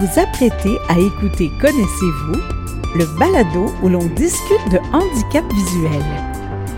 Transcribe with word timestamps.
vous 0.00 0.20
apprêtez 0.20 0.78
à 0.88 0.96
écouter 0.96 1.50
Connaissez-vous, 1.60 2.40
le 2.94 3.18
balado 3.18 3.72
où 3.82 3.88
l'on 3.88 4.06
discute 4.14 4.70
de 4.70 4.78
handicap 4.92 5.44
visuel. 5.52 6.02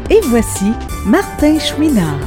Et 0.09 0.21
voici 0.29 0.73
Martin 1.05 1.59
Chouinard. 1.59 2.19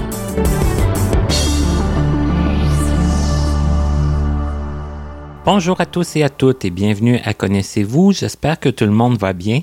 Bonjour 5.45 5.82
à 5.82 5.88
tous 5.88 6.16
et 6.16 6.21
à 6.21 6.30
toutes 6.30 6.63
et 6.63 6.70
bienvenue 6.70 7.20
à 7.26 7.34
Connaissez-vous. 7.34 8.12
J'espère 8.12 8.60
que 8.60 8.70
tout 8.70 8.85
le 8.85 8.91
monde 8.91 9.18
va 9.18 9.34
bien. 9.34 9.62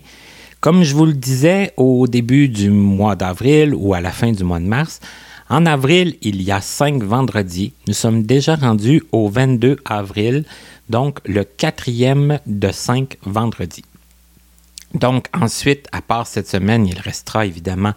Comme 0.61 0.83
je 0.83 0.97
vous 0.97 1.07
le 1.07 1.13
disais 1.13 1.73
au 1.77 2.09
début 2.09 2.49
du 2.49 2.71
mois 2.71 3.15
d'avril 3.15 3.73
ou 3.77 3.95
à 3.95 4.01
la 4.01 4.11
fin 4.11 4.33
du 4.33 4.43
mois 4.43 4.59
de 4.59 4.67
mars, 4.67 4.99
en 5.49 5.67
avril, 5.67 6.17
il 6.23 6.43
y 6.43 6.53
a 6.53 6.61
cinq 6.61 7.03
vendredis. 7.03 7.73
Nous 7.89 7.95
sommes 7.95 8.23
déjà 8.23 8.55
rendus 8.55 9.03
au 9.11 9.29
22 9.29 9.79
avril, 9.85 10.45
donc 10.91 11.21
le 11.25 11.45
quatrième 11.45 12.39
de 12.47 12.71
cinq 12.71 13.17
vendredis. 13.23 13.85
Donc 14.93 15.29
ensuite, 15.33 15.87
à 15.93 16.03
part 16.03 16.27
cette 16.27 16.49
semaine, 16.49 16.87
il 16.87 16.99
restera 16.99 17.47
évidemment 17.47 17.93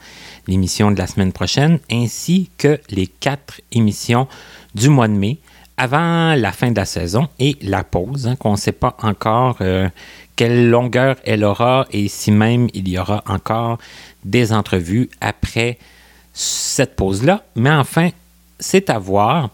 l'émission 0.47 0.91
de 0.91 0.99
la 0.99 1.07
semaine 1.07 1.31
prochaine, 1.31 1.79
ainsi 1.91 2.51
que 2.57 2.79
les 2.89 3.07
quatre 3.07 3.61
émissions 3.71 4.27
du 4.75 4.89
mois 4.89 5.07
de 5.07 5.13
mai 5.13 5.39
avant 5.75 6.35
la 6.35 6.51
fin 6.51 6.69
de 6.69 6.75
la 6.75 6.85
saison 6.85 7.27
et 7.39 7.57
la 7.61 7.83
pause, 7.83 8.27
hein, 8.27 8.35
qu'on 8.35 8.51
ne 8.51 8.57
sait 8.57 8.71
pas 8.71 8.95
encore 9.01 9.57
euh, 9.61 9.89
quelle 10.35 10.69
longueur 10.69 11.15
elle 11.25 11.43
aura 11.43 11.87
et 11.91 12.07
si 12.07 12.31
même 12.31 12.67
il 12.75 12.87
y 12.87 12.99
aura 12.99 13.23
encore 13.27 13.79
des 14.23 14.53
entrevues 14.53 15.09
après 15.19 15.79
cette 16.31 16.95
pause-là. 16.95 17.43
Mais 17.55 17.71
enfin, 17.71 18.09
c'est 18.59 18.91
à 18.91 18.99
voir. 18.99 19.49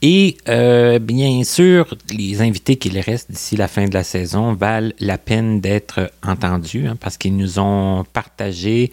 Et 0.00 0.36
euh, 0.48 1.00
bien 1.00 1.42
sûr, 1.42 1.96
les 2.16 2.40
invités 2.40 2.76
qu'il 2.76 2.98
reste 3.00 3.32
d'ici 3.32 3.56
la 3.56 3.66
fin 3.66 3.86
de 3.86 3.94
la 3.94 4.04
saison 4.04 4.52
valent 4.52 4.92
la 5.00 5.18
peine 5.18 5.60
d'être 5.60 6.12
entendus 6.22 6.86
hein, 6.86 6.96
parce 7.00 7.16
qu'ils 7.16 7.36
nous 7.36 7.58
ont 7.58 8.04
partagé 8.12 8.92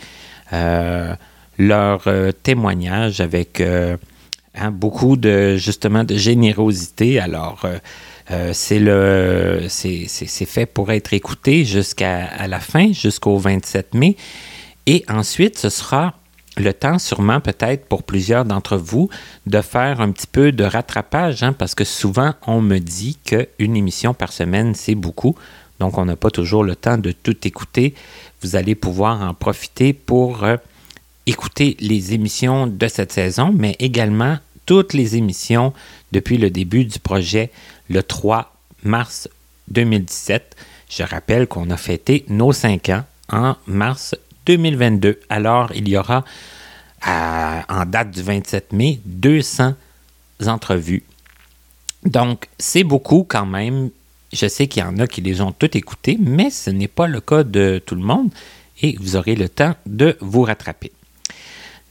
euh, 0.53 1.14
leur 1.59 2.03
euh, 2.08 2.31
témoignage 2.31 3.22
avec 3.22 3.61
hein, 3.61 4.72
beaucoup 4.72 5.16
de 5.16 5.58
justement 5.58 6.03
de 6.03 6.16
générosité. 6.16 7.20
Alors 7.20 7.67
c'est 8.53 8.80
le 8.80 9.67
c'est 9.70 10.08
fait 10.48 10.66
pour 10.66 10.92
être 10.92 11.14
écouté 11.14 11.66
jusqu'à 11.66 12.48
la 12.48 12.59
fin, 12.59 12.92
jusqu'au 12.92 13.38
27 13.38 13.94
mai. 13.94 14.16
Et 14.88 15.03
ensuite, 15.08 15.59
ce 15.59 15.70
sera 15.70 16.16
le 16.58 16.73
temps 16.73 17.00
sûrement 17.00 17.42
peut-être 17.42 17.86
pour 17.86 18.03
plusieurs 18.03 18.45
d'entre 18.45 18.78
vous 18.78 19.09
de 19.45 19.61
faire 19.61 20.02
un 20.02 20.11
petit 20.11 20.28
peu 20.28 20.52
de 20.52 20.64
rattrapage, 20.64 21.44
hein, 21.44 21.53
parce 21.53 21.75
que 21.75 21.84
souvent 21.84 22.34
on 22.48 22.61
me 22.61 22.80
dit 22.80 23.17
qu'une 23.25 23.75
émission 23.75 24.14
par 24.14 24.31
semaine, 24.31 24.73
c'est 24.76 24.95
beaucoup. 24.95 25.36
Donc 25.80 25.98
on 25.98 26.06
n'a 26.06 26.16
pas 26.16 26.31
toujours 26.31 26.64
le 26.64 26.76
temps 26.76 26.98
de 26.98 27.11
tout 27.11 27.36
écouter. 27.45 27.94
Vous 28.42 28.56
allez 28.56 28.76
pouvoir 28.76 29.22
en 29.22 29.33
profiter 29.33 29.92
pour 29.94 30.44
euh, 30.44 30.58
écouter 31.26 31.76
les 31.80 32.14
émissions 32.14 32.67
de 32.67 32.88
cette 32.88 33.11
saison, 33.11 33.53
mais 33.53 33.76
également 33.80 34.38
toutes 34.66 34.94
les 34.94 35.16
émissions 35.16 35.73
depuis 36.11 36.38
le 36.38 36.50
début 36.50 36.86
du 36.86 37.00
projet 37.00 37.52
le 37.89 38.02
3 38.02 38.56
mars 38.83 39.30
2017. 39.70 40.56
Je 40.89 41.03
rappelle 41.03 41.48
qu'on 41.48 41.70
a 41.70 41.78
fêté 41.78 42.26
nos 42.30 42.53
cinq 42.53 42.89
ans 42.89 43.03
en 43.30 43.56
mars 43.67 44.16
2022. 44.46 45.20
Alors, 45.30 45.72
il 45.76 45.88
y 45.88 45.98
aura, 45.98 46.23
en 47.06 47.86
date 47.86 48.11
du 48.11 48.22
27 48.22 48.73
mai, 48.73 49.00
200 49.06 49.73
entrevues. 50.48 51.04
Donc, 52.04 52.48
c'est 52.60 52.84
beaucoup 52.84 53.26
quand 53.28 53.45
même. 53.45 53.89
Je 54.34 54.48
sais 54.48 54.67
qu'il 54.67 54.84
y 54.84 54.86
en 54.86 54.98
a 55.00 55.08
qui 55.08 55.22
les 55.22 55.42
ont 55.42 55.52
toutes 55.52 55.76
écoutées, 55.76 56.17
mais 56.20 56.50
ce 56.50 56.70
n'est 56.70 56.88
pas 56.88 57.08
le 57.08 57.22
cas 57.22 57.44
de 57.44 57.82
tout 57.86 57.95
le 57.95 58.02
monde 58.02 58.30
et 58.82 58.98
vous 59.00 59.16
aurez 59.16 59.36
le 59.36 59.50
temps 59.50 59.76
de 59.86 60.17
vous 60.20 60.44
rattraper. 60.44 60.92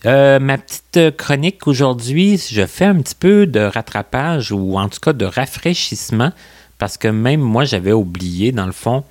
Euh, 0.06 0.38
ma 0.38 0.58
petite 0.58 1.16
chronique 1.16 1.66
aujourd'hui, 1.66 2.36
je 2.36 2.66
fais 2.66 2.84
un 2.84 2.96
petit 2.96 3.14
peu 3.14 3.46
de 3.46 3.60
rattrapage 3.60 4.52
ou 4.52 4.78
en 4.78 4.88
tout 4.88 5.00
cas 5.00 5.14
de 5.14 5.24
rafraîchissement 5.24 6.30
parce 6.78 6.98
que 6.98 7.08
même 7.08 7.40
moi, 7.40 7.64
j'avais 7.64 7.92
oublié 7.92 8.52
dans 8.52 8.66
le 8.66 8.72
fond 8.72 9.04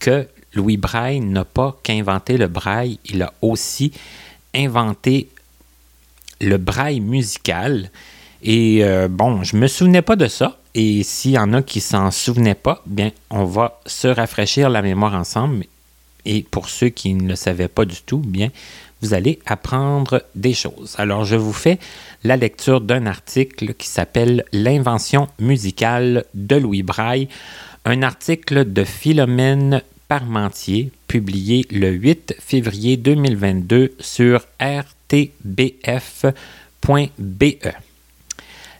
que 0.00 0.26
Louis 0.54 0.76
Braille 0.76 1.20
n'a 1.20 1.44
pas 1.44 1.78
qu'inventé 1.82 2.36
le 2.36 2.48
braille, 2.48 2.98
il 3.04 3.22
a 3.22 3.32
aussi 3.40 3.92
inventé 4.54 5.28
le 6.40 6.56
braille 6.56 7.00
musical. 7.00 7.90
Et 8.42 8.84
euh, 8.84 9.08
bon, 9.08 9.42
je 9.42 9.56
me 9.56 9.66
souvenais 9.66 10.02
pas 10.02 10.16
de 10.16 10.26
ça. 10.26 10.58
Et 10.74 11.02
s'il 11.02 11.32
y 11.32 11.38
en 11.38 11.52
a 11.52 11.62
qui 11.62 11.80
s'en 11.80 12.10
souvenaient 12.10 12.54
pas, 12.54 12.82
bien, 12.86 13.10
on 13.30 13.44
va 13.44 13.80
se 13.86 14.08
rafraîchir 14.08 14.70
la 14.70 14.82
mémoire 14.82 15.14
ensemble. 15.14 15.64
Et 16.24 16.42
pour 16.42 16.68
ceux 16.68 16.88
qui 16.88 17.14
ne 17.14 17.28
le 17.28 17.36
savaient 17.36 17.68
pas 17.68 17.84
du 17.84 18.02
tout, 18.02 18.18
bien, 18.18 18.50
vous 19.02 19.14
allez 19.14 19.38
apprendre 19.46 20.22
des 20.34 20.52
choses. 20.52 20.94
Alors, 20.98 21.24
je 21.24 21.36
vous 21.36 21.52
fais 21.52 21.78
la 22.24 22.36
lecture 22.36 22.80
d'un 22.80 23.06
article 23.06 23.74
qui 23.74 23.88
s'appelle 23.88 24.44
L'invention 24.52 25.28
musicale 25.38 26.24
de 26.34 26.56
Louis 26.56 26.82
Braille, 26.82 27.28
un 27.84 28.02
article 28.02 28.70
de 28.70 28.84
Philomène 28.84 29.82
Parmentier, 30.10 30.90
publié 31.06 31.64
le 31.70 31.90
8 31.90 32.34
février 32.40 32.96
2022 32.96 33.94
sur 34.00 34.44
rtbf.be. 34.60 36.34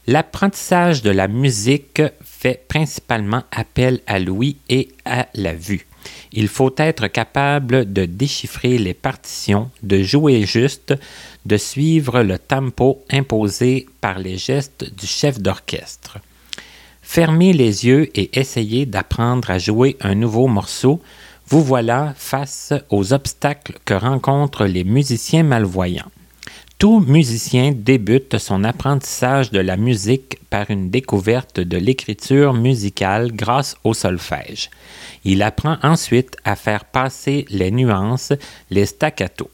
L'apprentissage 0.09 1.03
de 1.03 1.11
la 1.11 1.29
musique 1.29 2.03
fait 2.25 2.65
principalement 2.67 3.45
appel 3.53 4.01
à 4.09 4.19
l'ouïe 4.19 4.57
et 4.69 4.89
à 5.05 5.29
la 5.35 5.55
vue. 5.55 5.87
Il 6.33 6.49
faut 6.49 6.75
être 6.79 7.07
capable 7.07 7.93
de 7.93 8.07
déchiffrer 8.07 8.77
les 8.79 8.95
partitions, 8.95 9.71
de 9.85 10.03
jouer 10.03 10.43
juste, 10.43 10.95
de 11.47 11.57
suivre 11.57 12.25
le 12.25 12.41
tempo 12.41 13.05
imposé 13.09 13.87
par 14.01 14.19
les 14.19 14.37
gestes 14.37 14.93
du 14.99 15.07
chef 15.07 15.39
d'orchestre. 15.39 16.19
Fermez 17.11 17.53
les 17.53 17.87
yeux 17.87 18.09
et 18.15 18.39
essayez 18.39 18.87
d'apprendre 18.87 19.51
à 19.51 19.59
jouer 19.59 19.97
un 20.01 20.15
nouveau 20.15 20.47
morceau. 20.47 21.03
Vous 21.51 21.65
voilà 21.65 22.15
face 22.17 22.73
aux 22.91 23.13
obstacles 23.13 23.77
que 23.85 23.95
rencontrent 23.95 24.67
les 24.67 24.85
musiciens 24.85 25.43
malvoyants. 25.43 26.13
Tout 26.79 27.01
musicien 27.01 27.73
débute 27.75 28.39
son 28.39 28.63
apprentissage 28.63 29.51
de 29.51 29.59
la 29.59 29.77
musique 29.77 30.39
par 30.49 30.71
une 30.71 30.91
découverte 30.91 31.59
de 31.59 31.77
l'écriture 31.77 32.55
musicale 32.55 33.33
grâce 33.33 33.77
au 33.83 33.95
solfège. 33.95 34.71
Il 35.25 35.43
apprend 35.43 35.77
ensuite 35.83 36.37
à 36.45 36.55
faire 36.55 36.85
passer 36.85 37.47
les 37.51 37.73
nuances, 37.73 38.33
les 38.71 38.87
staccatos. 38.87 39.51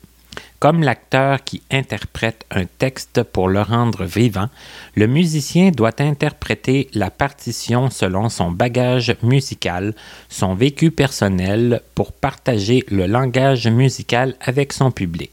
Comme 0.59 0.83
l'acteur 0.83 1.45
qui 1.45 1.63
interprète 1.71 2.47
un 2.51 2.65
texte 2.65 3.23
pour 3.23 3.49
le 3.49 3.61
rendre 3.61 4.05
vivant, 4.05 4.49
le 4.95 5.07
musicien 5.07 5.71
doit 5.71 6.01
interpréter 6.01 6.89
la 6.95 7.11
partition 7.11 7.91
selon 7.91 8.31
son 8.31 8.51
bagage 8.51 9.15
musical, 9.23 9.95
son 10.31 10.55
vécu 10.55 10.91
personnel 10.91 11.83
pour 11.95 12.13
partager 12.13 12.85
le 12.89 13.07
langage 13.07 13.69
musical 13.69 14.35
avec 14.41 14.73
son 14.73 14.91
public. 14.91 15.33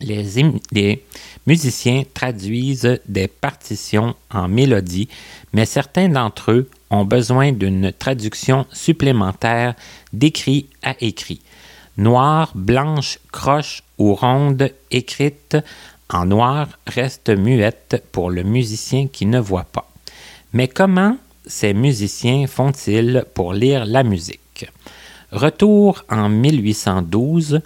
Les, 0.00 1.02
musiciens 1.46 2.02
traduisent 2.12 3.00
des 3.08 3.26
partitions 3.26 4.14
en 4.30 4.46
mélodie, 4.46 5.08
mais 5.52 5.64
certains 5.64 6.08
d'entre 6.08 6.52
eux 6.52 6.70
ont 6.90 7.04
besoin 7.04 7.52
d'une 7.52 7.92
traduction 7.92 8.66
supplémentaire 8.72 9.74
d'écrit 10.12 10.66
à 10.82 10.94
écrit 11.00 11.40
noire, 11.98 12.52
blanche, 12.54 13.18
croche 13.32 13.82
ou 13.98 14.14
ronde 14.14 14.70
écrite 14.90 15.58
en 16.08 16.24
noir 16.24 16.68
reste 16.86 17.28
muette 17.28 18.02
pour 18.12 18.30
le 18.30 18.44
musicien 18.44 19.08
qui 19.08 19.26
ne 19.26 19.40
voit 19.40 19.66
pas. 19.70 19.90
Mais 20.52 20.68
comment 20.68 21.18
ces 21.46 21.74
musiciens 21.74 22.46
font-ils 22.46 23.24
pour 23.34 23.52
lire 23.52 23.84
la 23.84 24.04
musique? 24.04 24.70
Retour 25.32 26.04
en 26.08 26.28
1812, 26.30 27.60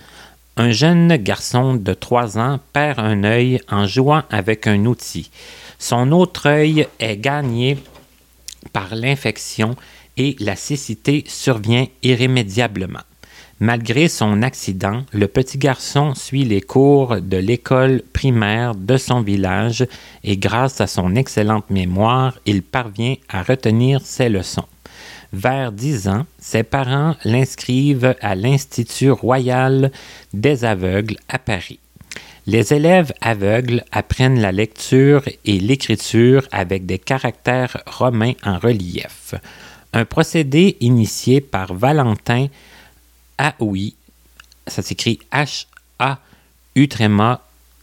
un 0.56 0.70
jeune 0.72 1.16
garçon 1.16 1.74
de 1.74 1.94
3 1.94 2.38
ans 2.38 2.58
perd 2.72 2.98
un 2.98 3.22
œil 3.24 3.60
en 3.70 3.86
jouant 3.86 4.22
avec 4.30 4.66
un 4.66 4.84
outil. 4.86 5.30
Son 5.78 6.10
autre 6.10 6.48
œil 6.48 6.88
est 6.98 7.16
gagné 7.16 7.78
par 8.72 8.94
l'infection 8.94 9.76
et 10.16 10.36
la 10.40 10.56
cécité 10.56 11.24
survient 11.26 11.86
irrémédiablement. 12.02 13.00
Malgré 13.62 14.08
son 14.08 14.42
accident, 14.42 15.04
le 15.12 15.28
petit 15.28 15.56
garçon 15.56 16.16
suit 16.16 16.42
les 16.42 16.60
cours 16.60 17.20
de 17.20 17.36
l'école 17.36 18.02
primaire 18.12 18.74
de 18.74 18.96
son 18.96 19.20
village 19.20 19.86
et 20.24 20.36
grâce 20.36 20.80
à 20.80 20.88
son 20.88 21.14
excellente 21.14 21.70
mémoire, 21.70 22.36
il 22.44 22.64
parvient 22.64 23.14
à 23.28 23.44
retenir 23.44 24.00
ses 24.00 24.28
leçons. 24.28 24.66
Vers 25.32 25.70
dix 25.70 26.08
ans, 26.08 26.26
ses 26.40 26.64
parents 26.64 27.14
l'inscrivent 27.24 28.16
à 28.20 28.34
l'Institut 28.34 29.12
royal 29.12 29.92
des 30.34 30.64
aveugles 30.64 31.18
à 31.28 31.38
Paris. 31.38 31.78
Les 32.48 32.74
élèves 32.74 33.12
aveugles 33.20 33.84
apprennent 33.92 34.40
la 34.40 34.50
lecture 34.50 35.22
et 35.44 35.60
l'écriture 35.60 36.48
avec 36.50 36.84
des 36.84 36.98
caractères 36.98 37.76
romains 37.86 38.34
en 38.42 38.58
relief. 38.58 39.36
un 39.92 40.04
procédé 40.04 40.78
initié 40.80 41.40
par 41.40 41.74
Valentin 41.74 42.48
Aoui, 43.38 43.94
ça 44.66 44.82
s'écrit 44.82 45.18
H-A-U 45.32 46.88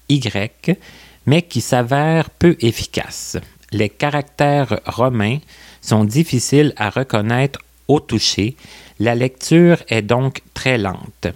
Y, 0.09 0.77
mais 1.25 1.41
qui 1.43 1.61
s'avère 1.61 2.29
peu 2.29 2.57
efficace. 2.61 3.37
Les 3.71 3.89
caractères 3.89 4.79
romains 4.85 5.39
sont 5.81 6.03
difficiles 6.03 6.73
à 6.77 6.89
reconnaître 6.89 7.59
au 7.87 7.99
toucher. 7.99 8.55
La 8.99 9.15
lecture 9.15 9.77
est 9.89 10.01
donc 10.01 10.41
très 10.53 10.77
lente. 10.77 11.27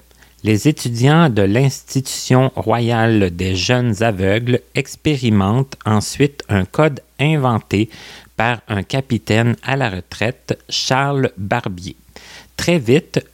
Les 0.44 0.68
étudiants 0.68 1.30
de 1.30 1.42
l'Institution 1.42 2.52
royale 2.56 3.34
des 3.34 3.56
jeunes 3.56 4.04
aveugles 4.04 4.60
expérimentent 4.76 5.78
ensuite 5.86 6.44
un 6.50 6.66
code 6.66 7.00
inventé 7.18 7.90
par 8.36 8.60
un 8.68 8.84
capitaine 8.84 9.56
à 9.64 9.78
la 9.78 9.90
retraite, 9.90 10.60
Charles 10.68 11.32
Barbier. 11.38 11.96
Très 12.58 12.78
vite, 12.78 13.26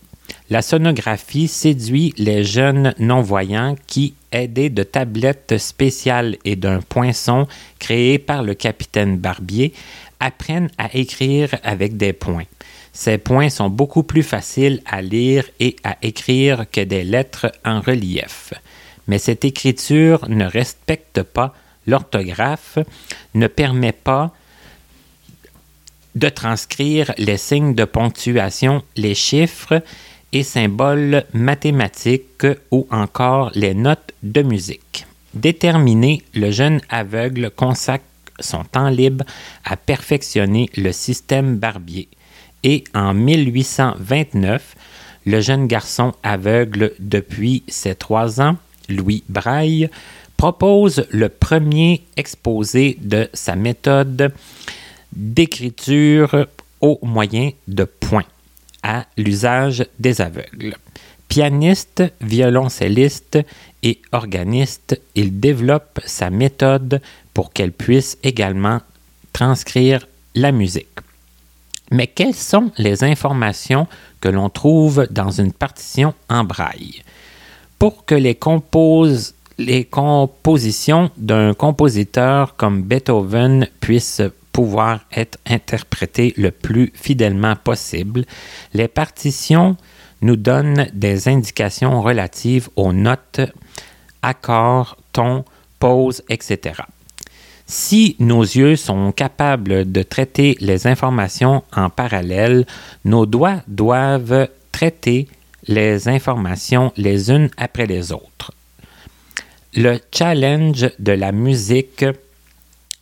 la 0.50 0.62
sonographie 0.62 1.48
séduit 1.48 2.14
les 2.18 2.44
jeunes 2.44 2.94
non-voyants 3.00 3.76
qui, 3.88 4.14
aidés 4.31 4.70
de 4.70 4.84
tablettes 4.84 5.58
spéciales 5.58 6.38
et 6.46 6.56
d'un 6.56 6.81
poinçon 6.81 7.48
créé 7.80 8.20
par 8.20 8.44
le 8.44 8.54
capitaine 8.54 9.18
Barbier, 9.18 9.74
apprennent 10.20 10.70
à 10.78 10.96
écrire 10.96 11.56
avec 11.64 11.98
des 11.98 12.14
points. 12.14 12.46
Ces 12.94 13.18
points 13.18 13.50
sont 13.50 13.70
beaucoup 13.70 14.04
plus 14.04 14.24
faciles 14.24 14.81
à 14.86 15.02
lire 15.02 15.46
et 15.60 15.76
à 15.84 15.98
écrire 16.02 16.66
que 16.70 16.81
des 16.81 17.04
lettres 17.04 17.52
en 17.64 17.80
relief. 17.80 18.54
Mais 19.08 19.20
cette 19.20 19.46
écriture 19.46 20.28
ne 20.30 20.46
respecte 20.46 21.24
pas 21.24 21.54
l'orthographe, 21.88 22.78
ne 23.34 23.48
permet 23.48 23.92
pas 23.92 24.34
de 26.16 26.30
transcrire 26.30 27.14
les 27.18 27.38
signes 27.38 27.76
de 27.76 27.86
ponctuation, 27.86 28.84
les 28.96 29.16
chiffres 29.16 29.81
et 30.31 30.44
symboles 30.44 31.24
mathématiques 31.34 32.48
ou 32.72 32.88
encore 32.92 33.52
les 33.56 33.74
notes 33.74 34.14
de 34.24 34.42
musique. 34.42 35.06
Déterminé, 35.34 36.24
le 36.34 36.52
jeune 36.52 36.81
aveugle 36.90 37.52
consacre 37.52 38.06
son 38.40 38.64
temps 38.64 38.90
libre 38.90 39.26
à 39.66 39.76
perfectionner 39.76 40.70
le 40.78 40.92
système 40.92 41.58
Barbier. 41.58 42.08
Et 42.64 42.84
en 42.94 43.14
1829, 43.14 44.76
le 45.26 45.42
jeune 45.42 45.68
garçon 45.68 46.14
aveugle 46.24 46.94
depuis 47.00 47.64
ses 47.68 47.96
trois 47.96 48.42
ans, 48.42 48.58
Louis 48.88 49.24
Braille, 49.30 49.90
propose 50.38 51.06
le 51.10 51.30
premier 51.30 52.02
exposé 52.16 52.98
de 53.02 53.30
sa 53.34 53.56
méthode 53.56 54.34
d'écriture 55.14 56.48
au 56.81 57.00
moyen 57.04 57.52
de 57.68 57.84
points 57.84 58.26
à 58.84 59.06
l'usage 59.18 59.86
des 60.00 60.22
aveugles. 60.22 60.76
Pianiste, 61.28 62.04
violoncelliste 62.22 63.40
et 63.84 64.02
organiste, 64.12 65.00
il 65.16 65.40
développe 65.40 66.00
sa 66.06 66.30
méthode 66.30 67.02
pour 67.34 67.54
qu'elle 67.54 67.72
puisse 67.72 68.18
également 68.24 68.81
transcrire 69.31 70.08
la 70.36 70.52
musique. 70.52 71.00
Mais 71.92 72.08
quelles 72.08 72.36
sont 72.36 72.72
les 72.78 73.04
informations 73.04 73.88
que 74.22 74.30
l'on 74.30 74.50
trouve 74.50 75.08
dans 75.10 75.31
une 75.31 75.54
partition 75.54 76.14
en 76.30 76.44
braille? 76.44 77.04
Pour 77.78 78.06
que 78.06 78.16
les, 78.16 78.36
compositions 79.86 81.12
d'un 81.18 81.54
compositeur 81.54 82.56
comme 82.56 82.84
Beethoven 82.84 83.68
puissent 83.80 84.22
pouvoir 84.51 85.01
être 85.16 85.38
interprétées 85.48 86.34
le 86.38 86.51
plus 86.51 86.92
fidèlement 86.96 87.56
possible, 87.56 88.25
les 88.74 88.88
partitions 88.88 89.78
nous 90.22 90.36
donnent 90.36 90.88
des 90.94 91.28
indications 91.28 92.01
relatives 92.01 92.69
aux 92.75 92.94
notes, 92.94 93.42
accords, 94.22 94.98
tons, 95.13 95.46
pauses, 95.80 96.24
etc. 96.30 96.81
Si 97.66 98.16
nos 98.19 98.42
yeux 98.42 98.75
sont 98.75 99.12
capables 99.12 99.92
de 99.92 100.01
traiter 100.01 100.57
les 100.60 100.88
informations 100.88 101.63
en 101.72 101.90
parallèle, 101.90 102.66
nos 103.06 103.25
doigts 103.25 103.62
doivent 103.68 104.48
traiter 104.72 105.28
les 105.68 106.07
informations 106.07 106.92
les 106.98 107.30
unes 107.30 107.50
après 107.57 107.86
les 107.86 108.12
autres. 108.12 108.52
Le 109.75 110.00
challenge 110.12 110.90
de 110.98 111.12
la 111.12 111.31
musique 111.31 112.06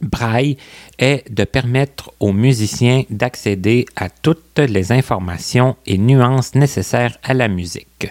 braille 0.02 0.58
est 1.00 1.32
de 1.32 1.44
permettre 1.44 2.12
aux 2.20 2.34
musiciens 2.34 3.04
d'accéder 3.10 3.86
à 3.96 4.10
toutes 4.10 4.60
les 4.60 4.92
informations 4.92 5.76
et 5.86 5.98
nuances 5.98 6.56
nécessaires 6.56 7.18
à 7.24 7.34
la 7.34 7.48
musique. 7.48 8.08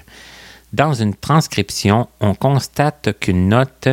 Dans 0.72 0.94
une 0.94 1.14
transcription, 1.14 2.08
on 2.20 2.34
constate 2.34 3.18
qu'une 3.20 3.48
note 3.48 3.88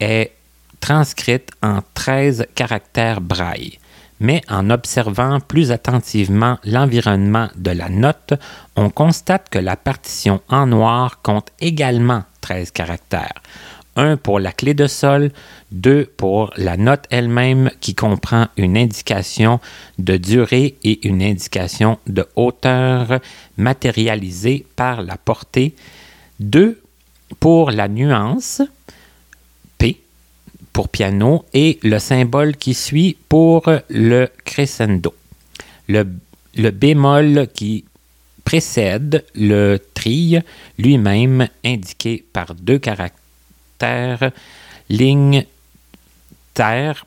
est 0.00 0.32
transcrite 0.80 1.50
en 1.62 1.80
13 1.94 2.46
caractères 2.54 3.20
braille. 3.20 3.78
Mais 4.20 4.42
en 4.48 4.68
observant 4.68 5.40
plus 5.40 5.72
attentivement 5.72 6.58
l'environnement 6.64 7.48
de 7.56 7.70
la 7.70 7.88
note, 7.88 8.34
on 8.76 8.90
constate 8.90 9.48
que 9.48 9.58
la 9.58 9.76
partition 9.76 10.42
en 10.48 10.66
noir 10.66 11.20
compte 11.22 11.50
également 11.58 12.24
13 12.42 12.70
caractères. 12.70 13.42
Un 13.96 14.16
pour 14.16 14.38
la 14.38 14.52
clé 14.52 14.74
de 14.74 14.86
sol, 14.86 15.30
deux 15.72 16.04
pour 16.16 16.52
la 16.56 16.76
note 16.76 17.06
elle-même 17.10 17.70
qui 17.80 17.94
comprend 17.94 18.46
une 18.56 18.76
indication 18.76 19.60
de 19.98 20.16
durée 20.16 20.76
et 20.84 21.06
une 21.06 21.22
indication 21.22 21.98
de 22.06 22.26
hauteur 22.36 23.20
matérialisée 23.56 24.64
par 24.76 25.02
la 25.02 25.16
portée, 25.16 25.74
deux 26.38 26.80
pour 27.40 27.70
la 27.70 27.88
nuance, 27.88 28.62
pour 30.72 30.88
piano 30.88 31.44
et 31.52 31.78
le 31.82 31.98
symbole 31.98 32.56
qui 32.56 32.74
suit 32.74 33.16
pour 33.28 33.70
le 33.88 34.28
crescendo. 34.44 35.14
Le, 35.88 36.06
le 36.56 36.70
bémol 36.70 37.48
qui 37.52 37.84
précède 38.44 39.24
le 39.34 39.78
trille 39.94 40.42
lui-même 40.78 41.48
indiqué 41.64 42.24
par 42.32 42.54
deux 42.54 42.78
caractères, 42.78 43.18
ligne 44.88 45.46
terre 46.54 47.06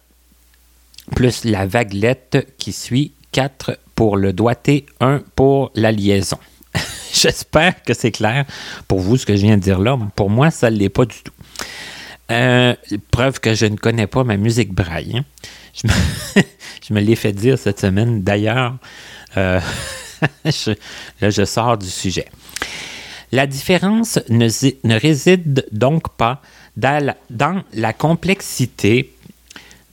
plus 1.16 1.44
la 1.46 1.66
vaguelette 1.66 2.48
qui 2.58 2.72
suit, 2.72 3.12
4 3.32 3.78
pour 3.96 4.18
le 4.18 4.34
doigté, 4.34 4.86
1 5.00 5.22
pour 5.36 5.72
la 5.76 5.92
liaison. 5.92 6.38
J'espère 7.14 7.84
que 7.84 7.94
c'est 7.94 8.12
clair 8.12 8.46
pour 8.88 9.00
vous 9.00 9.18
ce 9.18 9.26
que 9.26 9.36
je 9.36 9.42
viens 9.42 9.58
de 9.58 9.62
dire 9.62 9.80
là. 9.80 9.98
Pour 10.16 10.30
moi, 10.30 10.52
ça 10.52 10.72
ne 10.72 10.78
l'est 10.78 10.90
pas 10.90 11.06
du 11.06 11.18
tout. 11.24 11.34
Euh, 12.32 12.74
preuve 13.12 13.40
que 13.40 13.54
je 13.54 13.66
ne 13.66 13.76
connais 13.76 14.08
pas 14.08 14.24
ma 14.24 14.38
musique 14.38 14.74
braille. 14.74 15.18
Hein. 15.18 15.26
Je 15.76 16.94
me, 16.94 17.00
l'ai 17.02 17.16
fait 17.16 17.34
dire 17.34 17.60
cette 17.60 17.82
semaine. 17.82 18.24
D'ailleurs, 18.24 18.78
euh, 19.38 19.60
là, 21.22 21.30
je 21.30 21.46
sors 21.46 21.78
du 21.78 21.90
sujet. 21.90 22.28
La 23.32 23.46
différence 23.48 24.20
ne, 24.30 24.48
ne 24.88 25.00
réside 25.00 25.66
donc 25.72 26.10
pas 26.16 26.42
dans 26.78 27.64
la, 27.74 27.94
complexité 27.94 29.14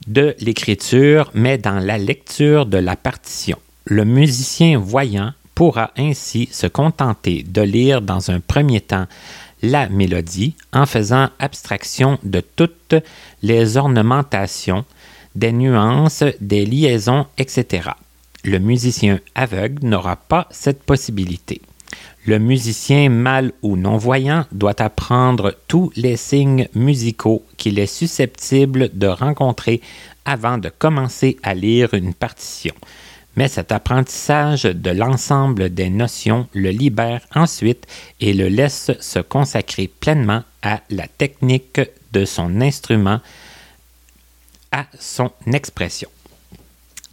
de 0.07 0.35
l'écriture, 0.39 1.31
mais 1.33 1.57
dans 1.57 1.79
la 1.79 1.97
lecture 1.97 2.65
de 2.65 2.77
la 2.77 2.95
partition. 2.95 3.57
Le 3.85 4.05
musicien 4.05 4.79
voyant 4.79 5.33
pourra 5.55 5.91
ainsi 5.97 6.49
se 6.51 6.67
contenter 6.67 7.43
de 7.47 7.61
lire 7.61 8.01
dans 8.01 8.31
un 8.31 8.39
premier 8.39 8.81
temps 8.81 9.07
la 9.61 9.89
mélodie 9.89 10.55
en 10.73 10.85
faisant 10.85 11.29
abstraction 11.37 12.17
de 12.23 12.41
toutes 12.41 12.95
les 13.43 13.77
ornementations, 13.77 14.85
des 15.35 15.51
nuances, 15.51 16.23
des 16.39 16.65
liaisons, 16.65 17.27
etc. 17.37 17.89
Le 18.43 18.57
musicien 18.57 19.19
aveugle 19.35 19.85
n'aura 19.85 20.15
pas 20.15 20.47
cette 20.49 20.81
possibilité. 20.81 21.61
Le 22.25 22.37
musicien 22.37 23.09
mal 23.09 23.51
ou 23.61 23.77
non-voyant 23.77 24.45
doit 24.51 24.81
apprendre 24.81 25.55
tous 25.67 25.91
les 25.95 26.17
signes 26.17 26.67
musicaux 26.75 27.43
qu'il 27.57 27.79
est 27.79 27.87
susceptible 27.87 28.89
de 28.93 29.07
rencontrer 29.07 29.81
avant 30.23 30.57
de 30.57 30.69
commencer 30.69 31.37
à 31.41 31.55
lire 31.55 31.93
une 31.93 32.13
partition 32.13 32.75
mais 33.35 33.47
cet 33.47 33.71
apprentissage 33.71 34.63
de 34.63 34.89
l'ensemble 34.89 35.73
des 35.73 35.89
notions 35.89 36.47
le 36.53 36.69
libère 36.69 37.21
ensuite 37.33 37.87
et 38.19 38.33
le 38.33 38.47
laisse 38.49 38.91
se 38.99 39.19
consacrer 39.19 39.87
pleinement 39.87 40.43
à 40.61 40.81
la 40.89 41.07
technique 41.07 41.81
de 42.11 42.25
son 42.25 42.61
instrument, 42.61 43.21
à 44.71 44.85
son 44.99 45.31
expression. 45.51 46.09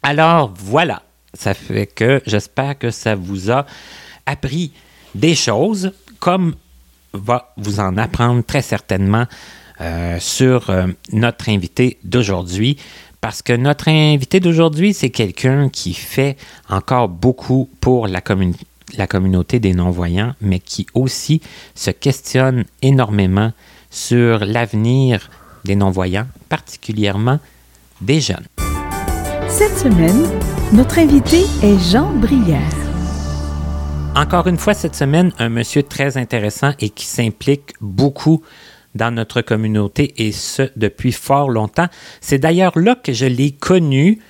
Alors 0.03 0.53
voilà, 0.57 1.03
ça 1.35 1.55
fait 1.55 1.87
que 1.87 2.21
j'espère 2.27 2.79
que 2.79 2.91
ça 2.91 3.15
vous 3.15 3.50
a 3.50 3.65
appris 4.27 4.73
des 5.15 5.35
choses, 5.35 5.93
comme 6.21 6.55
va 7.12 7.53
vous 7.57 7.81
en 7.81 7.97
apprendre 7.97 8.43
très 8.45 8.62
certainement 8.62 9.27
euh, 9.81 10.19
sur 10.21 10.71
euh, 10.71 10.87
notre 11.12 11.49
invité 11.49 11.99
d'aujourd'hui, 12.05 12.77
parce 13.21 13.43
que 13.43 13.53
notre 13.53 13.88
invité 13.88 14.41
d'aujourd'hui, 14.41 14.95
c'est 14.95 15.11
quelqu'un 15.11 15.69
qui 15.69 15.95
fait 15.95 16.37
encore 16.69 17.09
beaucoup 17.09 17.69
pour 17.81 18.07
la, 18.07 18.21
la 18.97 19.07
communauté 19.07 19.61
des 19.61 19.75
non-voyants, 19.75 20.35
mais 20.41 20.61
qui 20.61 20.87
aussi 20.95 21.41
se 21.75 21.91
questionne 21.91 22.65
énormément 22.83 23.53
sur 23.91 24.45
l'avenir 24.45 25.31
des 25.65 25.77
non-voyants, 25.77 26.27
particulièrement 26.49 27.41
des 28.00 28.21
jeunes. 28.21 28.47
Cette 29.49 29.77
semaine, 29.79 30.29
notre 30.73 30.99
invité 30.99 31.45
est 31.62 31.79
Jean 31.91 32.12
Brière. 32.12 32.88
Encore 34.19 34.49
une 34.49 34.59
fois, 34.59 34.75
cette 34.75 34.97
semaine, 34.97 35.33
un 35.39 35.49
monsieur 35.49 35.85
très 35.85 36.17
intéressant 36.17 36.73
et 36.81 36.91
qui 36.91 37.05
s'implique 37.05 37.75
beaucoup 37.81 38.43
dans 38.97 39.13
notre 39.13 39.43
communauté 39.43 40.13
et 40.17 40.33
ce 40.33 40.71
depuis 40.75 41.13
fort 41.13 41.49
longtemps. 41.49 41.87
C'est 42.21 42.41
d'ailleurs 42.41 42.77
là 42.77 42.97
que 42.97 43.13
je 43.13 43.27
l'ai 43.27 43.53
connu 43.53 44.21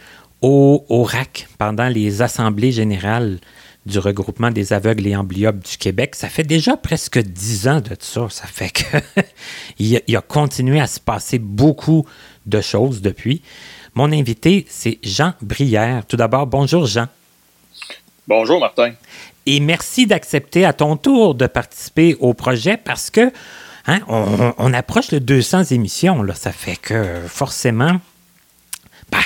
au, 0.42 0.84
RAC 0.90 1.48
pendant 1.56 1.88
les 1.88 2.20
assemblées 2.20 2.70
générales 2.70 3.38
du 3.86 3.98
regroupement 3.98 4.50
des 4.50 4.74
aveugles 4.74 5.06
et 5.06 5.16
amblyopes 5.16 5.64
du 5.64 5.78
Québec. 5.78 6.16
Ça 6.16 6.28
fait 6.28 6.44
déjà 6.44 6.76
presque 6.76 7.18
dix 7.20 7.66
ans 7.66 7.80
de 7.80 7.96
ça. 7.98 8.26
Ça 8.28 8.46
fait 8.46 8.70
qu'il 8.70 10.02
il 10.06 10.16
a 10.16 10.20
continué 10.20 10.80
à 10.80 10.86
se 10.86 11.00
passer 11.00 11.38
beaucoup 11.38 12.04
de 12.44 12.60
choses 12.60 13.00
depuis. 13.00 13.40
Mon 13.94 14.12
invité, 14.12 14.66
c'est 14.68 14.98
Jean 15.02 15.32
Brière. 15.40 16.04
Tout 16.04 16.18
d'abord, 16.18 16.46
bonjour 16.46 16.84
Jean. 16.84 17.06
Bonjour 18.26 18.60
Martin. 18.60 18.92
Et 19.50 19.60
merci 19.60 20.06
d'accepter 20.06 20.66
à 20.66 20.74
ton 20.74 20.98
tour 20.98 21.34
de 21.34 21.46
participer 21.46 22.18
au 22.20 22.34
projet 22.34 22.76
parce 22.76 23.08
que 23.08 23.32
hein, 23.86 24.00
on, 24.06 24.74
approche 24.74 25.08
de 25.08 25.18
200 25.18 25.64
émissions. 25.70 26.22
Là. 26.22 26.34
Ça 26.34 26.52
fait 26.52 26.76
que 26.76 27.22
forcément, 27.26 27.98
ben, 29.10 29.20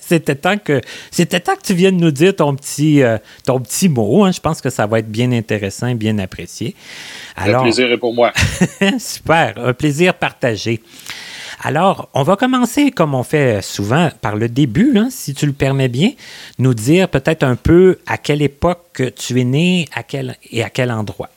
c'était 0.00 0.34
temps 0.34 0.58
que 0.58 0.80
c'était 1.12 1.38
temps 1.38 1.54
que 1.54 1.62
tu 1.62 1.74
viennes 1.74 1.98
nous 1.98 2.10
dire 2.10 2.34
ton 2.34 2.56
petit 2.56 3.04
euh, 3.04 3.18
ton 3.46 3.60
petit 3.60 3.88
mot. 3.88 4.24
Hein. 4.24 4.32
Je 4.32 4.40
pense 4.40 4.60
que 4.60 4.68
ça 4.68 4.88
va 4.88 4.98
être 4.98 5.12
bien 5.12 5.30
intéressant 5.30 5.86
et 5.86 5.94
bien 5.94 6.18
apprécié. 6.18 6.74
Alors, 7.36 7.62
le 7.62 7.70
plaisir 7.70 7.92
est 7.92 7.98
pour 7.98 8.12
moi. 8.12 8.32
super, 8.98 9.54
un 9.58 9.74
plaisir 9.74 10.14
partagé. 10.14 10.82
Alors, 11.62 12.08
on 12.14 12.22
va 12.22 12.36
commencer, 12.36 12.90
comme 12.90 13.14
on 13.14 13.22
fait 13.22 13.60
souvent, 13.62 14.10
par 14.22 14.36
le 14.36 14.48
début, 14.48 14.96
hein, 14.96 15.08
si 15.10 15.34
tu 15.34 15.44
le 15.46 15.52
permets 15.52 15.88
bien, 15.88 16.12
nous 16.58 16.72
dire 16.72 17.08
peut-être 17.08 17.42
un 17.42 17.56
peu 17.56 17.98
à 18.06 18.16
quelle 18.16 18.40
époque 18.40 19.02
tu 19.16 19.38
es 19.40 19.44
né 19.44 19.84
à 19.94 20.02
quel, 20.02 20.36
et 20.50 20.62
à 20.62 20.70
quel 20.70 20.90
endroit. 20.90 21.28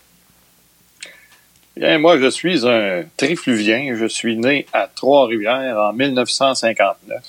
Bien, 1.75 1.97
moi, 1.97 2.19
je 2.19 2.29
suis 2.29 2.67
un 2.67 3.03
trifluvien. 3.17 3.95
Je 3.95 4.05
suis 4.05 4.37
né 4.37 4.65
à 4.71 4.87
Trois-Rivières 4.87 5.77
en 5.77 5.91
1959. 5.91 7.21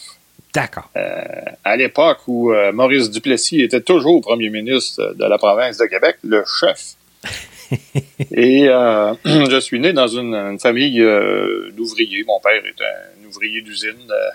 D'accord. 0.52 0.88
Euh, 0.96 1.22
à 1.64 1.76
l'époque 1.76 2.18
où 2.28 2.52
euh, 2.52 2.70
Maurice 2.70 3.10
Duplessis 3.10 3.62
était 3.62 3.80
toujours 3.80 4.20
premier 4.20 4.50
ministre 4.50 5.14
de 5.18 5.24
la 5.24 5.36
province 5.36 5.78
de 5.78 5.86
Québec, 5.86 6.16
le 6.22 6.44
chef 6.46 6.94
et 8.32 8.68
euh, 8.68 9.14
je 9.24 9.60
suis 9.60 9.80
né 9.80 9.92
dans 9.92 10.08
une, 10.08 10.58
famille 10.58 11.00
euh, 11.00 11.70
d'ouvriers. 11.72 12.24
Mon 12.24 12.40
père 12.40 12.64
était 12.64 12.84
un 12.84 13.26
ouvrier 13.26 13.62
d'usine. 13.62 14.10
Euh, 14.10 14.30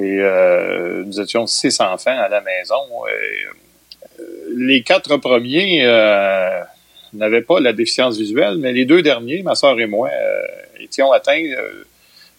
et 0.00 1.04
nous 1.04 1.20
étions 1.20 1.46
six 1.48 1.80
enfants 1.80 2.16
à 2.16 2.28
la 2.28 2.40
maison. 2.40 2.76
les 4.56 4.82
quatre 4.82 5.16
premiers 5.16 5.82
n'avaient 7.12 7.42
pas 7.42 7.58
la 7.58 7.72
déficience 7.72 8.16
visuelle, 8.16 8.58
mais 8.58 8.72
les 8.72 8.84
deux 8.84 9.02
derniers, 9.02 9.42
ma 9.42 9.56
soeur 9.56 9.80
et 9.80 9.86
moi, 9.86 10.08
étions 10.78 11.10
atteints 11.10 11.42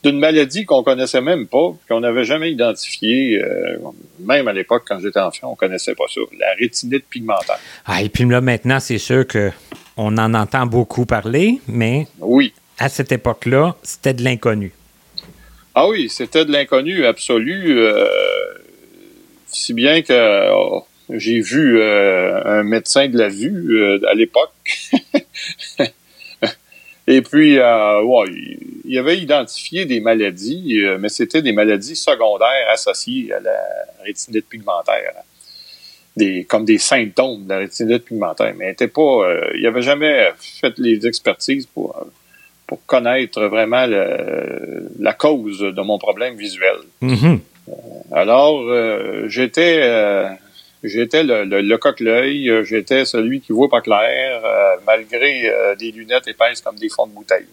d'une 0.03 0.19
maladie 0.19 0.65
qu'on 0.65 0.83
connaissait 0.83 1.21
même 1.21 1.47
pas, 1.47 1.73
qu'on 1.87 1.99
n'avait 1.99 2.23
jamais 2.23 2.51
identifiée, 2.51 3.41
même 4.19 4.47
à 4.47 4.53
l'époque 4.53 4.83
quand 4.87 4.99
j'étais 4.99 5.19
enfant, 5.19 5.51
on 5.51 5.55
connaissait 5.55 5.95
pas 5.95 6.05
ça, 6.13 6.21
la 6.39 6.53
rétinite 6.57 7.05
pigmentaire. 7.09 7.59
Ah, 7.85 8.01
et 8.01 8.09
puis 8.09 8.23
là 8.25 8.39
maintenant, 8.39 8.79
c'est 8.79 8.97
sûr 8.97 9.27
que 9.27 9.51
on 9.97 10.17
en 10.17 10.33
entend 10.33 10.65
beaucoup 10.65 11.05
parler, 11.05 11.59
mais 11.67 12.07
oui. 12.19 12.53
à 12.77 12.87
cette 12.87 13.11
époque-là, 13.11 13.75
c'était 13.83 14.13
de 14.13 14.23
l'inconnu. 14.23 14.71
Ah 15.75 15.87
oui, 15.89 16.09
c'était 16.09 16.45
de 16.45 16.51
l'inconnu 16.53 17.05
absolu, 17.05 17.77
euh, 17.77 18.05
si 19.47 19.73
bien 19.73 20.01
que 20.01 20.51
oh, 20.53 20.85
j'ai 21.09 21.41
vu 21.41 21.79
euh, 21.79 22.41
un 22.45 22.63
médecin 22.63 23.09
de 23.09 23.17
la 23.17 23.27
vue 23.27 23.77
euh, 23.77 23.99
à 24.09 24.13
l'époque. 24.13 24.51
Et 27.07 27.21
puis, 27.21 27.57
il 28.89 28.97
avait 28.97 29.19
identifié 29.19 29.85
des 29.85 29.99
maladies, 30.01 30.83
mais 30.99 31.09
c'était 31.09 31.41
des 31.41 31.53
maladies 31.53 31.95
secondaires 31.95 32.67
associées 32.71 33.31
à 33.31 33.39
la 33.39 33.57
rétinite 34.03 34.49
pigmentaire 34.49 35.13
comme 36.47 36.65
des 36.65 36.77
symptômes 36.77 37.45
de 37.45 37.49
la 37.49 37.57
rétinite 37.59 38.05
pigmentaire, 38.05 38.53
mais 38.57 38.73
pas, 38.73 39.01
euh, 39.01 39.51
il 39.57 39.65
avait 39.65 39.81
jamais 39.81 40.29
fait 40.37 40.73
les 40.77 41.05
expertises 41.07 41.65
pour, 41.65 41.95
pour 42.67 42.85
connaître 42.85 43.41
vraiment 43.45 43.85
la 44.99 45.13
cause 45.13 45.59
de 45.59 45.81
mon 45.81 45.97
problème 45.97 46.35
visuel. 46.35 46.77
Mm-hmm. 47.01 47.39
Euh, 47.69 47.71
alors, 48.11 48.61
euh, 48.61 49.27
j'étais 49.27 50.27
j'étais 50.83 51.23
le, 51.23 51.43
le, 51.43 51.77
coq-l'œil, 51.77 52.51
j'étais 52.63 53.05
celui 53.05 53.41
qui 53.41 53.51
voit 53.51 53.69
pas 53.69 53.81
clair, 53.81 54.41
malgré 54.85 55.51
des 55.77 55.91
lunettes 55.91 56.27
épaisses 56.27 56.61
comme 56.61 56.77
des 56.77 56.89
fonds 56.89 57.07
de 57.07 57.13
bouteille. 57.13 57.47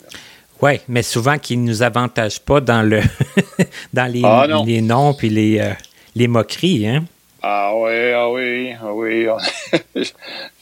Oui, 0.62 0.80
mais 0.88 1.02
souvent 1.02 1.38
qui 1.38 1.56
ne 1.56 1.66
nous 1.66 1.82
avantage 1.82 2.40
pas 2.40 2.60
dans 2.60 2.82
le 2.82 3.02
dans 3.92 4.10
les, 4.10 4.22
ah, 4.25 4.46
les 4.64 4.80
noms 4.80 5.14
puis 5.14 5.28
les, 5.28 5.75
les 6.14 6.28
moqueries, 6.28 6.86
hein? 6.88 7.04
Ah 7.48 7.70
oui, 7.76 8.12
ah 8.12 8.28
oui, 8.28 8.72
ah 8.72 8.92
oui. 8.92 9.28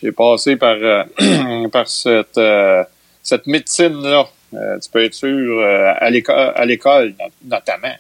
J'ai 0.03 0.13
passé 0.13 0.57
par, 0.57 0.77
euh, 0.77 1.69
par 1.73 1.89
cette, 1.89 2.37
euh, 2.37 2.85
cette 3.23 3.47
médecine-là. 3.47 4.29
Euh, 4.53 4.79
tu 4.79 4.91
peux 4.91 5.03
être 5.03 5.15
sûr, 5.15 5.63
à 5.63 6.11
l'école, 6.11 7.15
notamment. 7.43 7.95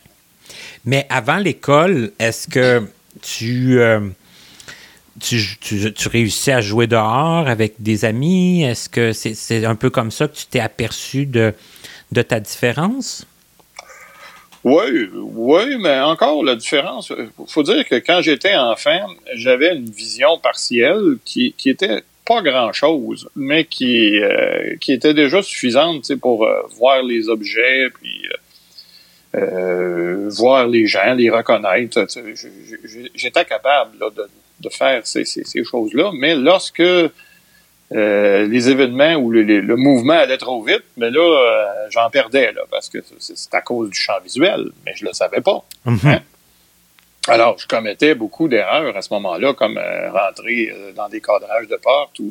Mais 0.84 1.06
avant 1.08 1.38
l'école, 1.38 2.10
est-ce 2.18 2.46
que 2.46 2.82
tu, 3.22 3.80
tu, 5.18 5.40
tu, 5.60 5.92
tu, 5.94 6.08
réussis 6.08 6.50
à 6.50 6.60
jouer 6.60 6.86
dehors 6.86 7.48
avec 7.48 7.76
des 7.78 8.04
amis? 8.04 8.64
Est-ce 8.64 8.90
que 8.90 9.12
c'est 9.14 9.64
un 9.64 9.76
peu 9.76 9.88
comme 9.88 10.10
ça 10.10 10.28
que 10.28 10.36
tu 10.36 10.44
t'es 10.44 10.60
aperçu 10.60 11.24
de, 11.24 11.54
de 12.14 12.22
ta 12.22 12.40
différence? 12.40 13.26
Oui, 14.62 15.10
oui, 15.12 15.76
mais 15.78 16.00
encore 16.00 16.42
la 16.42 16.54
différence, 16.54 17.12
faut 17.48 17.62
dire 17.62 17.86
que 17.86 17.96
quand 17.96 18.22
j'étais 18.22 18.56
enfant, 18.56 19.08
j'avais 19.34 19.76
une 19.76 19.90
vision 19.90 20.38
partielle 20.38 21.18
qui, 21.22 21.52
qui 21.58 21.68
était 21.68 22.02
pas 22.24 22.40
grand 22.40 22.72
chose, 22.72 23.28
mais 23.36 23.66
qui, 23.66 24.18
euh, 24.22 24.74
était 24.88 25.12
déjà 25.12 25.42
suffisante 25.42 26.14
pour 26.14 26.46
euh, 26.46 26.62
voir 26.78 27.02
les 27.02 27.28
objets, 27.28 27.90
puis 27.90 28.26
euh, 29.34 30.30
voir 30.30 30.66
les 30.66 30.86
gens, 30.86 31.12
les 31.12 31.28
reconnaître. 31.28 32.06
J'étais 33.14 33.44
capable 33.44 33.98
de, 34.60 34.68
faire 34.70 35.06
ces, 35.06 35.26
ces 35.26 35.64
choses-là, 35.64 36.10
mais 36.14 36.34
lorsque 36.36 36.82
euh, 37.94 38.48
les 38.48 38.70
événements 38.70 39.14
où 39.14 39.30
le, 39.30 39.76
mouvement 39.76 40.14
allait 40.14 40.38
trop 40.38 40.60
vite, 40.62 40.82
mais 40.96 41.10
là, 41.10 41.20
euh, 41.20 41.86
j'en 41.90 42.10
perdais, 42.10 42.50
là, 42.52 42.62
parce 42.68 42.88
que 42.88 42.98
c'est 43.18 43.54
à 43.54 43.60
cause 43.60 43.90
du 43.90 43.98
champ 43.98 44.18
visuel, 44.22 44.70
mais 44.84 44.92
je 44.96 45.04
le 45.04 45.12
savais 45.12 45.40
pas. 45.40 45.64
Mhm. 45.84 45.98
Hein. 46.04 46.20
Alors, 47.28 47.56
je 47.56 47.68
commettais 47.68 48.16
beaucoup 48.16 48.48
d'erreurs 48.48 48.96
à 48.96 49.00
ce 49.00 49.14
moment-là, 49.14 49.54
comme 49.54 49.78
euh, 49.78 50.10
rentrer 50.10 50.74
dans 50.96 51.08
des 51.08 51.20
cadrages 51.20 51.68
de 51.68 51.76
porte 51.76 52.18
ou, 52.18 52.28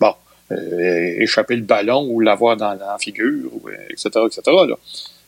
bon, 0.00 0.14
échapper 0.50 1.54
le 1.54 1.62
ballon 1.62 2.06
ou 2.10 2.18
l'avoir 2.18 2.56
dans, 2.56 2.74
la 2.74 2.98
figure, 2.98 3.52
etc., 3.88 4.10
etc. 4.26 4.42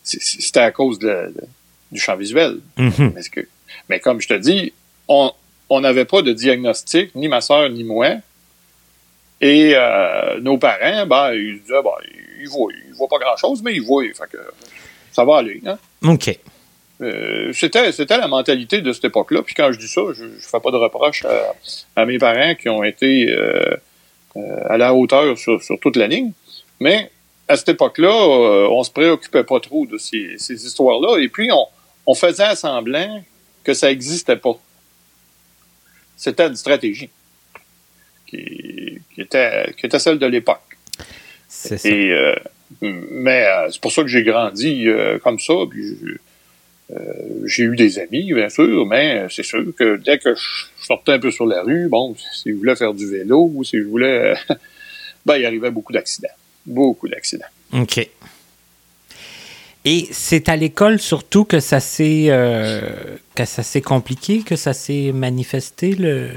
C'était 0.02 0.61
à 0.61 0.73
cause 0.73 0.99
du 0.99 2.00
champ 2.00 2.17
visuel. 2.17 2.59
Mhm. 2.76 3.12
mais, 3.14 3.45
mais 3.88 4.00
comme 4.00 4.21
je 4.21 4.26
te 4.26 4.35
dis, 4.35 4.73
on 5.07 5.81
n'avait 5.81 6.07
pas 6.07 6.23
de 6.23 6.33
diagnostic, 6.33 7.14
ni 7.14 7.29
ma 7.29 7.41
soeur 7.41 7.71
ni 7.71 7.85
moi, 7.85 8.17
et 9.43 9.73
euh, 9.75 10.41
nos 10.41 10.57
parents, 10.57 11.05
ben, 11.07 11.35
ils 11.35 11.61
disaient, 11.61 11.83
ben, 11.83 11.91
ils 12.41 12.49
voient, 12.49 12.73
ils 12.73 12.95
voient 12.95 13.09
pas 13.09 13.19
grand-chose, 13.19 13.61
mais 13.61 13.75
ils 13.75 13.83
voient. 13.83 14.05
Fait 14.05 14.31
que 14.31 14.39
ça 15.11 15.25
va 15.25 15.39
aller. 15.39 15.61
Hein? 15.67 15.79
OK. 16.05 16.39
Euh, 17.01 17.53
c'était, 17.53 17.91
c'était 17.91 18.17
la 18.17 18.29
mentalité 18.29 18.81
de 18.81 18.93
cette 18.93 19.07
époque-là. 19.07 19.43
Puis 19.43 19.57
quand 19.57 19.73
je 19.73 19.79
dis 19.81 19.89
ça, 19.89 20.03
je 20.15 20.25
ne 20.25 20.39
fais 20.39 20.61
pas 20.61 20.71
de 20.71 20.77
reproche 20.77 21.25
à, 21.97 22.07
mes 22.07 22.19
parents 22.19 22.55
qui 22.55 22.69
ont 22.69 22.85
été 22.85 23.31
euh, 23.31 23.77
à 24.67 24.79
la 24.79 24.95
hauteur 24.95 25.37
sur, 25.37 25.61
sur, 25.61 25.79
toute 25.81 25.97
la 25.97 26.07
ligne. 26.07 26.31
Mais 26.79 27.11
à 27.49 27.57
cette 27.57 27.71
époque-là, 27.71 28.13
on 28.71 28.85
se 28.85 28.93
préoccupait 28.93 29.43
pas 29.43 29.59
trop 29.59 29.87
de 29.87 29.99
ces, 29.99 30.37
ces 30.39 30.65
histoires-là. 30.65 31.19
Et 31.19 31.29
puis, 31.29 31.51
on, 31.51 31.67
on 32.07 32.15
faisait 32.15 32.55
semblant 32.55 33.25
que 33.65 33.75
ça 33.75 33.89
n'existait 33.89 34.37
pas. 34.37 34.55
C'était 36.17 36.47
une 36.47 36.57
stratégie 36.57 37.11
qui, 38.33 39.21
était, 39.21 39.73
qui 39.77 39.87
était 39.87 39.99
celle 39.99 40.19
de 40.19 40.27
l'époque. 40.27 40.61
C'est 41.49 41.79
ça. 41.79 41.89
Et, 41.89 42.11
euh, 42.11 42.35
mais 42.81 43.47
euh, 43.47 43.71
c'est 43.71 43.81
pour 43.81 43.93
ça 43.93 44.03
que 44.03 44.09
j'ai 44.09 44.23
grandi 44.23 44.89
euh, 44.89 45.19
comme 45.19 45.39
ça. 45.39 45.55
J'ai 47.47 47.62
eu 47.62 47.77
des 47.77 47.99
amis, 47.99 48.33
bien 48.33 48.51
sûr, 48.51 48.85
mais 48.87 49.27
c'est 49.31 49.43
sûr 49.43 49.65
que 49.79 49.97
dès 49.97 50.19
que 50.19 50.35
je 50.35 50.87
sortais 50.87 51.12
un 51.12 51.19
peu 51.19 51.31
sur 51.31 51.47
la 51.47 51.62
rue, 51.62 51.89
bon, 51.89 52.15
si 52.35 52.51
je 52.51 52.55
voulais 52.55 52.77
faire 52.77 52.93
du 52.93 53.09
vélo 53.09 53.51
ou 53.55 53.65
si 53.65 53.79
je 53.79 53.85
voulais... 53.85 54.35
ben, 55.27 55.37
il 55.37 55.47
arrivait 55.47 55.71
beaucoup 55.71 55.93
d'accidents. 55.93 56.29
Beaucoup 56.67 57.09
d'accidents. 57.09 57.47
OK. 57.73 58.07
Et 59.85 60.09
c'est 60.12 60.49
à 60.49 60.57
l'école 60.57 61.01
surtout 61.01 61.45
que 61.45 61.59
ça 61.59 61.81
s'est 61.81 62.27
euh, 62.29 62.81
que 63.35 63.45
ça 63.45 63.65
s'est 63.65 63.81
compliqué, 63.81 64.43
que 64.43 64.55
ça 64.55 64.75
s'est 64.75 65.11
manifesté 65.12 65.95
le 65.95 66.29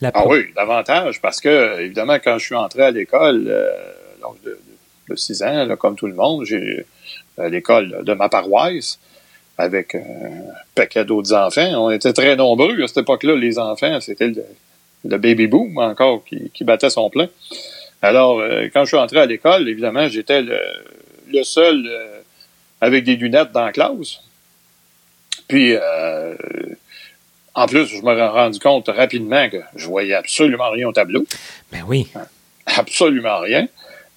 la 0.00 0.10
Ah 0.14 0.26
oui, 0.26 0.46
davantage 0.54 1.20
parce 1.20 1.40
que 1.40 1.80
évidemment 1.80 2.18
quand 2.22 2.38
je 2.38 2.44
suis 2.44 2.54
entré 2.54 2.82
à 2.82 2.90
l'école 2.90 3.46
euh, 3.48 3.70
de, 4.44 4.58
de, 5.08 5.16
6 5.16 5.42
ans 5.42 5.76
comme 5.78 5.96
tout 5.96 6.06
le 6.06 6.14
monde, 6.14 6.44
j'ai 6.44 6.86
à 7.38 7.48
l'école 7.48 8.04
de 8.04 8.14
ma 8.14 8.28
paroisse 8.28 8.98
avec 9.58 9.94
un 9.94 10.02
paquet 10.74 11.04
d'autres 11.04 11.32
enfants. 11.32 11.86
On 11.86 11.90
était 11.90 12.12
très 12.12 12.36
nombreux 12.36 12.82
à 12.82 12.86
cette 12.86 12.98
époque-là, 12.98 13.36
les 13.36 13.58
enfants, 13.58 14.00
c'était 14.00 14.32
le, 15.04 15.18
baby 15.18 15.46
boom 15.46 15.78
encore 15.78 16.24
qui, 16.24 16.50
qui 16.50 16.64
battait 16.64 16.90
son 16.90 17.08
plein. 17.08 17.28
Alors, 18.02 18.40
euh, 18.40 18.68
quand 18.72 18.84
je 18.84 18.88
suis 18.88 18.96
entré 18.96 19.20
à 19.20 19.26
l'école, 19.26 19.68
évidemment, 19.68 20.08
j'étais 20.08 20.42
le, 20.42 20.58
le, 21.28 21.42
seul 21.42 21.88
avec 22.80 23.04
des 23.04 23.16
lunettes 23.16 23.52
dans 23.52 23.64
la 23.64 23.72
classe. 23.72 24.20
Puis, 25.48 25.74
euh, 25.74 26.34
en 27.56 27.66
plus, 27.66 27.86
je 27.86 28.02
me 28.02 28.14
suis 28.14 28.22
rendu 28.22 28.58
compte 28.58 28.88
rapidement 28.88 29.48
que 29.48 29.56
je 29.74 29.86
voyais 29.86 30.14
absolument 30.14 30.70
rien 30.70 30.88
au 30.88 30.92
tableau. 30.92 31.24
Ben 31.72 31.82
oui. 31.88 32.06
Absolument 32.66 33.40
rien. 33.40 33.66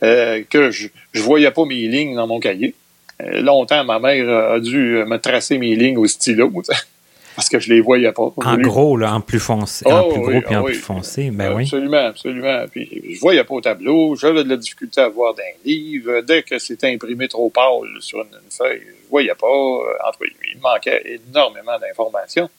Euh, 0.03 0.43
que 0.49 0.71
je 0.71 0.89
ne 1.15 1.21
voyais 1.21 1.49
pas 1.51 1.63
mes 1.63 1.87
lignes 1.87 2.15
dans 2.15 2.27
mon 2.27 2.41
cahier. 2.41 2.75
Euh, 3.21 3.41
longtemps, 3.41 3.83
ma 3.85 3.99
mère 3.99 4.29
a 4.29 4.59
dû 4.59 5.03
me 5.05 5.17
tracer 5.17 5.57
mes 5.57 5.75
lignes 5.75 5.97
au 5.97 6.05
stylo 6.05 6.51
parce 7.35 7.47
que 7.47 7.59
je 7.59 7.69
les 7.69 7.79
voyais 7.79 8.11
pas. 8.11 8.33
En 8.35 8.57
gros, 8.57 8.97
là, 8.97 9.13
en 9.13 9.21
plus 9.21 9.39
foncé, 9.39 9.85
en 9.87 10.01
oh 10.01 10.11
plus 10.11 10.21
gros 10.21 10.41
puis 10.41 10.55
en 10.57 10.63
plus 10.63 10.75
foncé, 10.75 11.31
ben 11.31 11.53
oui. 11.53 11.63
Absolument, 11.63 12.07
absolument. 12.07 12.65
Puis 12.69 13.15
je 13.15 13.19
voyais 13.21 13.45
pas 13.45 13.53
au 13.53 13.61
tableau, 13.61 14.17
j'avais 14.17 14.43
de 14.43 14.49
la 14.49 14.57
difficulté 14.57 14.99
à 14.99 15.07
voir 15.07 15.33
d'un 15.33 15.43
livre. 15.63 16.19
Dès 16.21 16.43
que 16.43 16.59
c'était 16.59 16.93
imprimé 16.93 17.29
trop 17.29 17.49
pâle 17.49 18.01
sur 18.01 18.19
une, 18.19 18.27
feuille, 18.49 18.81
je 18.81 19.09
voyais 19.09 19.35
pas. 19.35 19.47
Euh, 19.47 20.07
entre 20.07 20.19
il 20.25 20.59
manquait 20.59 21.19
énormément 21.29 21.79
d'informations. 21.79 22.49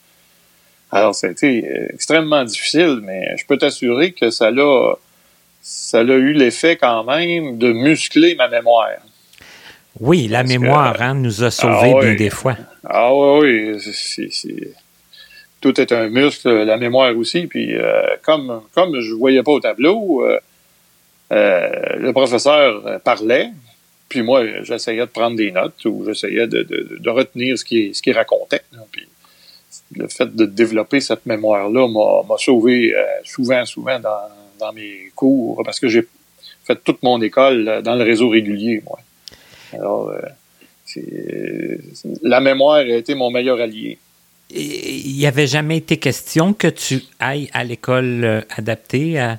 Alors, 0.93 1.15
ça 1.15 1.29
a 1.29 1.31
été 1.31 1.69
euh, 1.69 1.87
extrêmement 1.95 2.45
difficile, 2.45 3.01
mais 3.03 3.37
je 3.37 3.47
peux 3.47 3.59
t'assurer 3.59 4.13
que 4.13 4.31
ça 4.31 4.51
l'a, 4.51 4.95
ça 5.63 6.01
a 6.01 6.03
eu 6.03 6.33
l'effet 6.33 6.77
quand 6.77 7.05
même 7.05 7.59
de 7.59 7.73
muscler 7.73 8.35
ma 8.35 8.49
mémoire. 8.49 8.99
Oui, 9.99 10.29
la 10.29 10.45
mémoire 10.45 11.01
hein, 11.01 11.15
nous 11.15 11.43
a 11.43 11.51
sauvés 11.51 11.95
ah 11.97 12.01
bien 12.01 12.15
des 12.15 12.31
fois. 12.31 12.57
Ah 12.85 13.15
oui, 13.15 13.77
oui. 13.77 14.69
tout 15.61 15.81
est 15.81 15.93
un 15.93 16.09
muscle, 16.09 16.49
la 16.49 16.77
mémoire 16.77 17.17
aussi. 17.17 17.47
Puis 17.47 17.77
euh, 17.77 18.03
comme, 18.23 18.63
comme 18.75 19.01
je 19.01 19.13
ne 19.13 19.19
voyais 19.19 19.43
pas 19.43 19.53
au 19.53 19.61
tableau, 19.61 20.25
euh, 20.25 20.39
euh, 21.33 21.97
le 21.99 22.13
professeur 22.13 23.01
parlait, 23.03 23.51
puis 24.09 24.23
moi, 24.23 24.45
j'essayais 24.63 25.01
de 25.01 25.05
prendre 25.05 25.37
des 25.37 25.51
notes 25.51 25.85
ou 25.85 26.05
j'essayais 26.07 26.47
de, 26.47 26.63
de, 26.63 27.11
retenir 27.11 27.59
ce 27.59 27.65
qu'il 27.65 27.95
ce 27.95 28.15
racontait. 28.15 28.63
Puis 28.91 29.07
le 29.97 30.09
fait 30.09 30.35
de 30.35 30.47
développer 30.47 31.01
cette 31.01 31.27
mémoire-là 31.27 31.89
m'a 31.89 32.39
sauvé 32.39 32.93
souvent, 33.25 33.65
souvent 33.65 33.99
dans, 34.01 34.29
dans 34.59 34.73
mes 34.73 35.11
cours, 35.15 35.63
parce 35.65 35.81
que 35.81 35.89
j'ai 35.89 36.07
fait 36.65 36.79
toute 36.85 37.03
mon 37.03 37.21
école 37.21 37.83
dans 37.83 37.95
le 37.95 38.05
réseau 38.05 38.29
régulier, 38.29 38.83
moi. 38.85 38.99
Alors, 39.73 40.13
euh, 40.97 41.77
la 42.23 42.41
mémoire 42.41 42.79
a 42.79 42.85
été 42.85 43.15
mon 43.15 43.31
meilleur 43.31 43.61
allié. 43.61 43.99
Il 44.51 45.17
n'y 45.17 45.27
avait 45.27 45.47
jamais 45.47 45.77
été 45.77 45.99
question 45.99 46.53
que 46.53 46.67
tu 46.67 47.03
ailles 47.21 47.49
à 47.53 47.63
l'école 47.63 48.25
euh, 48.25 48.41
adaptée 48.57 49.19
à... 49.19 49.39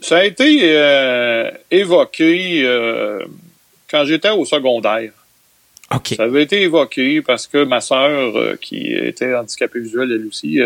Ça 0.00 0.18
a 0.18 0.24
été 0.24 0.60
euh, 0.62 1.50
évoqué 1.70 2.64
quand 3.88 4.04
j'étais 4.04 4.30
au 4.30 4.44
secondaire. 4.44 5.12
Ça 6.16 6.24
avait 6.24 6.42
été 6.42 6.62
évoqué 6.62 7.22
parce 7.22 7.46
que 7.46 7.64
ma 7.64 7.80
sœur, 7.80 8.58
qui 8.60 8.92
était 8.92 9.34
handicapée 9.34 9.80
visuelle 9.80 10.10
elle 10.12 10.26
aussi, 10.26 10.60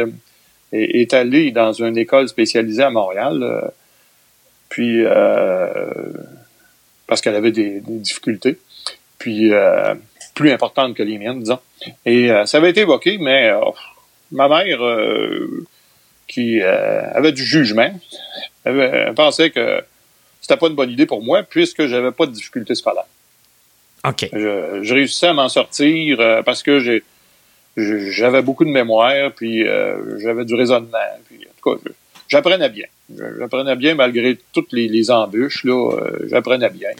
est, 0.72 1.14
allée 1.14 1.50
dans 1.50 1.72
une 1.72 1.98
école 1.98 2.28
spécialisée 2.28 2.83
à 2.83 2.90
Montréal. 2.90 3.70
puis 4.68 5.04
parce 7.11 7.20
qu'elle 7.20 7.35
avait 7.35 7.50
des, 7.50 7.80
difficultés, 7.80 8.56
puis 9.18 9.52
euh, 9.52 9.94
plus 10.35 10.52
importantes 10.52 10.94
que 10.94 11.02
les 11.02 11.18
miennes, 11.18 11.40
disons. 11.40 11.59
Et 12.06 12.30
euh, 12.30 12.46
ça 12.46 12.59
avait 12.59 12.70
été 12.70 12.83
évoqué, 12.83 13.18
mais 13.18 13.50
euh, 13.50 13.61
ma 14.30 14.48
mère, 14.48 14.78
qui 16.28 16.62
avait 16.62 17.33
du 17.33 17.44
jugement, 17.44 17.92
avait, 18.64 19.12
pensait 19.14 19.50
que 19.50 19.83
c'était 20.40 20.56
pas 20.56 20.68
une 20.68 20.76
bonne 20.76 20.90
idée 20.90 21.04
pour 21.06 21.20
moi, 21.20 21.42
puisque 21.42 21.87
j'avais 21.88 22.12
pas 22.12 22.26
de 22.26 22.33
difficultés 22.33 22.76
scolaires. 22.76 23.09
OK. 24.04 24.28
Je, 24.32 24.94
réussissais 24.94 25.28
à 25.28 25.32
m'en 25.34 25.48
sortir 25.48 26.42
parce 26.44 26.62
que 26.62 26.80
j'ai 26.80 27.02
j'avais 27.76 28.42
beaucoup 28.42 28.64
de 28.64 28.70
mémoire, 28.70 29.32
puis 29.32 29.64
j'avais 30.18 30.44
du 30.44 30.54
raisonnement. 30.54 30.98
Puis, 31.28 31.46
en 31.46 31.50
tout 31.62 31.78
cas, 31.78 31.90
j'apprenais 32.28 32.68
bien. 32.68 32.86
J'apprenais 33.38 33.76
bien 33.76 33.94
malgré 33.94 34.38
toutes 34.52 34.72
les, 34.72 35.10
embûches, 35.10 35.64
là, 35.64 35.92
euh, 35.92 36.28
j'apprenais 36.28 36.70
bien. 36.70 36.90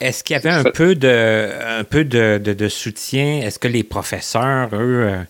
Est-ce 0.00 0.24
qu'il 0.24 0.34
y 0.34 0.36
avait 0.36 0.50
un 0.50 0.64
peu 0.64 0.94
de, 0.94 1.50
un 1.78 1.84
peu 1.84 2.04
de, 2.04 2.68
soutien? 2.68 3.40
Est-ce 3.42 3.58
que 3.58 3.68
les 3.68 3.82
professeurs, 3.82 4.68
eux, 4.72 5.08
euh, 5.08 5.22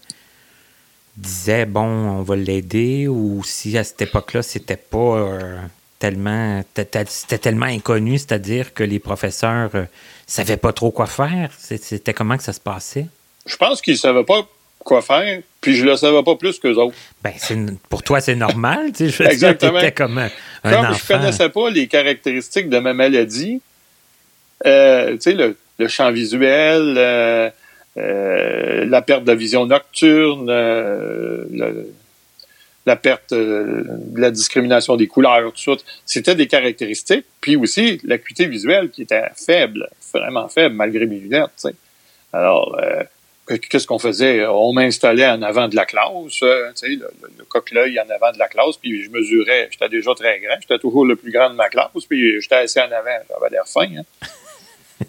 disaient 1.17 1.67
bon, 1.67 1.87
on 1.87 2.23
va 2.23 2.37
l'aider 2.37 3.09
ou 3.09 3.43
si 3.45 3.77
à 3.77 3.85
cette 3.85 4.03
époque-là, 4.03 4.43
c'était 4.43 4.77
pas 4.77 4.99
euh, 4.99 5.59
tellement 5.99 6.63
c'était 6.75 7.39
tellement 7.39 7.67
inconnu, 7.67 8.19
c'est-à-dire 8.19 8.75
que 8.75 8.85
les 8.85 8.99
professeurs 8.99 9.71
ne 9.75 9.85
savaient 10.27 10.57
pas 10.57 10.73
trop 10.73 10.91
quoi 10.91 11.07
faire? 11.07 11.51
C'était 11.59 12.15
comment 12.15 12.37
que 12.37 12.43
ça 12.43 12.53
se 12.53 12.61
passait? 12.61 13.07
Je 13.47 13.57
pense 13.57 13.81
qu'ils 13.81 13.95
ne 13.95 13.99
savaient 13.99 14.25
pas 14.25 14.47
quoi 14.85 15.03
faire, 15.03 15.43
puis 15.61 15.75
je 15.77 15.85
le 15.85 15.97
savais 15.97 16.23
pas 16.23 16.37
plus 16.37 16.59
qu'eux 16.59 16.75
autres. 16.77 16.97
Ben, 17.23 17.33
pour 17.89 18.03
toi, 18.03 18.21
c'est 18.21 18.35
normal, 18.35 18.93
tu 18.97 19.11
sais, 19.11 19.25
Exactement. 19.25 19.81
Dire, 19.81 19.95
comme 19.95 20.19
un, 20.19 20.31
Comme 20.63 20.95
je 20.95 21.07
connaissais 21.07 21.49
pas 21.49 21.71
les 21.71 21.87
caractéristiques 21.87 22.69
de 22.69 22.79
ma 22.79 22.95
maladie, 22.95 23.61
euh, 24.67 25.13
tu 25.13 25.21
sais, 25.21 25.35
le, 25.35 25.89
champ 25.89 26.11
visuel, 26.11 26.95
euh, 26.97 27.51
euh, 27.97 28.85
la 28.87 29.03
perte 29.03 29.25
de 29.25 29.33
vision 29.33 29.67
nocturne, 29.67 30.51
la 32.89 32.97
perte 32.97 33.33
de 33.33 33.87
la 34.17 34.31
discrimination 34.31 34.97
des 34.97 35.07
couleurs, 35.07 35.53
tout 35.53 35.77
ça, 35.77 35.83
c'était 36.05 36.35
des 36.35 36.47
caractéristiques, 36.47 37.27
puis 37.41 37.57
aussi 37.57 38.01
l'acuité 38.05 38.47
visuelle 38.47 38.91
qui 38.91 39.03
était 39.03 39.29
faible, 39.37 39.89
vraiment 40.13 40.49
faible, 40.49 40.75
malgré 40.75 41.07
mes 41.07 41.19
lunettes. 41.19 41.69
Alors, 42.33 42.79
qu'est-ce 43.57 43.87
qu'on 43.87 43.99
faisait? 43.99 44.45
On 44.47 44.73
m'installait 44.73 45.29
en 45.29 45.43
avant 45.43 45.69
de 45.69 45.77
la 45.77 45.87
classe, 45.87 46.43
euh, 46.43 46.71
sais, 46.75 46.89
le, 46.89 47.11
le, 47.39 47.45
coq-l'œil 47.45 47.99
en 48.01 48.09
avant 48.11 48.33
de 48.33 48.39
la 48.39 48.49
classe, 48.49 48.77
puis 48.77 49.03
je 49.05 49.11
mesurais, 49.11 49.69
j'étais 49.71 49.89
déjà 49.89 50.15
très 50.15 50.41
grand, 50.41 50.57
j'étais 50.61 50.79
toujours 50.79 51.07
le 51.07 51.17
plus 51.17 51.33
grand 51.33 51.51
de 51.51 51.55
ma 51.55 51.69
classe, 51.69 52.05
puis 52.09 52.41
j'étais 52.41 52.57
assis 52.57 52.81
en 52.81 52.91
avant, 52.91 53.19
j'avais 53.29 53.51
l'air 53.51 53.67
fin. 53.67 53.89
Hein. 53.97 54.27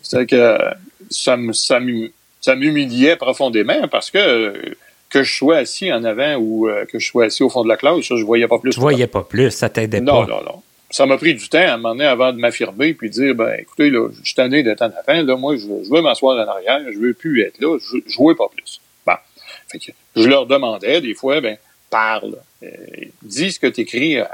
C'est 0.01 0.25
que 0.25 0.57
ça 1.09 2.55
m'humiliait 2.55 3.15
profondément 3.15 3.87
parce 3.87 4.11
que 4.11 4.75
que 5.09 5.23
je 5.23 5.35
sois 5.35 5.57
assis 5.57 5.91
en 5.91 6.03
avant 6.03 6.35
ou 6.35 6.67
euh, 6.67 6.85
que 6.85 6.99
je 6.99 7.07
sois 7.07 7.25
assis 7.25 7.43
au 7.43 7.49
fond 7.49 7.63
de 7.63 7.69
la 7.69 7.77
classe, 7.77 8.05
ça, 8.05 8.15
je 8.15 8.23
voyais 8.23 8.47
pas 8.47 8.59
plus. 8.59 8.71
Tu 8.71 8.79
voyais 8.79 9.07
pas 9.07 9.23
plus, 9.23 9.51
ça 9.51 9.69
t'aidait 9.69 10.01
pas. 10.01 10.05
Non, 10.05 10.27
non, 10.27 10.43
non 10.43 10.61
ça 10.91 11.05
m'a 11.05 11.17
pris 11.17 11.35
du 11.35 11.49
temps 11.49 11.59
à 11.59 11.73
un 11.73 11.77
moment 11.77 11.95
donné 11.95 12.05
avant 12.05 12.33
de 12.33 12.39
m'affirmer 12.39 12.93
puis 12.93 13.09
de 13.09 13.13
dire 13.13 13.35
ben 13.35 13.53
écoutez 13.59 13.89
là, 13.89 14.09
je 14.11 14.25
suis 14.25 14.35
tanné 14.35 14.63
d'être 14.63 14.81
en 14.81 14.85
avant, 14.89 15.21
là, 15.21 15.35
moi 15.35 15.55
je, 15.55 15.67
veux 15.67 16.01
m'asseoir 16.01 16.37
en 16.37 16.49
arrière, 16.49 16.81
je 16.91 16.97
veux 16.97 17.13
plus 17.13 17.41
être 17.41 17.59
là, 17.59 17.77
je, 17.79 17.97
je 18.05 18.11
jouais 18.11 18.35
pas 18.35 18.47
plus. 18.53 18.81
Bon. 19.05 19.13
Fait 19.67 19.79
que 19.79 19.91
je 20.15 20.27
leur 20.27 20.45
demandais 20.45 21.01
des 21.01 21.13
fois, 21.13 21.41
ben, 21.41 21.57
parle, 21.89 22.37
euh, 22.63 22.67
dis 23.21 23.51
ce 23.51 23.59
que 23.59 23.67
tu 23.67 23.81
écris 23.81 24.17
euh, 24.17 24.25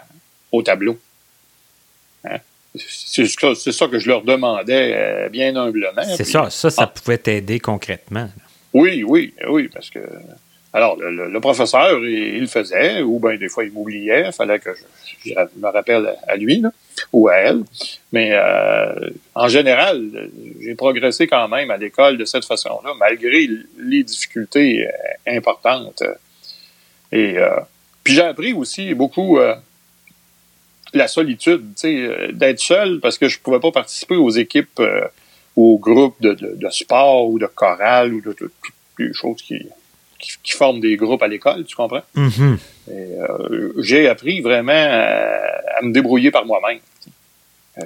au 0.52 0.62
tableau. 0.62 0.98
Hein? 2.24 2.38
C'est 2.76 3.26
ça 3.26 3.88
que 3.88 4.00
je 4.00 4.08
leur 4.08 4.24
demandais 4.24 4.94
euh, 4.96 5.30
bien 5.30 5.56
humblement. 5.56 6.04
C'est 6.16 6.26
ça, 6.26 6.50
ça, 6.50 6.70
ça 6.70 6.84
ah. 6.84 6.88
pouvait 6.88 7.18
t'aider 7.18 7.60
concrètement. 7.60 8.30
Oui, 8.74 9.04
oui, 9.04 9.34
oui, 9.48 9.70
parce 9.70 9.90
que 9.90 10.00
alors, 10.76 10.98
le, 10.98 11.40
professeur, 11.40 12.04
il, 12.04 12.42
le 12.42 12.48
faisait, 12.48 13.02
ou 13.02 13.18
bien 13.18 13.38
des 13.38 13.48
fois, 13.48 13.64
il 13.64 13.72
m'oubliait, 13.72 14.26
il 14.26 14.34
fallait 14.34 14.60
que 14.60 14.72
je, 15.24 15.32
me 15.56 15.70
rappelle 15.70 16.18
à 16.28 16.36
lui 16.36 16.62
ou 17.14 17.30
à 17.30 17.36
elle. 17.36 17.64
Mais 18.12 18.32
euh, 18.34 19.10
en 19.36 19.48
général, 19.48 20.30
j'ai 20.60 20.76
progressé 20.76 21.28
quand 21.28 21.48
même 21.48 21.72
à 21.72 21.78
l'école 21.78 22.18
de 22.18 22.26
cette 22.26 22.44
façon-là, 22.44 22.92
malgré 23.00 23.48
les 23.80 24.04
difficultés 24.04 24.86
euh, 24.86 25.38
importantes. 25.38 26.04
Et 27.10 27.38
euh, 27.38 27.52
puis 28.04 28.16
j'ai 28.16 28.24
appris 28.24 28.52
aussi 28.52 28.94
beaucoup 28.96 29.40
la 30.94 31.08
solitude, 31.08 31.74
d'être 32.34 32.60
seul 32.60 33.00
parce 33.00 33.18
que 33.18 33.30
je 33.30 33.40
pouvais 33.40 33.62
pas 33.62 33.72
participer 33.72 34.18
aux 34.18 34.32
équipes 34.32 34.82
au 35.56 35.78
groupe 35.78 36.22
de, 36.22 36.34
de, 36.34 36.70
sport 36.70 37.30
ou 37.30 37.40
de 37.40 37.46
chorale 37.46 38.14
ou 38.14 38.20
de 38.20 38.34
toutes 38.34 38.52
les 39.00 39.14
choses 39.14 39.42
qui, 39.42 39.70
qui, 40.44 40.52
forment 40.52 40.80
des 40.80 40.96
groupes 40.96 41.22
à 41.24 41.28
l'école, 41.28 41.66
tu 41.66 41.76
comprends? 41.76 42.04
Mm-hmm. 42.16 42.58
Euh, 42.90 43.74
j'ai 43.80 44.08
appris 44.08 44.42
vraiment 44.42 44.72
à, 44.74 45.82
me 45.82 45.92
débrouiller 45.92 46.32
par 46.32 46.46
moi-même. 46.46 46.80
Euh, 47.80 47.84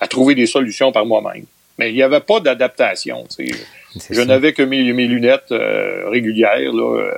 à 0.00 0.06
trouver 0.06 0.34
des 0.34 0.46
solutions 0.46 0.92
par 0.92 1.06
moi-même. 1.06 1.44
Mais 1.78 1.90
il 1.90 1.94
n'y 1.94 2.02
avait 2.02 2.20
pas 2.20 2.40
d'adaptation. 2.40 3.26
Je 3.38 4.20
n'avais 4.20 4.52
que 4.52 4.62
mes, 4.62 4.92
mes 4.92 5.06
lunettes 5.06 5.52
euh, 5.52 6.08
régulières 6.08 6.72
là, 6.72 7.10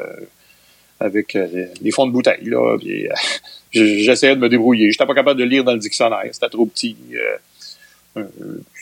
avec 1.00 1.34
les 1.34 1.90
fonds 1.90 2.06
de 2.06 2.12
bouteille. 2.12 2.44
Là, 2.44 2.76
j'essayais 3.72 4.34
de 4.34 4.40
me 4.40 4.48
débrouiller. 4.48 4.90
J'étais 4.90 5.06
pas 5.06 5.14
capable 5.14 5.38
de 5.40 5.44
lire 5.44 5.64
dans 5.64 5.72
le 5.72 5.78
dictionnaire. 5.78 6.28
C'était 6.32 6.48
trop 6.48 6.66
petit. 6.66 6.96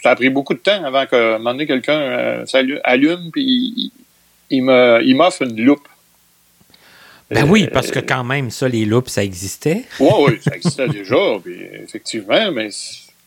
ça 0.02 0.10
a 0.10 0.16
pris 0.16 0.30
beaucoup 0.30 0.54
de 0.54 0.60
temps 0.60 0.84
avant 0.84 1.06
que, 1.06 1.34
un 1.34 1.38
moment 1.38 1.52
donné, 1.52 1.66
quelqu'un 1.66 2.44
allume 2.84 3.30
puis 3.32 3.42
il 3.42 3.92
m'offre 4.60 5.42
une 5.42 5.60
loupe. 5.64 5.88
Ben 7.30 7.48
oui, 7.48 7.68
parce 7.72 7.90
que 7.90 8.00
quand 8.00 8.22
même, 8.22 8.50
ça, 8.50 8.68
les 8.68 8.84
loupes, 8.84 9.08
ça 9.08 9.24
existait. 9.24 9.84
Oui, 9.98 10.10
oui, 10.20 10.40
ça 10.42 10.54
existait 10.54 10.88
déjà, 10.88 11.38
puis 11.42 11.58
effectivement, 11.82 12.52
mais 12.52 12.68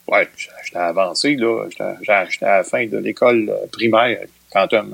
ouais, 0.08 0.28
j'étais 0.64 0.78
avancé, 0.78 1.36
là. 1.36 1.66
J'étais 1.70 2.46
à 2.46 2.58
la 2.58 2.64
fin 2.64 2.86
de 2.86 2.98
l'école 2.98 3.52
primaire, 3.72 4.20
quand 4.54 4.72
un, 4.74 4.90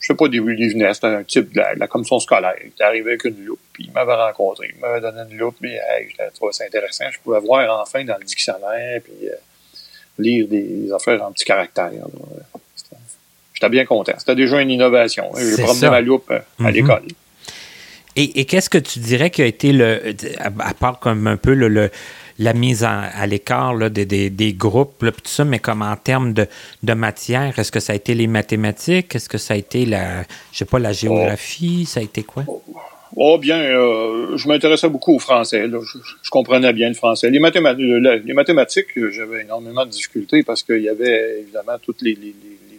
je 0.00 0.06
sais 0.06 0.14
pas 0.14 0.28
d'où 0.28 0.48
il 0.48 0.72
venait, 0.72 0.94
c'était 0.94 1.08
un 1.08 1.22
type 1.22 1.52
de 1.52 1.60
la, 1.78 1.86
commission 1.86 2.18
scolaire. 2.18 2.54
Il 2.62 2.68
était 2.68 2.84
arrivé 2.84 3.10
avec 3.10 3.24
une 3.24 3.44
loupe, 3.44 3.60
puis 3.72 3.84
il 3.84 3.92
m'avait 3.92 4.14
rencontré, 4.14 4.70
il 4.74 4.80
m'avait 4.80 5.00
donné 5.00 5.30
une 5.30 5.36
loupe, 5.36 5.56
puis 5.60 5.72
hey, 5.72 6.08
je 6.10 6.34
trouvais 6.34 6.52
ça 6.52 6.64
intéressant. 6.64 7.04
Je 7.10 7.18
pouvais 7.20 7.40
voir 7.40 7.80
enfin 7.82 8.04
dans 8.04 8.16
le 8.16 8.24
dictionnaire, 8.24 9.00
puis 9.02 9.28
lire 10.18 10.48
des 10.48 10.90
affaires 10.92 11.22
en 11.22 11.32
petits 11.32 11.44
caractères. 11.44 11.92
J'étais 13.60 13.70
bien 13.70 13.86
content. 13.86 14.12
C'était 14.18 14.36
déjà 14.36 14.60
une 14.60 14.70
innovation. 14.70 15.32
J'ai 15.36 15.60
promené 15.60 15.90
ma 15.90 16.00
loupe 16.00 16.30
euh, 16.30 16.38
à 16.60 16.68
mhm. 16.68 16.70
l'école. 16.70 17.02
Et, 18.14 18.44
qu'est-ce 18.46 18.70
que 18.70 18.78
tu 18.78 18.98
dirais 18.98 19.30
qui 19.30 19.42
a 19.42 19.46
été 19.46 19.72
le, 19.72 20.14
à 20.40 20.74
part 20.74 20.98
comme 20.98 21.28
un 21.28 21.36
peu 21.36 21.54
le, 21.54 21.90
la 22.40 22.52
mise 22.52 22.82
à 22.82 23.26
l'écart 23.28 23.76
des, 23.90 24.06
des, 24.30 24.52
groupes, 24.54 24.98
tout 24.98 25.20
ça, 25.24 25.44
mais 25.44 25.60
comme 25.60 25.82
en 25.82 25.94
termes 25.94 26.32
de, 26.32 26.46
de 26.82 26.94
matière, 26.94 27.56
est-ce 27.60 27.70
que 27.70 27.78
ça 27.78 27.92
a 27.92 27.96
été 27.96 28.14
les 28.14 28.26
mathématiques? 28.26 29.14
Est-ce 29.14 29.28
que 29.28 29.38
ça 29.38 29.54
a 29.54 29.56
été 29.56 29.86
la, 29.86 30.22
je 30.50 30.58
sais 30.58 30.64
pas, 30.64 30.80
la 30.80 30.92
géographie? 30.92 31.84
Ça 31.86 32.00
a 32.00 32.02
été 32.02 32.24
quoi? 32.24 32.44
Oh, 33.16 33.38
bien, 33.38 33.60
euh, 33.60 34.36
je 34.36 34.48
m'intéressais 34.48 34.88
beaucoup 34.88 35.14
au 35.14 35.20
français. 35.20 35.68
Je, 35.68 36.30
comprenais 36.30 36.72
bien 36.72 36.88
le 36.88 36.94
français. 36.94 37.30
Les, 37.30 37.38
les 37.38 38.34
mathématiques, 38.34 38.88
j'avais 39.12 39.42
énormément 39.42 39.86
de 39.86 39.90
difficultés 39.90 40.42
parce 40.42 40.64
qu'il 40.64 40.82
y 40.82 40.88
avait 40.88 41.40
évidemment 41.40 41.78
toutes 41.80 42.02
les 42.02 42.16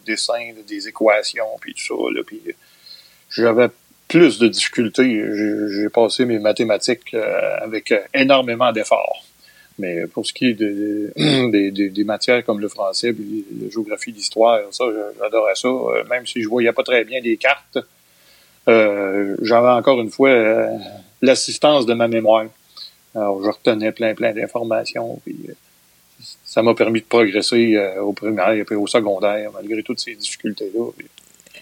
dessins, 0.09 0.51
des 0.67 0.87
équations, 0.87 1.57
puis 1.59 1.73
tout 1.73 2.13
ça. 2.13 2.23
Puis 2.25 2.41
j'avais 3.29 3.69
plus 4.07 4.39
de 4.39 4.47
difficultés. 4.47 5.23
J'ai 5.69 5.89
passé 5.89 6.25
mes 6.25 6.39
mathématiques 6.39 7.13
euh, 7.13 7.57
avec 7.61 7.93
énormément 8.13 8.71
d'efforts. 8.71 9.23
Mais 9.77 10.07
pour 10.07 10.25
ce 10.25 10.33
qui 10.33 10.47
est 10.47 10.53
de, 10.53 11.13
des, 11.69 12.03
matières 12.03 12.43
comme 12.43 12.59
le 12.59 12.67
français, 12.67 13.13
puis 13.13 13.45
la 13.61 13.69
géographie, 13.69 14.11
l'histoire, 14.11 14.59
ça, 14.71 14.83
j'adorais 15.17 15.55
ça. 15.55 15.69
Euh, 15.69 16.03
même 16.09 16.25
si 16.25 16.41
je 16.41 16.49
voyais 16.49 16.73
pas 16.73 16.83
très 16.83 17.05
bien 17.05 17.21
les 17.21 17.37
cartes, 17.37 17.77
euh, 18.67 19.37
j'avais 19.41 19.69
encore 19.69 20.01
une 20.01 20.11
fois 20.11 20.31
l'assistance 21.21 21.85
de 21.85 21.93
ma 21.93 22.07
mémoire. 22.07 22.45
Alors, 23.15 23.41
je 23.43 23.49
retenais 23.49 23.91
plein, 23.91 24.13
plein 24.13 24.33
d'informations. 24.33 25.21
Ça 26.59 26.63
m'a 26.63 26.73
permis 26.73 26.99
de 26.99 27.05
progresser 27.05 27.75
euh, 27.75 28.01
au 28.01 28.11
primaire 28.11 28.51
et 28.51 28.65
puis 28.65 28.75
au 28.75 28.85
secondaire, 28.85 29.49
malgré 29.53 29.81
toutes 29.81 30.01
ces 30.01 30.13
difficultés-là. 30.13 30.91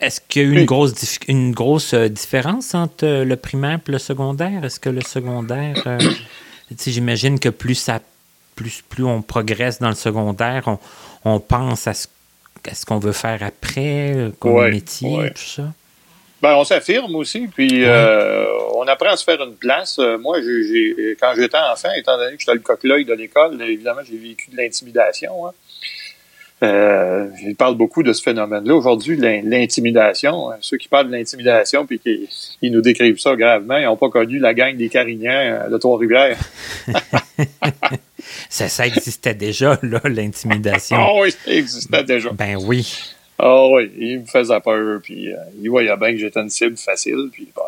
Est-ce 0.01 0.19
qu'il 0.27 0.41
y 0.41 0.45
a 0.45 0.47
eu 0.47 0.57
une 0.57 0.65
grosse, 0.65 1.19
une 1.27 1.51
grosse 1.51 1.93
euh, 1.93 2.07
différence 2.07 2.73
entre 2.73 3.05
euh, 3.05 3.23
le 3.23 3.35
primaire 3.35 3.79
et 3.87 3.91
le 3.91 3.99
secondaire? 3.99 4.65
Est-ce 4.65 4.79
que 4.79 4.89
le 4.89 5.01
secondaire, 5.01 5.99
j'imagine 6.87 7.39
que 7.39 7.49
plus 7.49 7.75
ça 7.75 7.99
plus, 8.55 8.81
plus 8.89 9.03
on 9.03 9.21
progresse 9.21 9.77
dans 9.77 9.89
le 9.89 9.95
secondaire, 9.95 10.63
on, 10.65 10.79
on 11.25 11.39
pense 11.39 11.85
à 11.85 11.93
ce, 11.93 12.07
ce 12.73 12.83
qu'on 12.83 12.97
veut 12.97 13.11
faire 13.11 13.43
après, 13.43 14.31
comme 14.39 14.71
métier, 14.71 15.29
tout 15.35 15.43
ça? 15.43 15.73
Ben, 16.41 16.55
on 16.55 16.63
s'affirme 16.63 17.15
aussi, 17.15 17.47
puis 17.47 17.83
euh, 17.83 18.45
on 18.75 18.87
apprend 18.87 19.09
à 19.09 19.17
se 19.17 19.23
faire 19.23 19.41
une 19.41 19.55
place. 19.55 19.97
Euh, 19.97 20.19
moi, 20.19 20.39
j'ai, 20.41 21.17
quand 21.19 21.33
j'étais 21.35 21.57
enfant, 21.57 21.89
étant 21.97 22.17
donné 22.17 22.35
que 22.35 22.41
j'étais 22.41 22.53
le 22.53 22.59
coq-l'œil 22.59 23.05
de 23.05 23.13
l'école, 23.13 23.59
évidemment, 23.61 24.01
j'ai 24.07 24.17
vécu 24.17 24.51
de 24.51 24.57
l'intimidation. 24.57 25.47
Hein. 25.47 25.51
Euh, 26.63 27.27
je 27.43 27.53
parle 27.55 27.75
beaucoup 27.75 28.03
de 28.03 28.13
ce 28.13 28.21
phénomène-là. 28.21 28.75
Aujourd'hui, 28.75 29.15
l'intimidation, 29.17 30.51
hein, 30.51 30.57
ceux 30.61 30.77
qui 30.77 30.87
parlent 30.87 31.07
de 31.07 31.15
l'intimidation 31.15 31.85
puis 31.87 31.99
qui, 31.99 32.69
nous 32.69 32.81
décrivent 32.81 33.19
ça 33.19 33.35
gravement, 33.35 33.77
ils 33.77 33.85
n'ont 33.85 33.97
pas 33.97 34.09
connu 34.09 34.37
la 34.37 34.53
gang 34.53 34.75
des 34.75 34.89
Carignans 34.89 35.69
de 35.69 35.77
Trois-Rivières. 35.77 36.37
ça, 38.49 38.69
ça 38.69 38.85
existait 38.85 39.35
déjà, 39.35 39.79
là, 39.81 40.01
l'intimidation. 40.05 40.97
Ah 40.99 41.21
oui, 41.21 41.31
ça 41.31 41.51
existait 41.51 42.03
déjà. 42.03 42.29
Ben 42.31 42.57
oui. 42.59 43.15
Ah 43.39 43.67
oui, 43.67 43.91
il 43.97 44.21
me 44.21 44.25
faisait 44.25 44.59
peur, 44.61 44.99
puis 45.01 45.31
euh, 45.31 45.37
il 45.61 45.69
voyait 45.69 45.95
bien 45.95 46.11
que 46.11 46.17
j'étais 46.17 46.39
une 46.39 46.49
cible 46.49 46.77
facile, 46.77 47.29
puis 47.31 47.49
ben, 47.55 47.63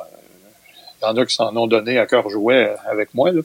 il 1.01 1.05
y 1.05 1.08
en 1.08 1.15
a 1.15 1.25
qui 1.25 1.36
s'en 1.36 1.55
ont 1.55 1.67
donné 1.67 1.99
à 1.99 2.08
cœur 2.08 2.27
jouet 2.29 2.73
avec 2.86 3.13
moi. 3.13 3.32
Là. 3.32 3.41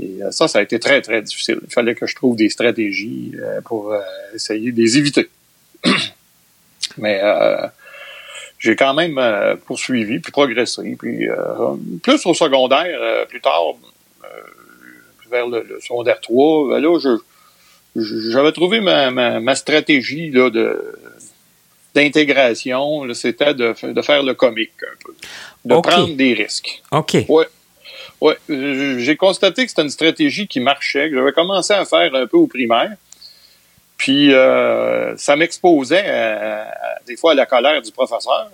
Et 0.00 0.22
euh, 0.22 0.30
ça, 0.30 0.48
ça 0.48 0.60
a 0.60 0.62
été 0.62 0.78
très, 0.80 1.02
très 1.02 1.20
difficile. 1.20 1.60
Il 1.62 1.72
fallait 1.72 1.94
que 1.94 2.06
je 2.06 2.14
trouve 2.14 2.34
des 2.34 2.48
stratégies 2.48 3.32
euh, 3.38 3.60
pour 3.60 3.94
essayer 4.34 4.72
de 4.72 4.80
les 4.80 4.96
éviter. 4.96 5.28
Mais 6.96 7.20
j'ai 8.58 8.74
quand 8.74 8.94
même 8.94 9.20
poursuivi, 9.66 10.18
puis 10.18 10.32
progressé. 10.32 10.96
Puis 10.98 11.28
plus 12.02 12.26
au 12.26 12.34
secondaire, 12.34 13.26
plus 13.28 13.40
tard, 13.40 13.74
vers 15.30 15.46
le, 15.46 15.78
secondaire 15.80 16.20
3, 16.20 16.70
ben 16.70 16.80
là, 16.80 16.98
je 16.98 17.10
j'avais 18.30 18.52
trouvé 18.52 18.80
ma, 18.80 19.10
ma, 19.10 19.40
ma, 19.40 19.54
stratégie 19.54 20.30
là, 20.30 20.50
de, 20.50 20.98
d'intégration, 21.94 23.12
c'était 23.14 23.54
de, 23.54 23.74
de, 23.82 24.02
faire 24.02 24.22
le 24.22 24.34
comique 24.34 24.72
un 24.82 24.96
peu, 25.04 25.14
de 25.64 25.80
prendre 25.80 26.14
des 26.14 26.34
risques. 26.34 26.82
OK. 26.90 27.16
Ouais. 27.28 27.46
Ouais, 28.20 28.36
j'ai 28.48 29.16
constaté 29.16 29.62
que 29.62 29.70
c'était 29.70 29.82
une 29.82 29.90
stratégie 29.90 30.48
qui 30.48 30.58
marchait, 30.58 31.08
que 31.08 31.14
j'avais 31.14 31.32
commencé 31.32 31.72
à 31.72 31.84
faire 31.84 32.12
un 32.14 32.26
peu 32.26 32.36
au 32.36 32.48
primaire. 32.48 32.96
Puis 33.96 34.32
euh, 34.32 35.16
ça 35.16 35.36
m'exposait 35.36 36.64
des 37.06 37.16
fois 37.16 37.32
à 37.32 37.34
la 37.34 37.46
colère 37.46 37.80
du 37.80 37.92
professeur. 37.92 38.50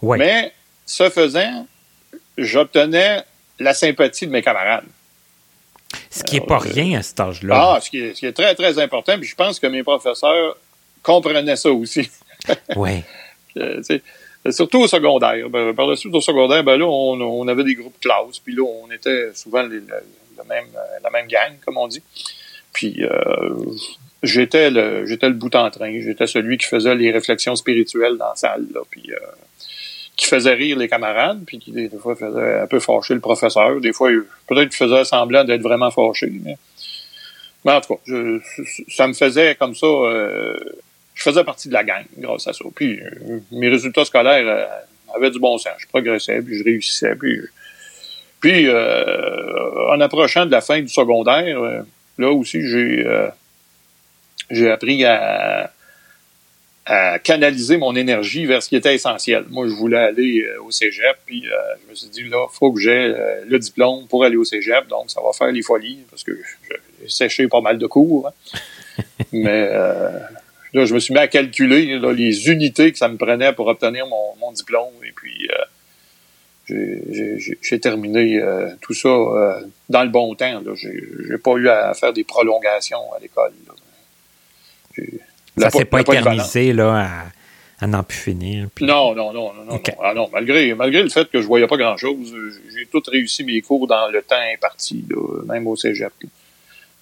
Ouais. 0.00 0.18
Mais 0.18 0.52
ce 0.86 1.10
faisant, 1.10 1.66
j'obtenais 2.38 3.24
la 3.58 3.74
sympathie 3.74 4.26
de 4.26 4.32
mes 4.32 4.42
camarades. 4.42 4.84
Ce 6.14 6.22
qui 6.22 6.36
n'est 6.36 6.46
pas 6.46 6.58
rien 6.58 6.98
à 6.98 7.02
cet 7.02 7.18
âge-là. 7.18 7.74
Ah, 7.74 7.80
ce 7.80 7.90
qui, 7.90 7.98
est, 7.98 8.14
ce 8.14 8.20
qui, 8.20 8.26
est, 8.26 8.32
très, 8.32 8.54
très 8.54 8.78
important. 8.78 9.18
Puis 9.18 9.28
je 9.28 9.34
pense 9.34 9.58
que 9.58 9.66
mes 9.66 9.82
professeurs 9.82 10.56
comprenaient 11.02 11.56
ça 11.56 11.70
aussi. 11.70 12.08
oui. 12.76 13.02
Euh, 14.46 14.50
surtout 14.50 14.80
au 14.80 14.86
secondaire. 14.88 15.48
Ben, 15.48 15.72
par 15.74 15.86
la 15.86 15.96
suite, 15.96 16.12
au 16.12 16.20
secondaire, 16.20 16.62
ben 16.64 16.76
là, 16.76 16.86
on, 16.86 17.48
avait 17.48 17.64
des 17.64 17.76
groupes 17.76 17.98
classes, 18.00 18.40
puis 18.44 18.54
là, 18.54 18.62
on 18.62 18.90
était 18.90 19.32
souvent 19.32 19.62
les, 19.62 19.80
même, 20.48 20.66
la 21.02 21.10
même 21.10 21.26
gang, 21.28 21.52
comme 21.64 21.78
on 21.78 21.88
dit. 21.88 22.02
Puis 22.72 23.04
euh, 23.04 23.54
j'étais 24.22 24.70
le 24.70 25.06
j'étais 25.06 25.28
le 25.28 25.34
bout 25.34 25.54
en 25.54 25.70
train. 25.70 25.98
J'étais 26.00 26.26
celui 26.26 26.58
qui 26.58 26.66
faisait 26.66 26.94
les 26.94 27.10
réflexions 27.10 27.56
spirituelles 27.56 28.18
dans 28.18 28.30
la 28.30 28.36
salle, 28.36 28.66
là, 28.74 28.80
puis 28.90 29.12
euh, 29.12 29.16
qui 30.16 30.26
faisait 30.26 30.54
rire 30.54 30.78
les 30.78 30.88
camarades, 30.88 31.42
puis 31.46 31.58
qui 31.58 31.72
des 31.72 31.88
fois 31.88 32.14
faisait 32.14 32.60
un 32.60 32.66
peu 32.66 32.78
fâcher 32.80 33.14
le 33.14 33.20
professeur. 33.20 33.80
Des 33.80 33.92
fois, 33.92 34.10
peut-être 34.46 34.68
qu'il 34.68 34.76
faisait 34.88 35.04
semblant 35.04 35.44
d'être 35.44 35.62
vraiment 35.62 35.90
fâché. 35.90 36.32
Mais, 36.44 36.56
mais 37.64 37.72
en 37.72 37.80
tout 37.80 37.96
cas, 37.96 38.12
ça 38.88 39.08
me 39.08 39.12
faisait 39.14 39.56
comme 39.56 39.74
ça 39.74 39.86
je 41.14 41.22
faisais 41.22 41.44
partie 41.44 41.68
de 41.68 41.72
la 41.72 41.84
gang 41.84 42.04
grâce 42.18 42.46
à 42.46 42.52
ça. 42.52 42.64
Puis 42.74 43.00
euh, 43.00 43.40
mes 43.52 43.68
résultats 43.68 44.04
scolaires 44.04 44.46
euh, 44.46 45.16
avaient 45.16 45.30
du 45.30 45.38
bon 45.38 45.56
sens. 45.58 45.72
Je 45.78 45.86
progressais, 45.86 46.42
puis 46.42 46.58
je 46.58 46.64
réussissais. 46.64 47.14
Puis, 47.14 47.40
puis 48.40 48.66
euh, 48.66 49.90
en 49.90 50.00
approchant 50.00 50.44
de 50.44 50.50
la 50.50 50.60
fin 50.60 50.80
du 50.80 50.88
secondaire, 50.88 51.84
là 52.18 52.30
aussi, 52.30 52.66
j'ai 52.66 53.06
j'ai 54.50 54.70
appris 54.70 55.04
à, 55.04 55.70
à 56.86 57.18
canaliser 57.18 57.76
mon 57.76 57.96
énergie 57.96 58.44
vers 58.46 58.62
ce 58.62 58.68
qui 58.68 58.76
était 58.76 58.94
essentiel. 58.94 59.44
Moi, 59.50 59.66
je 59.68 59.72
voulais 59.72 59.98
aller 59.98 60.46
au 60.64 60.70
cégep, 60.70 61.16
puis 61.24 61.44
je 61.44 61.90
me 61.90 61.94
suis 61.94 62.08
dit, 62.08 62.24
là, 62.24 62.46
faut 62.52 62.72
que 62.72 62.80
j'ai 62.80 63.14
le 63.46 63.58
diplôme 63.58 64.06
pour 64.06 64.24
aller 64.24 64.36
au 64.36 64.44
cégep, 64.44 64.86
donc 64.88 65.10
ça 65.10 65.20
va 65.22 65.32
faire 65.32 65.50
les 65.50 65.62
folies, 65.62 66.00
parce 66.10 66.22
que 66.22 66.38
j'ai 67.00 67.08
séché 67.08 67.48
pas 67.48 67.62
mal 67.62 67.78
de 67.78 67.86
cours. 67.86 68.28
Hein. 68.28 69.02
Mais 69.32 69.70
Là, 70.74 70.84
je 70.86 70.94
me 70.94 70.98
suis 70.98 71.14
mis 71.14 71.20
à 71.20 71.28
calculer 71.28 72.00
les 72.16 72.50
unités 72.50 72.90
que 72.90 72.98
ça 72.98 73.08
me 73.08 73.16
prenait 73.16 73.52
pour 73.52 73.68
obtenir 73.68 74.08
mon, 74.08 74.50
diplôme. 74.50 74.92
Et 75.06 75.12
puis, 75.12 75.48
euh, 76.70 77.54
j'ai 77.62 77.78
terminé 77.78 78.40
euh, 78.40 78.70
tout 78.80 78.92
ça 78.92 79.08
euh, 79.08 79.60
dans 79.88 80.02
le 80.02 80.08
bon 80.10 80.34
temps. 80.34 80.62
J'ai 80.74 81.38
pas 81.38 81.52
eu 81.52 81.68
à 81.68 81.94
faire 81.94 82.12
des 82.12 82.24
prolongations 82.24 83.12
à 83.16 83.20
l'école. 83.20 83.52
Ça 85.56 85.70
s'est 85.70 85.84
pas 85.84 86.00
éternisé 86.00 86.72
là, 86.72 87.08
à, 87.80 87.86
n'en 87.86 88.02
plus 88.02 88.18
finir. 88.18 88.68
Non, 88.80 89.14
non, 89.14 89.32
non, 89.32 89.52
non, 89.52 89.64
non, 89.64 89.80
Ah, 90.02 90.14
non. 90.14 90.28
Malgré, 90.32 90.74
malgré 90.74 91.02
le 91.02 91.08
fait 91.08 91.30
que 91.30 91.40
je 91.40 91.46
voyais 91.46 91.66
pas 91.66 91.76
grand-chose, 91.76 92.34
j'ai 92.74 92.86
tout 92.86 93.02
réussi 93.06 93.44
mes 93.44 93.60
cours 93.60 93.86
dans 93.86 94.08
le 94.08 94.22
temps 94.22 94.40
imparti, 94.54 95.04
là, 95.08 95.42
même 95.46 95.66
au 95.66 95.76
cégep. 95.76 96.12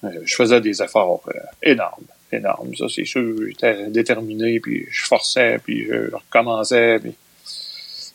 Euh, 0.03 0.09
je 0.25 0.35
faisais 0.35 0.59
des 0.59 0.81
efforts 0.81 1.23
euh, 1.29 1.39
énormes, 1.61 2.03
énormes. 2.31 2.75
Ça, 2.75 2.85
c'est 2.93 3.05
sûr. 3.05 3.35
J'étais 3.47 3.87
déterminé, 3.89 4.59
puis 4.59 4.85
je 4.89 5.05
forçais, 5.05 5.59
puis 5.63 5.85
je 5.85 6.13
recommençais. 6.13 6.99
Puis... 6.99 7.13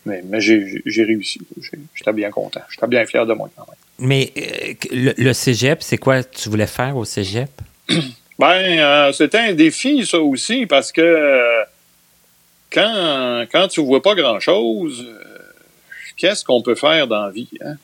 Mais, 0.04 0.22
mais 0.26 0.40
j'ai 0.40 1.04
réussi. 1.04 1.40
J'étais 1.94 2.12
bien 2.12 2.30
content. 2.30 2.60
J'étais 2.70 2.86
bien 2.86 3.04
fier 3.06 3.24
de 3.26 3.32
moi 3.32 3.50
quand 3.56 3.66
même. 3.66 3.76
Mais 3.98 4.32
euh, 4.36 5.12
le, 5.16 5.32
cégep, 5.32 5.82
c'est 5.82 5.98
quoi 5.98 6.22
tu 6.22 6.48
voulais 6.48 6.66
faire 6.66 6.96
au 6.96 7.04
cégep? 7.04 7.50
ben, 8.38 9.12
c'était 9.12 9.38
un 9.38 9.52
défi, 9.52 10.06
ça 10.06 10.20
aussi, 10.20 10.66
parce 10.66 10.92
que 10.92 11.64
quand, 12.70 13.46
quand 13.50 13.68
tu 13.68 13.82
vois 13.82 14.02
pas 14.02 14.14
grand-chose, 14.14 15.06
qu'est-ce 16.16 16.44
qu'on 16.44 16.62
peut 16.62 16.74
faire 16.74 17.06
dans 17.06 17.26
la 17.26 17.30
vie? 17.30 17.48
Hein? 17.64 17.76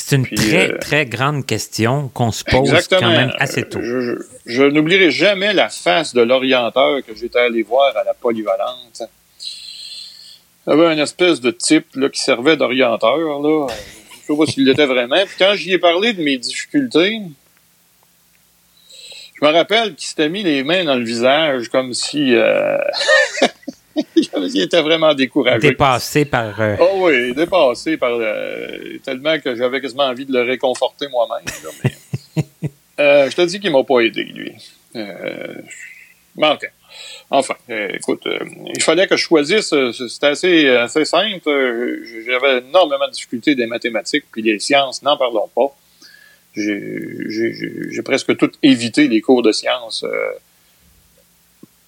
C'est 0.00 0.14
une 0.14 0.26
très, 0.26 0.70
euh, 0.70 0.78
très 0.78 1.06
grande 1.06 1.44
question 1.44 2.08
qu'on 2.14 2.30
se 2.30 2.44
pose 2.44 2.70
quand 2.88 3.00
même 3.00 3.32
assez 3.38 3.68
tôt. 3.68 3.80
Je, 3.82 4.62
n'oublierai 4.62 5.10
jamais 5.10 5.52
la 5.52 5.68
face 5.68 6.14
de 6.14 6.22
l'orienteur 6.22 7.04
que 7.04 7.16
j'étais 7.16 7.40
allé 7.40 7.62
voir 7.62 7.96
à 7.96 8.04
la 8.04 8.14
polyvalente. 8.14 9.02
Il 10.66 10.70
y 10.70 10.72
avait 10.72 10.92
une 10.92 11.00
espèce 11.00 11.40
de 11.40 11.50
type 11.50 11.86
là, 11.96 12.08
qui 12.08 12.20
servait 12.20 12.56
d'orienteur. 12.56 13.18
Là. 13.18 13.66
Je 14.28 14.32
ne 14.32 14.36
sais 14.36 14.46
pas 14.46 14.52
s'il 14.52 14.66
l'était 14.66 14.86
vraiment. 14.86 15.24
Puis 15.26 15.34
quand 15.36 15.54
j'y 15.54 15.72
ai 15.72 15.78
parlé 15.78 16.12
de 16.12 16.22
mes 16.22 16.38
difficultés, 16.38 17.20
je 19.40 19.46
me 19.46 19.52
rappelle 19.52 19.94
qu'il 19.94 20.08
s'était 20.08 20.28
mis 20.28 20.42
les 20.42 20.62
mains 20.64 20.84
dans 20.84 20.96
le 20.96 21.04
visage 21.04 21.68
comme 21.68 21.94
si... 21.94 22.34
Euh, 22.34 22.78
il 24.36 24.62
était 24.62 24.82
vraiment 24.82 25.14
découragé. 25.14 25.70
Dépassé 25.70 26.24
par. 26.24 26.60
Euh, 26.60 26.76
oh 26.80 27.06
oui, 27.06 27.34
dépassé 27.34 27.96
par. 27.96 28.12
Euh, 28.12 28.98
tellement 29.04 29.38
que 29.38 29.54
j'avais 29.54 29.80
quasiment 29.80 30.04
envie 30.04 30.26
de 30.26 30.32
le 30.32 30.42
réconforter 30.42 31.08
moi-même. 31.08 31.44
Euh, 33.00 33.30
je 33.30 33.36
te 33.36 33.42
dis 33.42 33.60
qu'il 33.60 33.70
m'a 33.70 33.84
pas 33.84 34.00
aidé, 34.00 34.24
lui. 34.24 34.52
mais 34.92 36.50
OK. 36.50 36.68
Enfin, 37.30 37.54
écoute, 37.68 38.26
il 38.74 38.82
fallait 38.82 39.06
que 39.06 39.16
je 39.16 39.22
choisisse. 39.22 39.72
C'était 39.92 40.26
assez, 40.26 40.68
assez 40.68 41.04
simple. 41.04 41.48
J'avais 42.26 42.58
énormément 42.58 43.06
de 43.06 43.12
difficultés 43.12 43.54
des 43.54 43.66
mathématiques, 43.66 44.24
puis 44.32 44.42
les 44.42 44.58
sciences, 44.58 45.00
n'en 45.02 45.16
parlons 45.16 45.48
pas. 45.54 45.72
J'ai 46.54 48.02
presque 48.04 48.36
tout 48.36 48.50
évité 48.62 49.08
les 49.08 49.20
cours 49.20 49.42
de 49.42 49.52
sciences 49.52 50.04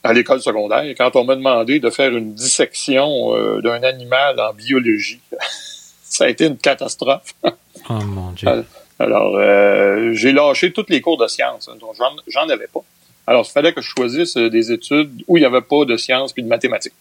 à 0.03 0.12
l'école 0.12 0.40
secondaire 0.40 0.94
quand 0.96 1.14
on 1.16 1.25
m'a 1.25 1.37
demandé 1.37 1.79
de 1.79 1.90
faire 1.90 2.16
une 2.16 2.35
dissection 2.35 3.35
euh, 3.35 3.61
d'un 3.61 3.83
animal 3.83 4.40
en 4.40 4.53
biologie. 4.53 5.20
ça 6.05 6.25
a 6.25 6.29
été 6.29 6.46
une 6.46 6.57
catastrophe. 6.57 7.35
oh 7.44 7.92
mon 8.05 8.33
Dieu. 8.33 8.64
Alors, 8.99 9.37
euh, 9.37 10.12
j'ai 10.12 10.33
lâché 10.33 10.73
tous 10.73 10.87
les 10.88 11.01
cours 11.01 11.16
de 11.16 11.27
sciences, 11.27 11.68
hein, 11.68 11.77
donc 11.81 11.96
j'en 12.29 12.49
avais 12.49 12.66
pas. 12.66 12.81
Alors, 13.27 13.46
il 13.49 13.53
fallait 13.53 13.73
que 13.73 13.81
je 13.81 13.88
choisisse 13.88 14.37
euh, 14.37 14.51
des 14.51 14.73
études 14.73 15.23
où 15.29 15.37
il 15.37 15.40
n'y 15.40 15.46
avait 15.46 15.61
pas 15.61 15.85
de 15.85 15.96
sciences 15.96 16.33
puis 16.33 16.42
de 16.42 16.49
mathématiques. 16.49 16.94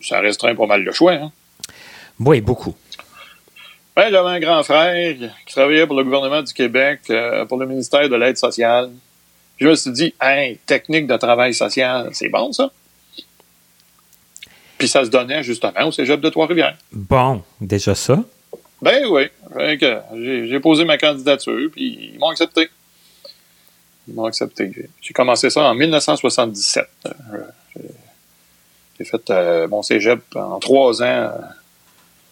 Ça 0.00 0.20
restreint 0.20 0.54
pas 0.54 0.66
mal 0.66 0.82
le 0.82 0.92
choix. 0.92 1.14
Hein? 1.14 1.32
Oui, 2.20 2.40
beaucoup. 2.40 2.74
Ben, 3.98 4.12
j'avais 4.12 4.28
un 4.28 4.38
grand 4.38 4.62
frère 4.62 5.16
qui 5.44 5.54
travaillait 5.54 5.84
pour 5.84 5.96
le 5.96 6.04
gouvernement 6.04 6.40
du 6.40 6.52
Québec, 6.52 7.00
pour 7.48 7.58
le 7.58 7.66
ministère 7.66 8.08
de 8.08 8.14
l'Aide 8.14 8.38
sociale 8.38 8.90
je 9.58 9.66
me 9.66 9.74
suis 9.74 9.90
dit, 9.90 10.14
hey, 10.20 10.58
technique 10.66 11.06
de 11.06 11.16
travail 11.16 11.52
social, 11.52 12.10
c'est 12.12 12.28
bon, 12.28 12.52
ça. 12.52 12.70
Puis 14.78 14.88
ça 14.88 15.04
se 15.04 15.10
donnait 15.10 15.42
justement 15.42 15.86
au 15.86 15.92
cégep 15.92 16.20
de 16.20 16.28
Trois-Rivières. 16.28 16.76
Bon, 16.92 17.42
déjà 17.60 17.94
ça? 17.94 18.22
Ben 18.80 19.04
oui. 19.06 19.24
J'ai 20.48 20.60
posé 20.60 20.84
ma 20.84 20.96
candidature, 20.96 21.68
puis 21.72 22.12
ils 22.12 22.18
m'ont 22.18 22.28
accepté. 22.28 22.68
Ils 24.06 24.14
m'ont 24.14 24.26
accepté. 24.26 24.88
J'ai 25.00 25.12
commencé 25.12 25.50
ça 25.50 25.62
en 25.62 25.74
1977. 25.74 26.86
Euh, 27.06 27.10
j'ai 28.96 29.04
fait 29.04 29.30
euh, 29.30 29.66
mon 29.66 29.82
cégep 29.82 30.20
en 30.36 30.60
trois 30.60 31.02
ans, 31.02 31.06
euh, 31.06 31.30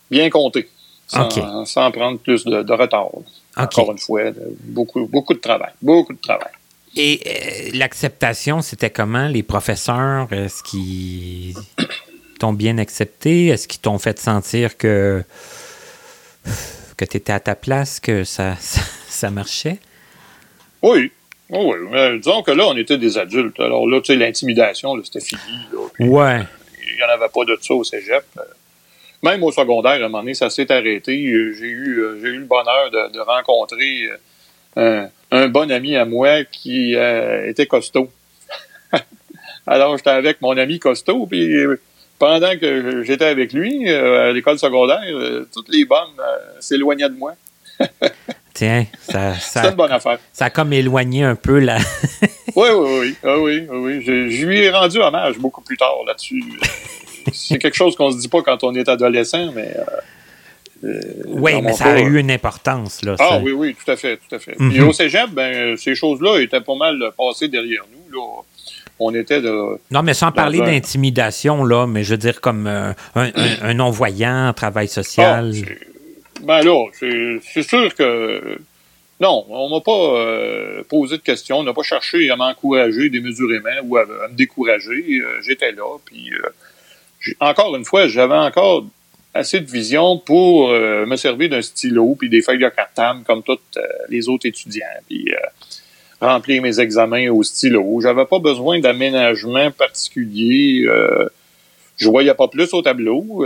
bien 0.09 0.31
compté, 0.31 0.71
sans, 1.07 1.91
prendre 1.91 2.19
plus 2.19 2.45
de, 2.45 2.73
retard. 2.73 3.09
Encore 3.57 3.93
une 3.93 3.99
fois, 3.99 4.23
beaucoup, 4.65 5.07
beaucoup 5.07 5.35
de 5.35 5.39
travail. 5.39 5.73
Beaucoup 5.81 6.13
de 6.13 6.21
travail. 6.21 6.51
Et 6.97 7.21
euh, 7.27 7.71
l'acceptation, 7.75 8.63
c'était 8.63 8.91
comment? 8.91 9.29
Les 9.29 9.43
professeurs, 9.43 10.33
est-ce 10.33 10.63
qu'ils 10.63 11.55
t'ont 12.39 12.55
bien 12.55 12.79
accepté? 12.79 13.49
Est-ce 13.49 13.69
qu'ils 13.69 13.81
t'ont 13.81 13.99
fait 13.99 14.19
sentir 14.19 14.79
que, 14.79 15.23
que 16.97 17.05
tu 17.05 17.19
étais 17.19 17.33
à 17.33 17.41
ta 17.41 17.55
place, 17.55 18.01
que 18.01 18.25
ça, 18.25 18.57
ça, 19.09 19.31
marchait? 19.31 19.79
Oui. 20.83 21.13
oui. 21.51 22.19
disons 22.19 22.43
que 22.43 22.53
là, 22.53 22.67
on 22.67 22.77
était 22.77 22.99
des 22.99 23.19
adultes. 23.19 23.61
Alors 23.61 23.87
là, 23.87 24.01
tu 24.01 24.13
sais, 24.13 24.17
l'intimidation, 24.17 24.95
c'était 25.05 25.25
fini. 25.25 25.41
ouais. 26.01 26.43
Il 26.89 26.97
n'y 26.97 27.03
en 27.03 27.15
avait 27.15 27.29
pas 27.29 27.45
de 27.45 27.59
ça 27.61 27.75
au 27.75 27.85
cégep. 27.85 28.25
Même 29.27 29.43
au 29.43 29.53
secondaire, 29.53 29.93
à 29.93 29.97
un 29.97 30.09
moment 30.09 30.21
donné, 30.21 30.35
ça 30.35 30.51
s'est 30.51 30.71
arrêté. 30.71 31.13
J'ai 31.59 31.67
eu, 31.67 31.99
euh, 31.99 32.21
eu 32.23 32.39
le 32.39 32.45
bonheur 32.45 32.91
de, 32.91 33.21
rencontrer 33.21 34.09
euh, 34.77 35.07
un 35.31 35.49
bon 35.49 35.71
ami 35.71 35.97
à 35.97 36.05
moi 36.05 36.45
qui 36.45 36.95
euh, 36.95 37.49
était 37.49 37.67
costaud. 37.67 38.09
Alors, 39.67 39.97
j'étais 39.97 40.11
avec 40.11 40.41
mon 40.41 40.57
ami 40.57 40.79
costaud, 40.79 41.27
puis 41.27 41.53
pendant 42.19 42.57
que 42.59 43.03
j'étais 43.03 43.27
avec 43.27 43.53
lui 43.53 43.91
euh, 43.91 44.31
à 44.31 44.33
l'école 44.33 44.59
secondaire, 44.59 45.03
euh, 45.07 45.49
toutes 45.53 45.69
les 45.69 45.85
bonnes 45.85 46.17
s'éloignaient 46.61 47.09
de 47.09 47.17
moi. 47.17 47.35
Tiens, 48.55 48.87
ça, 49.03 49.35
ça, 49.35 49.63
c'est 49.63 49.69
une 49.69 49.75
bonne 49.75 49.93
affaire. 49.93 50.19
Ça 50.33 50.47
a 50.47 50.51
comme 50.51 50.73
éloigné 50.73 51.25
un 51.25 51.35
peu 51.35 51.59
la. 51.59 51.77
oui, 52.57 52.69
oui, 52.75 52.99
oui. 53.01 53.17
Ah, 53.23 53.39
oui, 53.39 53.67
oui. 53.71 54.03
Je, 54.03 54.31
je, 54.31 54.47
lui 54.47 54.61
ai 54.61 54.71
rendu 54.71 54.99
hommage 54.99 55.37
beaucoup 55.37 55.61
plus 55.61 55.77
tard 55.77 55.99
là-dessus. 56.07 56.43
C'est 57.33 57.59
quelque 57.59 57.77
chose 57.77 57.97
qu'on 57.97 58.11
se 58.11 58.19
dit 58.19 58.29
pas 58.29 58.43
quand 58.43 58.65
on 58.65 58.75
est 58.75 58.89
adolescent, 58.89 59.53
mais 59.53 59.75
euh, 60.85 61.01
oui, 61.27 61.61
mais 61.63 61.73
ça 61.73 61.93
a 61.93 62.01
eu 62.01 62.19
une 62.19 62.31
importance. 62.31 63.03
Là, 63.03 63.17
ah 63.19 63.39
oui, 63.43 63.53
oui, 63.53 63.75
tout 63.75 63.91
à 63.91 63.97
fait, 63.97 64.17
tout 64.17 64.35
à 64.35 64.39
fait. 64.39 64.53
Et 64.53 64.81
mhm. 64.81 64.89
au 64.89 64.93
cégep, 64.93 65.31
ben, 65.31 65.77
ces 65.77 65.95
choses-là 65.95 66.41
étaient 66.41 66.61
pas 66.61 66.75
mal 66.75 67.11
passées 67.17 67.49
derrière 67.49 67.85
nous. 67.93 68.19
Là. 68.19 68.43
On 68.99 69.15
était 69.15 69.41
de... 69.43 69.79
Non, 69.91 70.03
mais 70.03 70.15
sans 70.15 70.33
parler 70.33 70.59
d'intimidation, 70.59 71.65
là, 71.65 71.87
mais 71.87 72.03
je 72.03 72.13
veux 72.13 72.19
dire 72.19 72.41
comme 72.41 72.67
euh, 72.67 72.93
un, 73.15 73.75
non-voyant, 73.75 74.53
travail 74.55 74.89
social. 74.89 75.53
Ah, 75.55 76.41
ben 76.43 76.63
là, 76.63 76.87
c'est 77.43 77.63
sûr 77.63 77.95
que... 77.95 78.59
Non, 79.19 79.47
on 79.49 79.71
m'a 79.71 79.81
pas 79.81 79.93
euh, 79.93 80.83
posé 80.91 81.17
de 81.17 81.23
questions, 81.23 81.59
on 81.59 81.63
n'a 81.63 81.73
pas 81.73 81.83
cherché 81.83 82.31
à 82.31 82.37
m'encourager 82.37 83.09
démesurément 83.09 83.71
ou 83.85 83.97
à, 83.97 84.03
à 84.03 84.29
me 84.29 84.35
décourager. 84.35 85.23
J'étais 85.43 85.73
là, 85.73 85.99
puis... 86.05 86.31
encore 87.41 87.77
une 87.77 87.85
fois, 87.85 88.09
j'avais 88.09 88.35
encore 88.35 88.85
assez 89.37 89.61
de 89.61 89.71
vision 89.71 90.19
pour 90.19 90.71
euh, 90.71 91.07
me 91.07 91.17
servir 91.17 91.51
d'un 91.51 91.63
stylo 91.63 92.17
puis 92.19 92.29
des 92.29 92.43
feuilles 92.43 92.59
de 92.59 92.69
cartable 92.69 93.23
comme 93.25 93.43
tous 93.43 93.59
euh, 93.77 93.83
les 94.09 94.29
autres 94.29 94.47
étudiants, 94.47 94.87
puis 95.07 95.31
euh, 95.31 95.37
remplir 96.21 96.63
mes 96.63 96.81
examens 96.81 97.29
au 97.29 97.43
stylo. 97.43 98.01
J'avais 98.01 98.25
pas 98.25 98.39
besoin 98.39 98.81
d'aménagement 98.81 99.71
particulier. 99.71 100.87
je 101.99 102.09
voyais 102.09 102.35
pas 102.35 102.49
plus 102.49 102.73
au 102.73 102.81
tableau. 102.81 103.45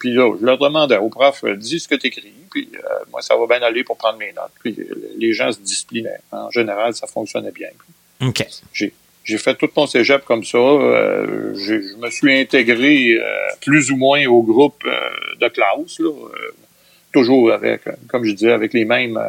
puis 0.00 0.14
là, 0.14 0.34
je 0.40 0.44
leur 0.46 0.58
demandais 0.58 0.96
au 0.96 1.10
prof, 1.10 1.44
dis 1.56 1.78
ce 1.78 1.88
que 1.88 1.94
tu 1.94 2.06
écris, 2.06 2.32
puis 2.50 2.70
moi, 3.12 3.20
ça 3.20 3.36
va 3.36 3.46
bien 3.46 3.66
aller 3.66 3.84
pour 3.84 3.98
prendre 3.98 4.18
mes 4.18 4.32
notes. 4.32 4.52
Puis 4.62 4.74
les 5.18 5.34
gens 5.34 5.52
se 5.52 5.60
disciplinaient. 5.60 6.20
En 6.32 6.50
général, 6.50 6.94
ça 6.94 7.06
fonctionnait 7.06 7.52
bien. 7.52 7.68
OK. 8.22 8.46
J'ai 8.72 8.94
j'ai 9.26 9.38
fait 9.38 9.56
tout 9.56 9.68
mon 9.76 9.86
cégep 9.86 10.24
comme 10.24 10.44
ça. 10.44 10.56
Euh, 10.56 11.52
je 11.56 11.96
me 11.96 12.08
suis 12.10 12.40
intégré 12.40 13.18
euh, 13.18 13.24
plus 13.60 13.90
ou 13.90 13.96
moins 13.96 14.24
au 14.26 14.42
groupe 14.42 14.82
euh, 14.86 15.10
de 15.40 15.48
classe, 15.48 15.98
là, 15.98 16.10
toujours 17.12 17.52
avec, 17.52 17.82
comme 18.08 18.24
je 18.24 18.32
disais, 18.32 18.52
avec 18.52 18.72
les 18.72 18.84
mêmes 18.84 19.20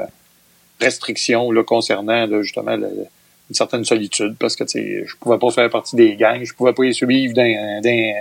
restrictions 0.79 1.51
là, 1.51 1.63
concernant 1.63 2.27
justement 2.43 2.75
une 2.75 3.55
certaine 3.55 3.85
solitude, 3.85 4.35
parce 4.39 4.55
que 4.55 4.65
je 4.67 5.15
pouvais 5.19 5.39
pas 5.39 5.49
faire 5.49 5.69
partie 5.69 5.95
des 5.95 6.15
gangs, 6.15 6.43
je 6.43 6.53
pouvais 6.53 6.73
pas 6.73 6.83
y 6.83 6.93
suivre 6.93 7.33
dans, 7.33 7.81
dans, 7.81 8.13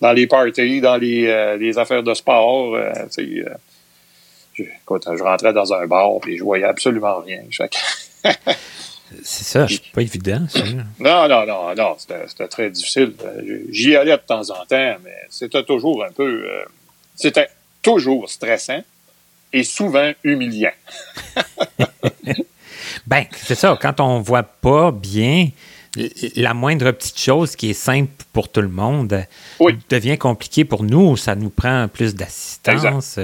dans 0.00 0.12
les 0.12 0.26
parties, 0.26 0.80
dans 0.80 0.96
les, 0.96 1.56
les 1.58 1.78
affaires 1.78 2.04
de 2.04 2.14
sport. 2.14 2.74
je, 3.18 3.42
je 4.56 5.22
rentrais 5.22 5.52
dans 5.52 5.74
un 5.74 5.86
bar 5.86 6.20
et 6.26 6.38
je 6.38 6.44
voyais 6.44 6.64
absolument 6.64 7.18
rien. 7.18 7.42
C'est 9.22 9.44
ça, 9.44 9.68
c'est 9.68 9.92
pas 9.92 10.02
évident, 10.02 10.46
ça. 10.48 10.60
Non, 10.98 11.28
non, 11.28 11.46
non, 11.46 11.74
non, 11.76 11.96
c'était 11.98 12.48
très 12.48 12.70
difficile. 12.70 13.14
J'y 13.70 13.94
allais 13.96 14.12
de 14.16 14.22
temps 14.26 14.50
en 14.50 14.64
temps, 14.66 14.96
mais 15.04 15.16
c'était 15.30 15.62
toujours 15.64 16.04
un 16.04 16.10
peu. 16.12 16.44
Euh, 16.48 16.64
c'était 17.14 17.48
toujours 17.82 18.28
stressant 18.28 18.82
et 19.52 19.62
souvent 19.62 20.12
humiliant. 20.24 20.72
ben, 23.06 23.24
c'est 23.36 23.54
ça, 23.54 23.78
quand 23.80 24.00
on 24.00 24.20
voit 24.20 24.42
pas 24.42 24.90
bien, 24.90 25.48
la 26.34 26.52
moindre 26.52 26.90
petite 26.90 27.18
chose 27.18 27.56
qui 27.56 27.70
est 27.70 27.74
simple 27.74 28.10
pour 28.32 28.48
tout 28.50 28.60
le 28.60 28.68
monde 28.68 29.24
Oui. 29.60 29.78
devient 29.88 30.18
compliquée 30.18 30.64
pour 30.64 30.82
nous. 30.82 31.16
Ça 31.16 31.34
nous 31.34 31.50
prend 31.50 31.88
plus 31.88 32.14
d'assistance. 32.14 33.18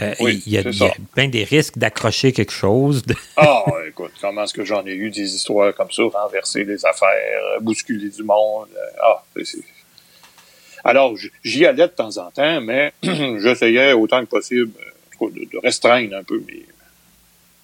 Euh, 0.00 0.14
Oui, 0.20 0.42
il 0.46 0.52
y 0.52 0.58
a, 0.58 0.62
c'est 0.62 0.68
il 0.70 0.78
y 0.78 0.84
a 0.84 0.88
ça. 0.90 0.94
bien 1.16 1.28
des 1.28 1.44
risques 1.44 1.76
d'accrocher 1.78 2.32
quelque 2.32 2.52
chose. 2.52 3.02
de- 3.04 3.14
Ah, 3.36 3.64
écoute, 3.88 4.12
comment 4.20 4.44
est-ce 4.44 4.54
que 4.54 4.64
j'en 4.64 4.84
ai 4.86 4.92
eu 4.94 5.10
des 5.10 5.34
histoires 5.34 5.74
comme 5.74 5.90
ça, 5.90 6.02
renverser 6.04 6.64
des 6.64 6.84
affaires, 6.86 7.60
bousculer 7.60 8.10
du 8.10 8.22
monde. 8.22 8.68
euh, 8.76 9.00
Ah, 9.02 9.22
c'est- 9.44 9.58
Alors, 10.84 11.14
j'y 11.42 11.66
allais 11.66 11.82
de 11.88 11.92
temps 11.92 12.16
en 12.18 12.30
temps, 12.30 12.60
mais 12.60 12.92
j'essayais 13.02 13.92
autant 13.92 14.20
que 14.20 14.26
possible 14.30 14.70
euh, 15.20 15.28
de, 15.30 15.58
restreindre 15.62 16.16
un 16.16 16.22
peu 16.22 16.40
mes, 16.46 16.64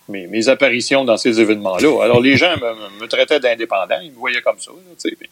mes, 0.08 0.26
mes 0.26 0.48
apparitions 0.48 1.04
dans 1.04 1.16
ces 1.16 1.40
événements-là. 1.40 2.02
Alors, 2.02 2.20
les 2.20 2.36
gens 2.36 2.56
me, 2.56 3.00
me 3.00 3.06
traitaient 3.06 3.38
d'indépendant, 3.40 4.00
ils 4.02 4.10
me 4.10 4.16
voyaient 4.16 4.42
comme 4.42 4.58
ça, 4.58 4.72
là, 4.72 4.76
tu 5.00 5.08
sais. 5.10 5.16
Mais, 5.20 5.28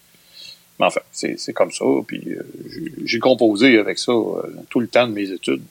mais 0.79 0.87
enfin, 0.87 1.01
c'est 1.11 1.53
comme 1.53 1.73
ça, 1.73 1.85
puis 2.07 2.23
euh, 2.29 2.43
j'ai- 2.71 2.93
j'ai 3.05 3.19
composé 3.19 3.77
avec 3.79 3.99
ça 3.99 4.13
euh, 4.13 4.43
tout 4.71 4.79
le 4.81 4.87
temps 4.87 5.09
de 5.09 5.13
mes 5.13 5.29
études. 5.31 5.63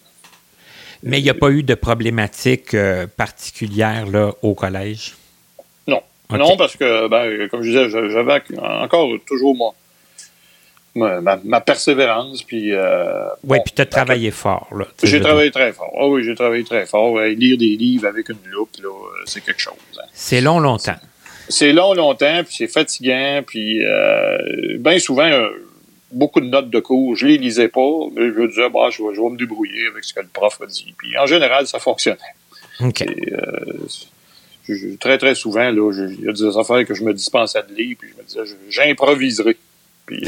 Mais 1.04 1.20
il 1.20 1.24
n'y 1.24 1.30
a 1.30 1.34
pas 1.34 1.50
eu 1.50 1.64
de 1.64 1.74
problématique 1.76 2.74
euh, 2.74 3.08
particulière 3.08 4.06
là, 4.08 4.32
au 4.42 4.54
collège? 4.54 5.16
Non. 5.88 6.02
Non, 6.30 6.56
parce 6.58 6.78
que, 6.78 7.08
ben, 7.08 7.48
comme 7.50 7.62
je 7.64 7.70
disais, 7.70 7.90
j'a- 7.90 8.10
j'avais 8.10 8.42
encore 8.60 9.10
toujours 9.28 9.56
mon, 9.56 9.74
ma, 10.96 11.40
ma, 11.44 11.62
persévérance. 11.62 12.44
Puis, 12.44 12.74
euh, 12.74 13.26
Oui, 13.44 13.58
bon, 13.58 13.64
puis 13.64 13.74
tu 13.76 13.82
as 13.82 13.86
travaillé 13.86 14.32
fort. 14.32 14.70
J'ai 15.04 15.20
travaillé 15.22 15.52
très 15.52 15.74
fort. 15.74 15.92
Ah 16.00 16.08
oui, 16.08 16.24
j'ai 16.24 16.36
travaillé 16.36 16.64
très 16.64 16.86
fort. 16.86 17.20
Lire 17.20 17.58
des 17.58 17.76
livres 17.76 18.08
avec 18.08 18.30
une 18.30 18.38
loupe, 18.50 18.70
là, 18.82 18.90
euh, 18.90 19.24
c'est 19.26 19.44
quelque 19.44 19.62
chose. 19.62 19.74
hein. 19.98 20.04
C'est 20.14 20.42
long, 20.42 20.60
longtemps. 20.60 20.96
C'est 21.50 21.74
long, 21.74 21.94
longtemps, 21.94 22.44
puis 22.46 22.54
c'est 22.56 22.68
fatigant, 22.68 23.42
puis 23.46 23.84
euh, 23.84 24.78
bien 24.80 25.00
souvent, 25.00 25.30
beaucoup 26.12 26.42
de 26.42 26.46
notes 26.48 26.70
de 26.70 26.80
cours, 26.80 27.16
je 27.16 27.28
les 27.28 27.38
lisais 27.38 27.68
pas, 27.68 27.90
mais 28.16 28.28
je 28.28 28.48
disais, 28.48 28.70
bah, 28.70 28.90
je, 28.92 29.02
vais, 29.04 29.16
je 29.16 29.22
vais 29.22 29.30
me 29.30 29.38
débrouiller 29.38 29.88
avec 29.92 30.04
ce 30.04 30.14
que 30.14 30.20
le 30.22 30.28
prof 30.28 30.60
a 30.62 30.66
dit. 30.66 30.94
Puis 30.98 31.18
en 31.18 31.26
général, 31.26 31.68
ça 31.68 31.80
fonctionnait. 31.80 32.18
Et, 33.06 33.34
euh, 33.34 33.88
je- 34.68 34.96
très, 35.00 35.18
très 35.18 35.36
souvent, 35.36 35.70
là, 35.72 35.92
je- 35.92 36.14
il 36.14 36.22
y 36.26 36.30
a 36.30 36.34
des 36.34 36.58
affaires 36.58 36.86
que 36.86 36.94
je 36.94 37.04
me 37.04 37.14
dispensais 37.14 37.62
de 37.70 37.74
lire, 37.76 37.96
puis 38.00 38.10
je 38.16 38.22
me 38.22 38.28
disais, 38.46 38.56
j'improviserai. 38.70 39.58
Puis 40.06 40.24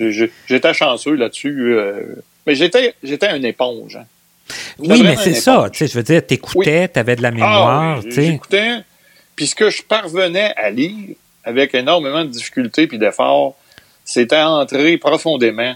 euh, 0.00 0.26
j'étais 0.48 0.74
chanceux 0.74 1.14
là-dessus. 1.14 1.74
euh, 1.74 2.02
mais 2.46 2.54
j'étais 2.54 2.94
j'étais 3.02 3.34
une 3.36 3.44
éponge. 3.44 3.96
hein. 3.96 4.04
Oui, 4.78 5.02
mais 5.02 5.16
c'est 5.16 5.34
ça. 5.34 5.54
éponge. 5.54 5.70
Tu 5.72 5.78
sais, 5.78 5.86
je 5.88 5.94
veux 5.98 6.04
dire, 6.04 6.24
t'écoutais, 6.24 6.88
t'avais 6.88 7.16
de 7.16 7.22
la 7.22 7.30
mémoire. 7.32 7.96
Ah, 7.96 8.00
oui, 8.04 8.10
j'écoutais. 8.12 8.76
Puis 9.34 9.48
ce 9.48 9.54
que 9.54 9.70
je 9.70 9.82
parvenais 9.82 10.52
à 10.56 10.70
lire 10.70 11.14
avec 11.44 11.74
énormément 11.74 12.24
de 12.24 12.30
difficultés 12.30 12.86
puis 12.86 12.98
d'efforts, 12.98 13.56
c'était 14.06 14.40
entrer 14.40 14.96
profondément. 14.96 15.74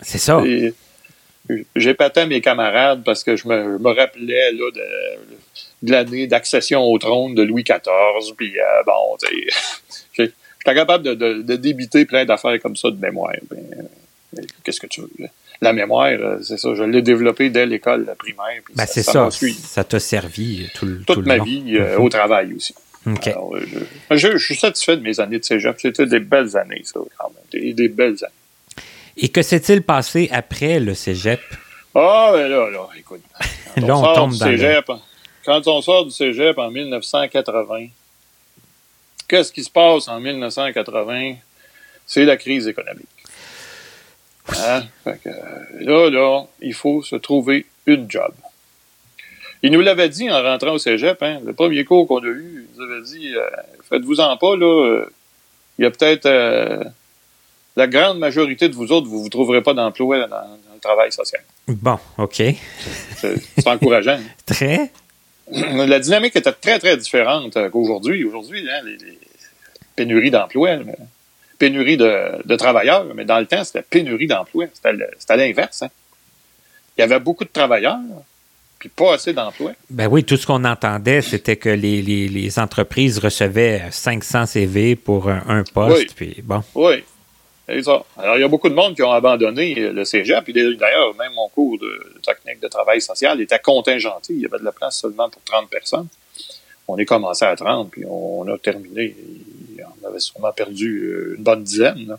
C'est 0.00 0.18
ça. 0.18 0.42
Et 0.44 0.74
J'épatais 1.74 2.26
mes 2.26 2.40
camarades 2.40 3.02
parce 3.04 3.24
que 3.24 3.34
je 3.36 3.48
me, 3.48 3.76
je 3.76 3.82
me 3.82 3.88
rappelais 3.92 4.52
là, 4.52 4.70
de, 4.72 5.86
de 5.86 5.90
l'année 5.92 6.26
d'accession 6.28 6.82
au 6.84 6.96
trône 6.98 7.34
de 7.34 7.42
Louis 7.42 7.64
XIV. 7.64 8.34
Puis 8.36 8.58
euh, 8.58 8.62
bon, 8.86 9.16
j'ai- 9.28 9.48
j'étais 10.12 10.74
capable 10.74 11.02
de, 11.04 11.14
de, 11.14 11.42
de 11.42 11.56
débiter 11.56 12.04
plein 12.04 12.24
d'affaires 12.24 12.58
comme 12.62 12.76
ça 12.76 12.90
de 12.90 13.00
mémoire. 13.00 13.34
Ben, 13.50 13.58
euh, 14.38 14.42
Qu'est-ce 14.62 14.78
que 14.78 14.86
tu 14.86 15.00
veux? 15.00 15.10
La 15.60 15.72
mémoire, 15.72 16.06
euh, 16.12 16.38
c'est 16.40 16.56
ça, 16.56 16.72
je 16.76 16.84
l'ai 16.84 17.02
développée 17.02 17.50
dès 17.50 17.66
l'école 17.66 18.06
primaire. 18.16 18.62
Ben, 18.76 18.86
c'est 18.86 19.02
ça. 19.02 19.28
Ça 19.30 19.82
t'a 19.82 19.98
servi 19.98 20.68
tout, 20.74 20.86
le- 20.86 20.98
tout 20.98 21.14
toute 21.14 21.16
le 21.18 21.22
ma 21.24 21.36
long. 21.38 21.44
vie 21.44 21.76
euh, 21.78 21.96
Mhm. 21.98 22.04
au 22.04 22.08
travail 22.08 22.54
aussi. 22.54 22.74
Alors, 23.30 23.54
euh, 23.56 23.60
je, 24.10 24.16
je- 24.16 24.36
je 24.36 24.44
suis 24.44 24.56
satisfait 24.56 24.96
de 24.96 25.02
mes 25.02 25.18
années 25.20 25.38
de 25.38 25.44
cégep. 25.44 25.78
C'était 25.80 26.06
des 26.06 26.20
belles 26.20 26.56
années, 26.56 26.82
ça, 26.84 27.00
quand 27.18 27.30
même. 27.30 27.44
Des, 27.62 27.72
des 27.72 27.88
belles 27.88 28.16
années. 28.22 28.84
Et 29.16 29.28
que 29.28 29.42
s'est-il 29.42 29.82
passé 29.82 30.28
après 30.32 30.80
le 30.80 30.94
cégep? 30.94 31.40
Ah, 31.94 32.30
ben 32.32 32.48
là, 32.48 32.70
là, 32.70 32.88
écoute. 32.98 33.22
Quand 33.74 33.86
Là, 33.86 33.96
on 33.96 34.02
sort 34.04 34.14
tombe 34.14 34.36
dans 34.36 34.46
le- 34.46 34.52
Quand 35.44 35.66
on 35.66 35.80
sort 35.82 36.04
du 36.04 36.10
cégep 36.10 36.58
en 36.58 36.70
1980, 36.70 37.86
qu'est-ce 39.28 39.52
qui 39.52 39.64
se 39.64 39.70
passe 39.70 40.06
en 40.08 40.20
1980? 40.20 41.34
C'est 42.06 42.24
la 42.24 42.36
crise 42.36 42.68
économique. 42.68 43.06
Hein? 44.58 44.82
Fait 45.04 45.20
que, 45.22 45.28
là, 45.84 46.10
là, 46.10 46.44
il 46.60 46.74
faut 46.74 47.02
se 47.02 47.16
trouver 47.16 47.66
une 47.86 48.10
job. 48.10 48.32
Il 49.62 49.72
nous 49.72 49.80
l'avait 49.80 50.08
dit 50.08 50.30
en 50.30 50.42
rentrant 50.42 50.72
au 50.72 50.78
cégep, 50.78 51.22
hein, 51.22 51.40
le 51.44 51.52
premier 51.52 51.84
cours 51.84 52.06
qu'on 52.08 52.18
a 52.20 52.26
eu, 52.26 52.66
il 52.74 52.78
nous 52.78 52.82
avait 52.90 53.02
dit 53.02 53.34
euh, 53.34 53.42
Faites-vous-en 53.88 54.36
pas, 54.38 54.56
là, 54.56 55.04
il 55.78 55.82
y 55.82 55.86
a 55.86 55.90
peut-être 55.90 56.26
euh, 56.26 56.82
la 57.76 57.86
grande 57.86 58.18
majorité 58.18 58.68
de 58.68 58.74
vous 58.74 58.90
autres, 58.92 59.06
vous 59.08 59.18
ne 59.18 59.22
vous 59.22 59.28
trouverez 59.28 59.62
pas 59.62 59.74
d'emploi 59.74 60.18
dans, 60.20 60.28
dans 60.28 60.74
le 60.74 60.80
travail 60.80 61.12
social. 61.12 61.42
Bon, 61.68 61.98
OK. 62.18 62.42
C'est 63.16 63.66
encourageant. 63.66 64.18
Très. 64.46 64.90
La 65.52 65.98
dynamique 65.98 66.36
était 66.36 66.52
très, 66.52 66.78
très 66.78 66.96
différente 66.96 67.56
euh, 67.56 67.68
qu'aujourd'hui. 67.70 68.24
Aujourd'hui, 68.24 68.66
hein, 68.70 68.80
les, 68.84 68.96
les 68.96 69.18
pénuries 69.96 70.30
d'emplois, 70.30 70.76
là, 70.76 70.82
pénurie 71.58 71.96
de, 71.96 72.40
de 72.46 72.56
travailleurs, 72.56 73.04
mais 73.14 73.24
dans 73.24 73.38
le 73.40 73.46
temps, 73.46 73.64
c'était 73.64 73.82
pénurie 73.82 74.26
le- 74.92 75.08
c'était 75.18 75.36
l'inverse. 75.36 75.82
hein. 75.82 75.88
Il 76.96 77.00
y 77.00 77.04
avait 77.04 77.18
beaucoup 77.20 77.44
de 77.44 77.50
travailleurs, 77.50 77.98
puis 78.80 78.88
pas 78.88 79.14
assez 79.14 79.32
d'emplois. 79.32 79.72
Ben 79.90 80.08
oui, 80.08 80.24
tout 80.24 80.36
ce 80.36 80.46
qu'on 80.46 80.64
entendait, 80.64 81.22
c'était 81.22 81.56
que 81.56 81.68
les, 81.68 82.02
les- 82.02 82.26
les 82.28 82.58
entreprises 82.58 83.18
recevaient 83.18 83.82
500 83.92 84.46
CV 84.46 84.96
pour 84.96 85.28
un, 85.30 85.42
un 85.46 85.62
poste. 85.62 85.98
Oui. 85.98 86.06
Puis 86.16 86.42
bon, 86.42 86.62
Oui, 86.74 87.04
c'est 87.68 87.82
ça. 87.84 88.02
Alors, 88.18 88.36
il 88.36 88.40
y 88.40 88.44
a 88.44 88.48
beaucoup 88.48 88.68
de 88.68 88.74
monde 88.74 88.96
qui 88.96 89.02
ont 89.04 89.12
abandonné 89.12 89.78
euh, 89.78 89.92
le 89.92 90.04
cégep. 90.04 90.42
Puis 90.42 90.52
d'ailleurs, 90.52 91.14
même 91.16 91.32
mon 91.36 91.48
cours 91.50 91.78
de 91.78 92.20
technique 92.24 92.60
de 92.60 92.66
travail 92.68 93.00
social 93.00 93.40
était 93.40 93.58
contingenté. 93.60 94.32
Il 94.32 94.40
y 94.40 94.46
avait 94.46 94.58
de 94.58 94.64
la 94.64 94.72
place 94.72 94.98
seulement 94.98 95.28
pour 95.30 95.42
30 95.44 95.68
personnes. 95.70 96.08
On 96.88 96.96
est 96.98 97.04
commencé 97.06 97.44
à 97.44 97.54
30, 97.54 97.90
puis 97.92 98.02
on 98.08 98.48
a 98.48 98.58
terminé. 98.58 99.14
On 100.02 100.08
avait 100.08 100.18
sûrement 100.20 100.52
perdu 100.52 101.02
euh, 101.04 101.34
une 101.36 101.42
bonne 101.44 101.62
dizaine. 101.62 102.06
là. 102.08 102.18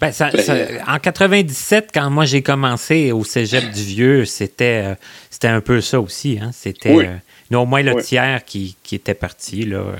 Ben, 0.00 0.12
ça- 0.12 0.30
Ben, 0.30 0.40
ça- 0.42 0.54
euh, 0.54 0.78
en 0.86 0.98
97, 0.98 1.90
quand 1.92 2.08
moi 2.10 2.24
j'ai 2.24 2.42
commencé 2.42 3.12
au 3.12 3.22
Cégep 3.24 3.70
du 3.70 3.82
Vieux, 3.82 4.24
c'était 4.24 4.82
euh, 4.86 4.94
c'était 5.30 5.48
un 5.48 5.60
peu 5.60 5.80
ça 5.80 6.00
aussi. 6.00 6.38
Hein? 6.40 6.50
C'était 6.54 6.92
Oui. 6.94 7.04
euh, 7.06 7.56
au 7.56 7.66
moins 7.66 7.82
le 7.82 7.92
Oui. 7.94 8.02
tiers 8.02 8.44
qui, 8.44 8.76
qui 8.82 8.94
était 8.94 9.14
parti, 9.14 9.64
là, 9.66 9.78
euh, 9.78 9.96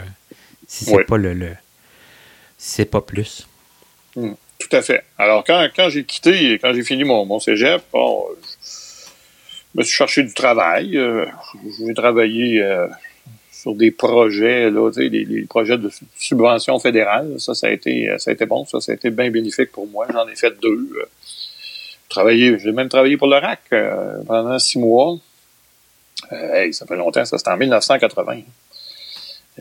si 0.67 0.85
c'est 0.87 0.95
Oui. 0.97 1.05
pas 1.07 1.19
le, 1.19 1.35
le 1.35 1.49
si 2.59 2.71
c'est 2.77 2.85
pas 2.91 3.01
plus. 3.03 3.47
Tout 4.15 4.69
à 4.73 4.83
fait. 4.83 5.05
Alors, 5.19 5.45
quand, 5.45 5.69
quand 5.75 5.89
j'ai 5.89 6.05
quitté, 6.05 6.59
quand 6.63 6.73
j'ai 6.75 6.83
fini 6.83 7.05
mon, 7.05 7.25
mon 7.25 7.41
cégep, 7.41 7.83
bon, 7.93 8.25
je 9.75 9.79
me 9.79 9.83
suis 9.85 9.95
cherché 9.97 10.23
du 10.23 10.35
travail. 10.35 10.99
j'ai 11.79 11.95
travaillé 11.95 12.63
euh, 12.63 12.87
sur 13.61 13.75
des 13.75 13.91
projets, 13.91 14.71
là, 14.71 14.91
des, 14.91 15.09
des 15.11 15.47
projets 15.49 15.79
de 15.79 15.91
subvention 16.19 16.79
fédérale. 16.79 17.35
Ça, 17.39 17.55
ça 17.55 17.67
a 17.67 17.71
été, 17.71 18.09
ça 18.19 18.31
a 18.31 18.35
été 18.35 18.47
bon. 18.47 18.65
Ça, 18.65 18.81
ça 18.81 18.93
a 18.93 18.95
été 18.95 19.11
bien 19.11 19.31
bénéfique 19.31 19.73
pour 19.73 19.87
moi. 19.87 20.07
J'en 20.13 20.27
ai 20.29 20.37
fait 20.37 20.55
deux. 20.61 20.91
euh. 20.97 21.07
J'ai 22.59 22.73
même 22.73 22.89
travaillé 22.89 23.17
pour 23.17 23.29
le 23.29 23.37
RAC 23.37 23.61
euh, 23.73 24.23
pendant 24.27 24.59
six 24.59 24.79
mois. 24.79 25.17
Euh, 26.33 26.55
hey, 26.55 26.75
ça 26.75 26.87
fait 26.87 26.97
longtemps, 26.97 27.25
ça 27.25 27.39
c'était 27.39 27.51
en 27.51 27.57
1980. 27.57 28.41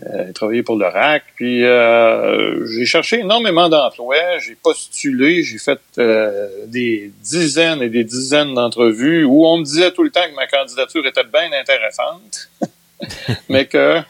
Euh, 0.04 0.24
j'ai 0.28 0.34
travaillé 0.34 0.64
pour 0.64 0.78
le 0.78 0.86
RAC, 0.86 1.24
puis 1.36 1.64
euh, 1.66 2.66
j'ai 2.68 2.86
cherché 2.86 3.20
énormément 3.20 3.70
d'emplois, 3.70 4.38
j'ai 4.40 4.56
postulé, 4.56 5.44
j'ai 5.44 5.58
fait 5.58 5.80
euh, 5.98 6.48
des 6.68 7.12
dizaines 7.22 7.82
et 7.82 7.90
des 7.90 8.04
dizaines 8.04 8.54
d'entrevues 8.54 9.26
où 9.26 9.46
on 9.46 9.58
me 9.58 9.64
disait 9.64 9.92
tout 9.92 10.04
le 10.04 10.12
temps 10.12 10.28
que 10.30 10.36
ma 10.36 10.48
candidature 10.48 11.06
était 11.06 11.24
bien 11.24 11.52
intéressante, 11.54 12.50
mais 13.50 13.66
que 13.66 14.02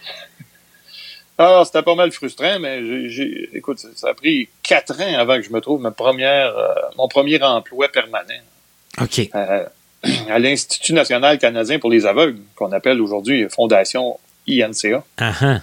ah, 1.42 1.64
c'était 1.66 1.84
pas 1.84 1.96
mal 1.96 2.12
frustrant, 2.12 2.60
mais 2.60 3.10
j'ai, 3.10 3.50
écoute, 3.54 3.80
ça, 3.96 4.10
a 4.10 4.14
pris 4.14 4.50
quatre 4.62 5.00
ans 5.00 5.18
avant 5.18 5.38
que 5.38 5.44
je 5.44 5.52
me 5.54 5.62
trouve 5.62 5.80
ma 5.80 5.92
première, 5.92 6.58
euh, 6.58 6.74
mon 6.98 7.08
premier 7.08 7.42
emploi 7.42 7.88
permanent 7.88 8.44
OK. 9.00 9.30
euh, 9.34 9.66
à 10.30 10.38
l'Institut 10.38 10.92
national 10.92 11.40
canadien 11.40 11.80
pour 11.80 11.90
les 11.92 12.06
aveugles, 12.06 12.40
qu'on 12.56 12.74
appelle 12.74 13.00
aujourd'hui 13.00 13.48
Fondation 13.50 14.20
INCA. 14.50 15.02
Ah. 15.18 15.62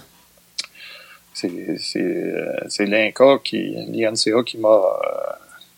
C'est, 1.35 1.77
c'est, 1.77 2.01
euh, 2.01 2.55
c'est 2.69 2.87
l'INCA 2.87 3.37
qui, 3.43 3.75
l'INCA 3.89 4.41
qui 4.43 4.57
m'a 4.57 4.81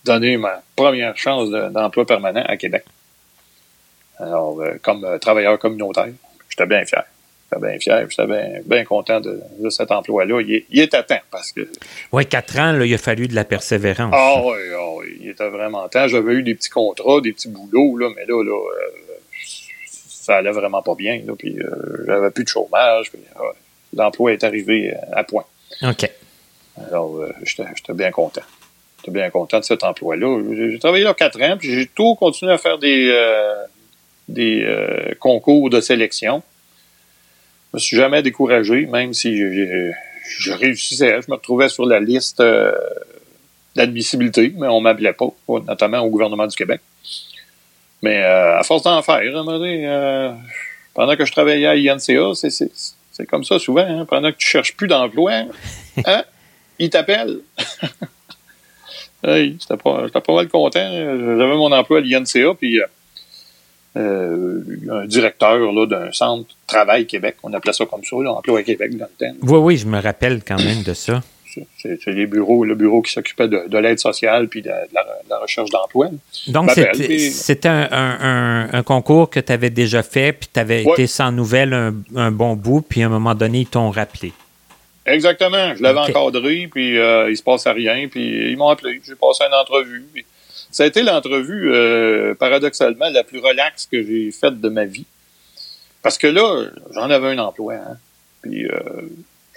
donné 0.05 0.37
ma 0.37 0.61
première 0.77 1.17
chance 1.17 1.49
de- 1.49 1.67
d'emploi 1.67 2.05
permanent 2.05 2.43
à 2.47 2.55
Québec. 2.55 2.85
Alors, 4.17 4.61
comme 4.81 5.19
travailleur 5.19 5.59
communautaire, 5.59 6.07
j'étais 6.47 6.65
bien 6.65 6.85
fier. 6.85 7.03
J'étais 7.51 7.67
bien 7.67 7.79
fier, 7.79 8.05
j'étais 8.09 8.27
bien, 8.27 8.47
bien 8.65 8.85
content 8.85 9.19
de, 9.21 9.41
de 9.59 9.69
cet 9.69 9.91
emploi-là. 9.91 10.41
Il, 10.41 10.65
il 10.69 10.79
est 10.79 10.93
à 10.93 11.01
temps 11.01 11.19
parce 11.31 11.51
que 11.51 11.67
Ouais, 12.11 12.25
quatre 12.25 12.57
ans, 12.59 12.73
là, 12.73 12.85
il 12.85 12.93
a 12.93 12.97
fallu 12.97 13.27
de 13.27 13.33
la 13.33 13.43
persévérance. 13.43 14.13
Ah 14.15 14.41
oui, 14.43 14.57
ah 14.75 14.89
oui, 14.97 15.17
il 15.21 15.29
était 15.29 15.49
vraiment 15.49 15.87
temps. 15.89 16.07
J'avais 16.07 16.33
eu 16.33 16.43
des 16.43 16.53
petits 16.53 16.69
contrats, 16.69 17.21
des 17.21 17.33
petits 17.33 17.49
boulots, 17.49 17.97
là, 17.97 18.09
mais 18.15 18.25
là, 18.27 18.43
là, 18.43 18.51
euh, 18.51 18.87
ça 19.87 20.37
allait 20.37 20.51
vraiment 20.51 20.83
pas 20.83 20.93
bien. 20.93 21.21
Là, 21.25 21.33
puis 21.37 21.57
euh, 21.59 22.05
j'avais 22.05 22.29
plus 22.29 22.43
de 22.43 22.49
chômage. 22.49 23.09
Puis, 23.09 23.19
ouais, 23.19 23.47
l'emploi 23.95 24.33
est 24.33 24.43
arrivé 24.43 24.93
euh, 24.93 24.97
à 25.13 25.23
point. 25.23 25.45
OK. 25.81 26.09
Alors, 26.91 27.19
j'étais 27.43 27.93
bien 27.93 28.11
content. 28.11 28.41
J'étais 28.99 29.11
bien 29.11 29.29
content 29.31 29.59
de 29.59 29.65
cet 29.65 29.83
emploi-là. 29.83 30.39
J'ai 30.55 30.79
travaillé 30.79 31.03
là 31.03 31.13
quatre 31.13 31.41
ans, 31.41 31.57
puis 31.57 31.73
j'ai 31.73 31.87
tout 31.87 32.15
continué 32.15 32.51
à 32.51 32.57
faire 32.57 32.77
des, 32.77 33.11
des 34.29 34.65
concours 35.19 35.69
de 35.69 35.81
sélection. 35.81 36.41
Je 37.71 37.77
me 37.77 37.79
suis 37.79 37.97
jamais 37.97 38.21
découragé, 38.23 38.85
même 38.87 39.13
si 39.13 39.37
je 39.37 40.51
réussissais. 40.51 41.21
Je 41.21 41.29
me 41.29 41.35
retrouvais 41.35 41.69
sur 41.69 41.85
la 41.85 41.99
liste 41.99 42.39
euh, 42.39 42.71
d'admissibilité, 43.75 44.53
mais 44.57 44.67
on 44.67 44.81
m'appelait 44.81 45.13
pas, 45.13 45.27
notamment 45.67 45.99
au 45.99 46.09
gouvernement 46.09 46.47
du 46.47 46.55
Québec. 46.55 46.81
Mais 48.01 48.23
euh, 48.23 48.57
à 48.57 48.63
force 48.63 48.83
d'en 48.83 49.01
faire, 49.01 49.15
à 49.15 49.19
un 49.19 49.31
moment 49.31 49.59
donné, 49.59 49.83
euh, 49.87 50.31
pendant 50.93 51.15
que 51.15 51.25
je 51.25 51.31
travaillais 51.31 51.67
à 51.67 51.71
INCA, 51.93 52.33
c'est- 52.35 52.71
comme 53.27 53.43
ça 53.43 53.59
souvent. 53.59 53.81
hein, 53.85 54.05
pendant 54.07 54.31
que 54.31 54.37
tu 54.37 54.47
cherches 54.47 54.75
plus 54.77 54.87
d'emploi, 54.87 55.43
hein, 56.05 56.23
ils 56.79 56.89
t'appellent. 56.89 57.39
J'étais 59.23 59.75
pas, 59.77 60.07
pas 60.09 60.33
mal 60.33 60.47
content. 60.47 60.89
J'avais 60.91 61.55
mon 61.57 61.71
emploi 61.73 61.99
à 61.99 62.01
l'INCA, 62.01 62.53
puis 62.57 62.79
euh, 63.99 64.61
un 64.91 65.05
directeur 65.05 65.57
là, 65.71 65.85
d'un 65.85 66.11
centre 66.11 66.49
Travail 66.67 67.05
Québec, 67.05 67.35
on 67.43 67.53
appelait 67.53 67.73
ça 67.73 67.85
comme 67.85 68.03
ça, 68.03 68.15
là, 68.23 68.31
Emploi 68.31 68.63
Québec 68.63 68.95
dans 68.97 69.07
le 69.19 69.27
temps. 69.27 69.35
Oui, 69.43 69.57
oui, 69.59 69.77
je 69.77 69.85
me 69.87 69.99
rappelle 70.01 70.41
quand 70.47 70.57
même 70.57 70.83
de 70.83 70.93
ça. 70.93 71.21
C'est- 71.81 72.05
les 72.05 72.27
bureaux, 72.27 72.63
le 72.63 72.75
bureau 72.75 73.01
qui 73.01 73.11
s'occupait 73.11 73.47
de, 73.47 73.67
de 73.67 73.77
l'aide 73.79 73.99
sociale 73.99 74.47
puis 74.47 74.61
de, 74.61 74.67
de 74.69 74.73
la, 74.93 75.01
de 75.03 75.29
la 75.29 75.39
recherche 75.39 75.69
d'emploi. 75.71 76.07
Donc, 76.47 76.69
c'était 76.71 77.67
un, 77.67 77.87
un- 77.91 78.17
un- 78.21 78.69
un 78.73 78.83
concours 78.83 79.29
que 79.31 79.39
tu 79.39 79.51
avais 79.51 79.71
déjà 79.71 80.03
fait, 80.03 80.31
puis 80.31 80.47
tu 80.53 80.59
avais 80.59 80.85
Ouais. 80.85 80.93
été 80.93 81.07
sans 81.07 81.31
nouvelles 81.31 81.73
un, 82.15 82.31
bon 82.31 82.55
bout, 82.55 82.81
puis 82.87 83.01
à 83.01 83.07
un 83.07 83.09
moment 83.09 83.33
donné, 83.35 83.61
ils 83.61 83.67
t'ont 83.67 83.89
rappelé. 83.89 84.31
Exactement. 85.05 85.75
Je 85.75 85.81
l'avais 85.81 85.99
encadré, 85.99 86.69
puis 86.71 86.97
euh, 86.99 87.31
il 87.31 87.35
se 87.35 87.41
passait 87.43 87.71
rien, 87.71 88.07
puis 88.09 88.51
ils 88.51 88.55
m'ont 88.57 88.69
appelé. 88.69 89.01
J'ai 89.05 89.15
passé 89.15 89.43
une 89.47 89.53
entrevue. 89.55 90.05
puis 90.13 90.25
ça 90.71 90.83
a 90.83 90.85
été 90.87 91.01
l'entrevue, 91.03 91.71
euh, 91.73 92.33
paradoxalement, 92.35 93.09
la 93.09 93.23
plus 93.23 93.39
relaxe 93.39 93.87
que 93.91 94.01
j'ai 94.03 94.31
faite 94.31 94.59
de 94.61 94.69
ma 94.69 94.85
vie. 94.85 95.05
Parce 96.01 96.17
que 96.17 96.27
là, 96.27 96.65
j'en 96.93 97.09
avais 97.09 97.27
un 97.29 97.39
emploi. 97.39 97.75
Hein. 97.75 97.97
Puis 98.41 98.65
euh, 98.65 98.79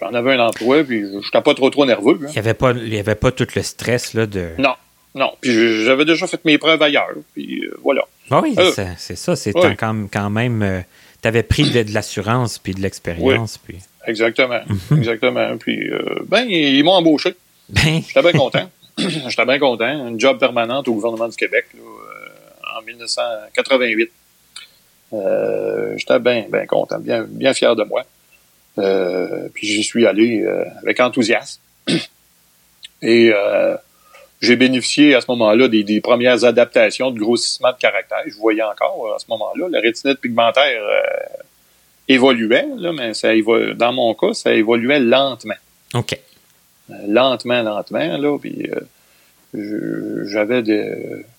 j'en 0.00 0.12
avais 0.14 0.34
un 0.34 0.40
emploi, 0.40 0.82
puis 0.84 1.02
je 1.02 1.16
n'étais 1.16 1.40
pas 1.40 1.54
trop 1.54 1.70
trop 1.70 1.86
nerveux. 1.86 2.18
hein. 2.22 2.26
Il 2.28 2.32
n'y 2.32 2.38
avait, 2.38 2.54
pas- 2.54 2.72
il 2.72 2.92
y 2.94 2.98
avait 2.98 3.14
pas 3.14 3.30
tout 3.30 3.46
le 3.54 3.62
stress 3.62 4.14
là, 4.14 4.26
de. 4.26 4.48
Non, 4.58 4.74
non. 5.14 5.32
Puis 5.40 5.84
j'avais 5.84 6.04
déjà 6.04 6.26
fait 6.26 6.44
mes 6.44 6.58
preuves 6.58 6.82
ailleurs. 6.82 7.12
Puis 7.34 7.64
euh, 7.64 7.74
voilà. 7.82 8.02
Ah 8.30 8.40
oui, 8.42 8.56
c'est- 8.98 9.14
ça. 9.16 9.36
C'est 9.36 9.52
quand, 9.52 10.08
quand 10.12 10.30
même. 10.30 10.82
tu 11.20 11.28
avais 11.28 11.42
pris 11.42 11.70
de, 11.70 11.82
de 11.82 11.92
l'assurance 11.94 12.58
puis 12.58 12.74
de 12.74 12.80
l'expérience. 12.80 13.58
Puis... 13.58 13.76
Exactement. 14.06 14.60
Mhm. 14.90 14.98
Exactement. 14.98 15.56
Puis 15.58 15.90
ben, 16.26 16.44
ils, 16.48 16.76
ils 16.78 16.82
m'ont 16.84 16.92
embauché. 16.94 17.34
Ben, 17.68 18.02
J'étais 18.06 18.22
bien 18.22 18.32
content. 18.32 18.68
J'étais 19.28 19.44
bien 19.46 19.58
content. 19.58 20.08
Une 20.08 20.18
job 20.20 20.38
permanente 20.38 20.88
au 20.88 20.94
gouvernement 20.94 21.28
du 21.28 21.36
Québec 21.36 21.66
là, 21.74 21.80
euh, 21.80 22.78
en 22.78 22.82
1988. 22.82 24.10
Euh, 25.14 25.94
J'étais 25.96 26.18
bien, 26.18 26.46
bien 26.50 26.66
content, 26.66 26.98
bien, 26.98 27.24
bien 27.28 27.52
fier 27.54 27.74
de 27.76 27.84
moi. 27.84 28.04
Euh, 28.78 29.48
puis 29.52 29.66
j'y 29.66 29.82
suis 29.82 30.06
allé 30.06 30.42
euh, 30.42 30.64
avec 30.82 31.00
enthousiasme. 31.00 31.60
Et 33.02 33.30
euh, 33.34 33.76
j'ai 34.40 34.56
bénéficié 34.56 35.14
à 35.14 35.20
ce 35.20 35.26
moment-là 35.30 35.68
des, 35.68 35.82
des 35.84 36.00
premières 36.00 36.44
adaptations 36.44 37.10
de 37.10 37.18
grossissement 37.18 37.72
de 37.72 37.76
caractère. 37.78 38.22
Je 38.26 38.34
voyais 38.36 38.62
encore 38.62 39.06
euh, 39.08 39.16
à 39.16 39.18
ce 39.18 39.26
moment-là 39.28 39.68
la 39.70 39.80
rétinite 39.80 40.20
pigmentaire 40.20 40.80
évoluait, 42.08 42.66
là, 42.76 42.92
mais 42.92 43.14
ça 43.14 43.32
évo- 43.34 43.74
dans 43.74 43.92
mon 43.92 44.14
cas, 44.14 44.34
ça 44.34 44.52
évoluait 44.52 45.00
lentement 45.00 45.54
OK. 45.94 46.18
Lentement, 46.88 47.62
lentement, 47.62 48.16
là, 48.18 48.38
puis 48.38 48.68
euh, 49.54 50.24
j'avais 50.26 50.62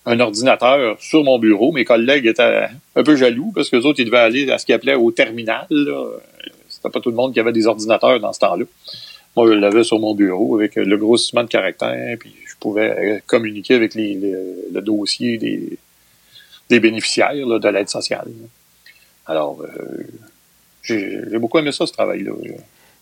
un 0.06 0.20
ordinateur 0.20 0.98
sur 1.00 1.24
mon 1.24 1.40
bureau. 1.40 1.72
Mes 1.72 1.86
collègues 1.86 2.28
étaient 2.28 2.68
un 2.96 3.04
peu 3.04 3.16
jaloux 3.16 3.52
parce 3.54 3.70
que 3.70 3.78
les 3.78 3.86
autres, 3.86 4.00
ils 4.00 4.06
devaient 4.06 4.18
aller 4.18 4.50
à 4.52 4.58
ce 4.58 4.66
qu'ils 4.66 4.76
appelaient 4.76 4.96
au 4.96 5.12
terminal. 5.12 5.68
C'était 6.70 6.90
pas 6.90 7.00
tout 7.00 7.10
le 7.10 7.16
monde 7.16 7.34
qui 7.34 7.40
avait 7.40 7.52
des 7.52 7.68
ordinateurs 7.68 8.20
dans 8.20 8.34
ce 8.34 8.40
temps-là. 8.40 8.66
Moi, 9.36 9.48
je 9.48 9.54
l'avais 9.54 9.84
sur 9.84 10.00
mon 10.00 10.14
bureau 10.14 10.56
avec 10.56 10.76
le 10.76 10.96
grossissement 10.96 11.44
de 11.44 11.48
caractère, 11.48 12.18
puis 12.20 12.36
je 12.46 12.54
pouvais 12.60 13.16
euh, 13.16 13.20
communiquer 13.26 13.74
avec 13.74 13.96
les, 13.96 14.14
le 14.72 14.82
dossier 14.82 15.38
des, 15.38 16.80
bénéficiaires 16.80 17.34
de 17.34 17.70
l'aide 17.70 17.90
sociale. 17.90 18.28
Alors, 19.26 19.62
euh, 19.62 20.04
j'ai 20.82 21.20
j'ai 21.30 21.38
beaucoup 21.40 21.60
aimé 21.60 21.72
ça, 21.72 21.86
ce 21.86 21.94
travail-là. 21.94 22.32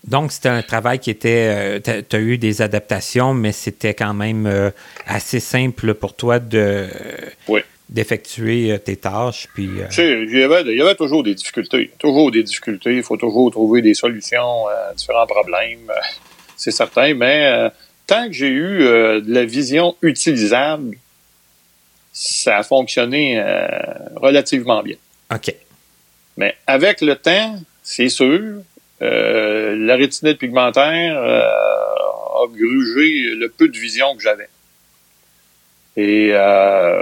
Donc, 0.04 0.32
c'était 0.32 0.50
un 0.50 0.64
travail 0.64 1.00
qui 1.00 1.12
était. 1.12 1.80
tu 1.82 2.16
as 2.16 2.20
eu 2.20 2.38
des 2.38 2.62
adaptations, 2.62 3.34
mais 3.34 3.52
c'était 3.52 3.94
quand 3.94 4.14
même 4.16 4.48
euh, 4.48 4.72
assez 5.06 5.40
simple 5.40 5.94
pour 5.94 6.16
toi 6.16 6.40
de 6.40 6.88
Oui. 7.48 7.62
d'effectuer 7.88 8.72
euh, 8.72 8.78
tes 8.80 8.96
tâches. 8.96 9.48
Puis, 9.54 9.68
euh, 9.80 9.86
Tu 9.90 9.96
sais, 9.96 10.22
il 10.24 10.38
y, 10.40 10.44
avait, 10.44 10.64
il 10.64 10.78
y 10.78 10.82
avait 10.82 10.96
toujours 10.96 11.22
des 11.24 11.36
difficultés. 11.36 11.92
Toujours 12.00 12.32
des 12.32 12.42
difficultés. 12.42 12.96
Il 12.96 13.04
faut 13.04 13.18
toujours 13.18 13.52
trouver 13.52 13.82
des 13.84 13.94
solutions 13.94 14.68
à 14.68 14.94
différents 14.96 15.28
problèmes. 15.28 15.90
euh, 15.92 15.94
C'est 16.58 16.72
certain. 16.72 17.14
Mais 17.14 17.46
euh, 17.46 17.70
tant 18.08 18.26
que 18.26 18.34
j'ai 18.34 18.48
eu 18.50 18.82
euh, 18.82 19.22
de 19.22 19.32
la 19.32 19.46
vision 19.46 19.96
utilisable, 20.02 20.96
ça 22.12 22.58
a 22.58 22.64
fonctionné 22.64 23.40
euh, 23.40 23.68
relativement 24.16 24.82
bien. 24.82 24.96
OK. 25.34 25.54
Mais 26.38 26.56
avec 26.66 27.02
le 27.02 27.16
temps, 27.16 27.60
c'est 27.84 28.10
sûr, 28.10 28.62
euh, 29.02 29.76
la 29.78 29.96
rétinite 29.96 30.38
pigmentaire 30.38 31.18
euh, 31.18 31.42
a 31.42 32.48
grugé 32.48 33.36
le 33.36 33.50
peu 33.50 33.68
de 33.68 33.78
vision 33.78 34.16
que 34.16 34.22
j'avais. 34.22 34.50
Et 35.98 36.30
euh, 36.34 37.02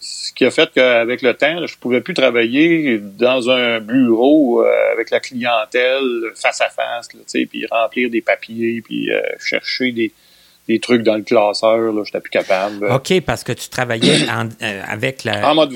ce 0.00 0.32
qui 0.32 0.44
a 0.44 0.50
fait 0.50 0.70
qu'avec 0.74 1.22
le 1.22 1.34
temps, 1.34 1.66
je 1.66 1.76
pouvais 1.78 2.00
plus 2.00 2.14
travailler 2.14 2.98
dans 2.98 3.48
un 3.50 3.80
bureau 3.80 4.62
euh, 4.64 4.92
avec 4.92 5.10
la 5.10 5.20
clientèle 5.20 6.32
face 6.34 6.60
à 6.60 6.68
face, 6.68 7.12
là, 7.14 7.20
puis 7.50 7.66
remplir 7.70 8.10
des 8.10 8.20
papiers, 8.20 8.82
puis 8.82 9.10
euh, 9.10 9.20
chercher 9.38 9.92
des, 9.92 10.12
des 10.68 10.78
trucs 10.80 11.02
dans 11.02 11.16
le 11.16 11.22
classeur. 11.22 11.92
Là, 11.92 12.02
j'étais 12.04 12.20
plus 12.20 12.30
capable. 12.30 12.84
OK, 12.90 13.20
parce 13.22 13.44
que 13.44 13.52
tu 13.52 13.68
travaillais 13.68 14.28
en- 14.30 14.48
euh, 14.62 14.82
avec 14.86 15.24
la. 15.24 15.50
En 15.50 15.54
mode, 15.54 15.72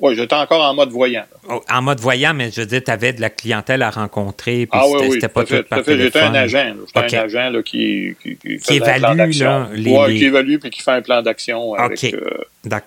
oui, 0.00 0.16
j'étais 0.16 0.34
encore 0.34 0.62
en 0.62 0.74
mode 0.74 0.90
voyant. 0.90 1.24
Oh, 1.48 1.62
En 1.70 1.82
mode 1.82 2.00
voyant, 2.00 2.34
mais 2.34 2.50
je 2.50 2.60
veux 2.62 2.66
dire, 2.66 2.82
tu 2.84 2.90
avais 2.90 3.12
de 3.12 3.20
la 3.20 3.30
clientèle 3.30 3.82
à 3.82 3.90
rencontrer, 3.90 4.66
puis 4.66 4.68
Ah 4.72 4.86
oui, 4.88 5.12
c'était 5.12 5.26
oui, 5.26 5.32
pas 5.32 5.44
tout 5.44 5.62
par 5.68 5.82
fait. 5.84 5.98
J'étais 5.98 6.20
un 6.20 6.34
agent. 6.34 6.74
J'étais 6.86 7.06
OK. 7.06 7.14
un 7.14 7.24
agent 7.26 7.50
là, 7.50 7.62
qui, 7.62 8.16
qui, 8.22 8.36
qui, 8.36 8.58
un 8.70 8.74
évalue, 8.74 9.32
là, 9.40 9.68
les- 9.72 9.90
Ouais, 9.92 10.14
qui 10.16 10.24
évalue 10.24 10.56
puis 10.58 10.70
qui 10.70 10.82
fait 10.82 10.90
un 10.92 11.02
plan 11.02 11.22
d'action 11.22 11.74
avec 11.74 12.02
euh, 12.04 12.20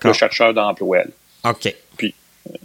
le 0.03 0.13
chercheur 0.13 0.53
d'emploi. 0.53 1.03
OK. 1.43 1.73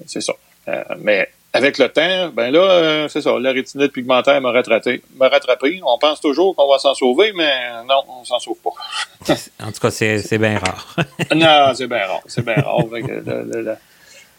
C'est 0.07 0.21
ça. 0.21 0.33
Euh, 0.69 0.83
mais 1.01 1.29
avec 1.53 1.79
le 1.79 1.89
temps, 1.89 2.31
ben 2.33 2.51
là, 2.51 2.61
euh, 2.61 3.09
c'est 3.09 3.23
ça. 3.23 3.39
La 3.41 3.51
rétinite 3.53 3.93
pigmentaire 3.93 4.41
m'a 4.41 4.53
rattrapé. 4.53 5.03
m'a 5.17 5.29
rattrapé. 5.29 5.81
On 5.85 5.99
pense 5.99 6.21
toujours 6.21 6.55
qu'on 6.55 6.71
va 6.71 6.79
s'en 6.79 6.95
sauver, 6.95 7.33
mais 7.35 7.51
non, 7.89 8.03
on 8.09 8.25
s'en 8.25 8.39
sauve 8.39 8.59
pas. 8.63 9.35
En 9.63 9.73
tout 9.73 9.81
cas, 9.81 9.91
c'est 9.91 10.19
c'est 10.19 10.39
bien 10.39 10.59
rare. 10.59 10.95
non, 11.35 11.73
c'est 11.75 11.87
bien 11.87 12.07
rare. 12.07 12.21
C'est 12.27 12.45
bien 12.45 12.55
rare. 12.55 12.85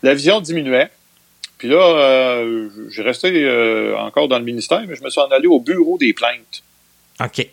La, 0.04 0.14
vision 0.14 0.42
diminuait. 0.42 0.90
Puis 1.58 1.70
là, 1.70 1.78
euh, 1.78 2.70
j'ai 2.90 3.04
resté 3.04 3.32
euh, 3.44 3.96
encore 3.98 4.28
dans 4.28 4.40
le 4.40 4.46
ministère, 4.46 4.84
mais 4.88 4.96
je 4.96 5.04
me 5.04 5.10
suis 5.10 5.22
en 5.22 5.28
allé 5.28 5.48
au 5.48 5.60
bureau 5.60 5.98
des 5.98 6.14
plaintes. 6.14 6.64
OK. 7.24 7.48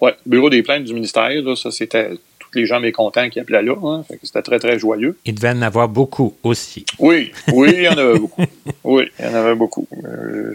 Ouais, 0.00 0.14
bureau 0.24 0.48
des 0.48 0.62
plaintes 0.62 0.84
du 0.84 0.94
ministère, 0.94 1.30
là, 1.42 1.56
ça 1.56 1.70
c'était 1.70 2.12
tous 2.38 2.48
les 2.54 2.64
gens 2.64 2.80
mécontents 2.80 3.28
qui 3.28 3.40
appelaient 3.40 3.62
là, 3.62 3.74
hein, 3.82 4.02
fait 4.04 4.16
que 4.16 4.26
c'était 4.26 4.42
très 4.42 4.58
très 4.58 4.78
joyeux. 4.78 5.18
Il 5.24 5.34
devait 5.34 5.50
en 5.50 5.60
avoir 5.60 5.88
beaucoup 5.88 6.36
aussi. 6.42 6.86
Oui, 6.98 7.32
oui, 7.52 7.70
il 7.74 7.82
y 7.82 7.88
en 7.88 7.98
avait 7.98 8.18
beaucoup. 8.18 8.42
Oui, 8.84 9.10
il 9.18 9.24
y 9.26 9.28
en 9.28 9.34
avait 9.34 9.54
beaucoup. 9.54 9.86
Euh, 10.04 10.54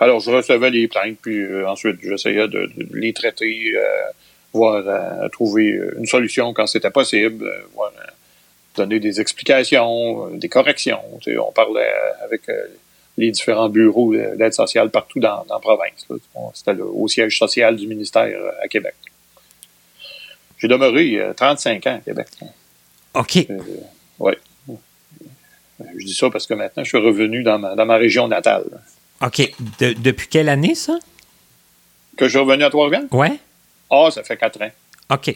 alors 0.00 0.18
je 0.20 0.30
recevais 0.30 0.70
les 0.70 0.88
plaintes, 0.88 1.18
puis 1.22 1.44
ensuite 1.64 1.98
j'essayais 2.02 2.48
de, 2.48 2.68
de 2.76 2.88
les 2.94 3.12
traiter, 3.12 3.74
voir 4.52 4.82
trouver 5.30 5.78
une 5.98 6.06
solution 6.06 6.52
quand 6.52 6.66
c'était 6.66 6.90
possible, 6.90 7.48
donner 8.76 9.00
des 9.00 9.20
explications, 9.20 10.26
euh, 10.26 10.36
des 10.36 10.48
corrections. 10.48 11.00
Tu 11.20 11.32
sais, 11.32 11.38
on 11.38 11.52
parlait 11.52 11.88
euh, 11.92 12.24
avec 12.24 12.48
euh, 12.48 12.54
les 13.18 13.30
différents 13.30 13.68
bureaux 13.68 14.14
d'aide 14.14 14.52
sociale 14.54 14.90
partout 14.90 15.18
dans, 15.20 15.44
dans 15.48 15.54
la 15.54 15.60
province. 15.60 16.06
C'était 16.54 16.80
au 16.80 17.08
siège 17.08 17.38
social 17.38 17.76
du 17.76 17.86
ministère 17.86 18.36
à 18.62 18.68
Québec. 18.68 18.94
J'ai 20.58 20.68
demeuré 20.68 21.16
euh, 21.16 21.32
35 21.34 21.86
ans 21.86 21.94
à 21.96 21.98
Québec. 22.00 22.26
OK. 23.14 23.36
Euh, 23.50 23.58
ouais. 24.18 24.38
Je 25.98 26.04
dis 26.06 26.14
ça 26.14 26.30
parce 26.30 26.46
que 26.46 26.54
maintenant, 26.54 26.82
je 26.84 26.88
suis 26.88 26.98
revenu 26.98 27.42
dans 27.42 27.58
ma, 27.58 27.74
dans 27.74 27.84
ma 27.86 27.96
région 27.96 28.28
natale. 28.28 28.64
OK. 29.22 29.52
De- 29.80 29.92
depuis 29.94 30.28
quelle 30.28 30.48
année, 30.48 30.74
ça? 30.74 30.98
Que 32.16 32.24
je 32.26 32.30
suis 32.30 32.38
revenu 32.38 32.64
à 32.64 32.70
Trois-Rivières? 32.70 33.04
Ouais? 33.12 33.38
Ah, 33.90 34.08
ça 34.10 34.22
fait 34.22 34.36
quatre 34.36 34.60
ans. 34.62 34.70
OK. 35.12 35.34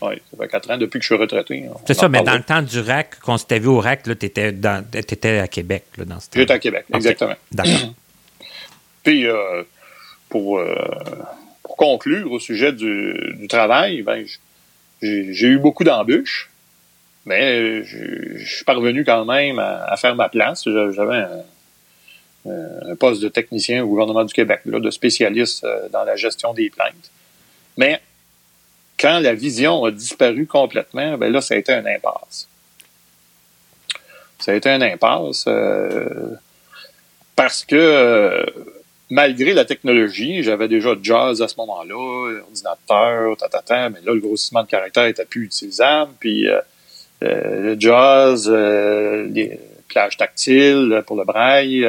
Oui, 0.00 0.14
ça 0.30 0.36
fait 0.36 0.48
quatre 0.48 0.70
ans 0.70 0.78
depuis 0.78 0.98
que 0.98 1.02
je 1.02 1.08
suis 1.08 1.20
retraité. 1.20 1.64
On 1.68 1.76
C'est 1.86 1.94
ça, 1.94 2.08
mais 2.08 2.22
dans 2.22 2.36
le 2.36 2.42
temps 2.42 2.62
du 2.62 2.78
RAC, 2.80 3.18
qu'on 3.20 3.36
s'était 3.36 3.58
vu 3.58 3.68
au 3.68 3.80
RAC, 3.80 4.04
tu 4.04 4.10
étais, 4.12 5.38
à 5.38 5.48
Québec 5.48 5.84
là, 5.96 6.04
dans 6.04 6.20
ce. 6.20 6.28
J'étais 6.34 6.52
à 6.52 6.58
Québec, 6.58 6.84
exactement. 6.94 7.34
D'accord. 7.52 7.94
Puis, 9.02 9.26
euh, 9.26 9.62
pour, 10.28 10.58
euh, 10.58 10.74
pour 11.62 11.76
conclure 11.76 12.30
au 12.30 12.38
sujet 12.38 12.72
du, 12.72 13.46
travail, 13.48 14.02
ben, 14.02 14.24
j'ai 15.00 15.46
eu 15.46 15.58
beaucoup 15.58 15.84
d'embûches, 15.84 16.50
mais 17.24 17.82
je, 17.84 18.44
suis 18.44 18.64
parvenu 18.64 19.04
quand 19.04 19.24
même 19.24 19.58
à, 19.58 19.96
faire 19.96 20.14
ma 20.14 20.28
place. 20.28 20.64
J'avais 20.64 21.24
un, 22.46 22.96
poste 22.96 23.22
de 23.22 23.28
technicien 23.28 23.84
au 23.84 23.88
gouvernement 23.88 24.24
du 24.24 24.32
Québec, 24.32 24.60
là, 24.64 24.80
de 24.80 24.90
spécialiste 24.90 25.64
euh, 25.64 25.88
dans 25.90 26.04
la 26.04 26.16
gestion 26.16 26.54
des 26.54 26.70
plaintes. 26.70 27.10
Mais 27.76 28.00
quand 28.98 29.20
la 29.20 29.34
vision 29.34 29.84
a 29.84 29.90
disparu 29.90 30.46
complètement, 30.46 31.16
ben 31.16 31.32
là, 31.32 31.40
ça 31.40 31.54
a 31.54 31.56
été 31.56 31.72
un 31.72 31.86
impasse. 31.86 32.48
Ça 34.38 34.52
a 34.52 34.54
été 34.54 34.68
un 34.68 34.80
impasse 34.82 35.44
euh, 35.48 36.34
parce 37.36 37.64
que 37.64 37.76
euh, 37.76 38.44
malgré 39.10 39.54
la 39.54 39.64
technologie, 39.64 40.42
j'avais 40.42 40.68
déjà 40.68 40.94
Jazz 41.00 41.42
à 41.42 41.48
ce 41.48 41.54
moment-là, 41.58 42.40
ordinateur, 42.42 43.36
tatata, 43.36 43.90
mais 43.90 44.00
là, 44.04 44.14
le 44.14 44.20
grossissement 44.20 44.62
de 44.62 44.68
caractère 44.68 45.06
était 45.06 45.24
plus 45.24 45.44
utilisable, 45.44 46.12
puis 46.18 46.48
euh, 46.48 46.60
le 47.20 47.76
Jazz, 47.78 48.48
les 48.48 49.58
plages 49.88 50.16
tactiles 50.16 51.02
pour 51.06 51.16
le 51.16 51.24
braille, 51.24 51.88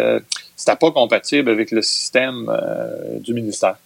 c'était 0.55 0.75
pas 0.75 0.91
compatible 0.91 1.51
avec 1.51 1.69
le 1.71 1.81
système 1.83 2.51
du 3.19 3.33
ministère. 3.33 3.77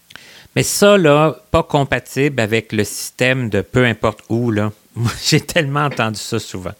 Mais 0.55 0.63
ça, 0.63 0.97
là, 0.97 1.35
pas 1.51 1.63
compatible 1.63 2.39
avec 2.39 2.71
le 2.71 2.83
système 2.83 3.49
de 3.49 3.61
peu 3.61 3.85
importe 3.85 4.19
où, 4.29 4.51
là. 4.51 4.71
J'ai 5.25 5.41
tellement 5.41 5.85
entendu 5.85 6.19
ça 6.19 6.39
souvent. 6.39 6.73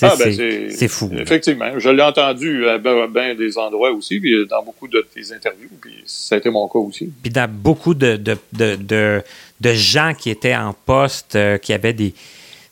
Ah, 0.00 0.14
ben 0.18 0.70
c'est 0.70 0.88
fou. 0.88 1.10
Effectivement. 1.16 1.78
Je 1.78 1.90
l'ai 1.90 2.02
entendu 2.02 2.66
à 2.66 2.78
bien 2.78 3.34
des 3.34 3.58
endroits 3.58 3.92
aussi, 3.92 4.18
puis 4.20 4.46
dans 4.48 4.62
beaucoup 4.62 4.88
de 4.88 5.06
tes 5.14 5.32
interviews, 5.32 5.68
puis 5.80 6.02
ça 6.06 6.34
a 6.34 6.38
été 6.38 6.48
mon 6.48 6.66
cas 6.66 6.78
aussi. 6.78 7.12
Puis 7.22 7.30
dans 7.30 7.48
beaucoup 7.48 7.94
de, 7.94 8.16
de, 8.16 8.36
de, 8.52 9.22
de, 9.60 9.72
gens 9.74 10.14
qui 10.14 10.30
étaient 10.30 10.56
en 10.56 10.72
poste, 10.72 11.36
euh, 11.36 11.58
qui 11.58 11.72
avaient 11.74 11.92
des, 11.92 12.14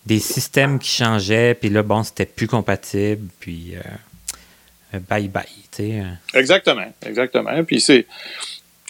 des 0.06 0.18
systèmes 0.18 0.78
qui 0.78 0.88
changeaient, 0.88 1.54
puis 1.54 1.68
là, 1.68 1.82
bon, 1.82 2.02
c'était 2.02 2.26
plus 2.26 2.46
compatible, 2.46 3.28
puis 3.38 3.74
euh, 3.74 4.98
bye 5.08 5.28
bye, 5.28 5.44
tu 5.70 5.82
sais. 5.82 6.02
Exactement, 6.34 6.90
exactement. 7.04 7.62
Puis 7.64 7.80
c'est, 7.82 8.06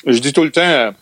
je 0.07 0.19
dis 0.19 0.33
tout 0.33 0.45
le 0.45 0.53
temps, 0.53 0.95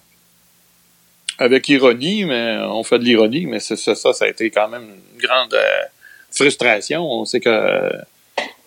avec 1.38 1.68
ironie, 1.68 2.24
mais 2.24 2.58
on 2.64 2.82
fait 2.82 2.98
de 2.98 3.04
l'ironie, 3.04 3.46
mais 3.46 3.60
c'est 3.60 3.76
ça, 3.76 3.94
ça, 3.94 4.12
a 4.20 4.28
été 4.28 4.50
quand 4.50 4.68
même 4.68 4.82
une 4.82 5.20
grande 5.20 5.54
euh, 5.54 5.82
frustration. 6.30 7.04
On 7.04 7.24
sait 7.24 7.40
que 7.40 7.90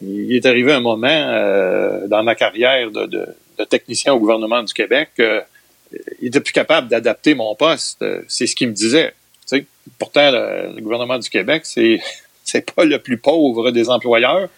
il 0.01 0.35
est 0.35 0.45
arrivé 0.45 0.71
un 0.71 0.79
moment 0.79 1.07
euh, 1.07 2.07
dans 2.07 2.23
ma 2.23 2.35
carrière 2.35 2.89
de, 2.91 3.35
technicien 3.69 4.13
au 4.13 4.19
gouvernement 4.19 4.63
du 4.63 4.73
Québec 4.73 5.11
qu'il 5.15 5.45
il 6.19 6.27
était 6.29 6.39
plus 6.39 6.53
capable 6.53 6.87
d'adapter 6.87 7.35
mon 7.35 7.53
poste. 7.53 8.03
C'est 8.27 8.47
ce 8.47 8.55
qu'il 8.55 8.69
me 8.69 8.73
disait. 8.73 9.13
sais, 9.45 9.65
pourtant, 9.99 10.31
le, 10.31 10.81
gouvernement 10.81 11.19
du 11.19 11.29
Québec, 11.29 11.61
c'est 11.65 12.01
c'est 12.43 12.71
pas 12.71 12.85
le 12.85 12.97
plus 12.97 13.17
pauvre 13.17 13.69
des 13.69 13.89
employeurs. 13.89 14.49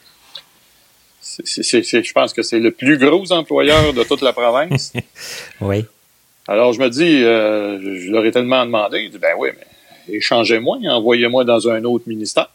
je 1.21 2.13
pense 2.13 2.31
que 2.31 2.43
c'est 2.43 2.59
le 2.59 2.71
plus 2.71 2.97
gros 2.97 3.31
employeur 3.33 3.91
de 3.93 4.03
toute 4.03 4.21
la 4.21 4.31
province. 4.31 4.93
oui. 5.61 5.85
Alors, 6.47 6.73
je 6.73 6.79
me 6.79 6.89
dis, 6.89 7.23
euh, 7.23 7.79
je 7.97 8.11
leur 8.11 8.25
ai 8.25 8.31
tellement 8.31 8.65
demandé, 8.65 9.05
je 9.05 9.11
dis, 9.11 9.17
ben 9.17 9.33
oui, 9.37 9.49
mais 9.57 10.15
échangez-moi, 10.15 10.77
envoyez-moi 10.89 11.45
dans 11.45 11.69
un 11.69 11.83
autre 11.85 12.03
ministère. 12.07 12.49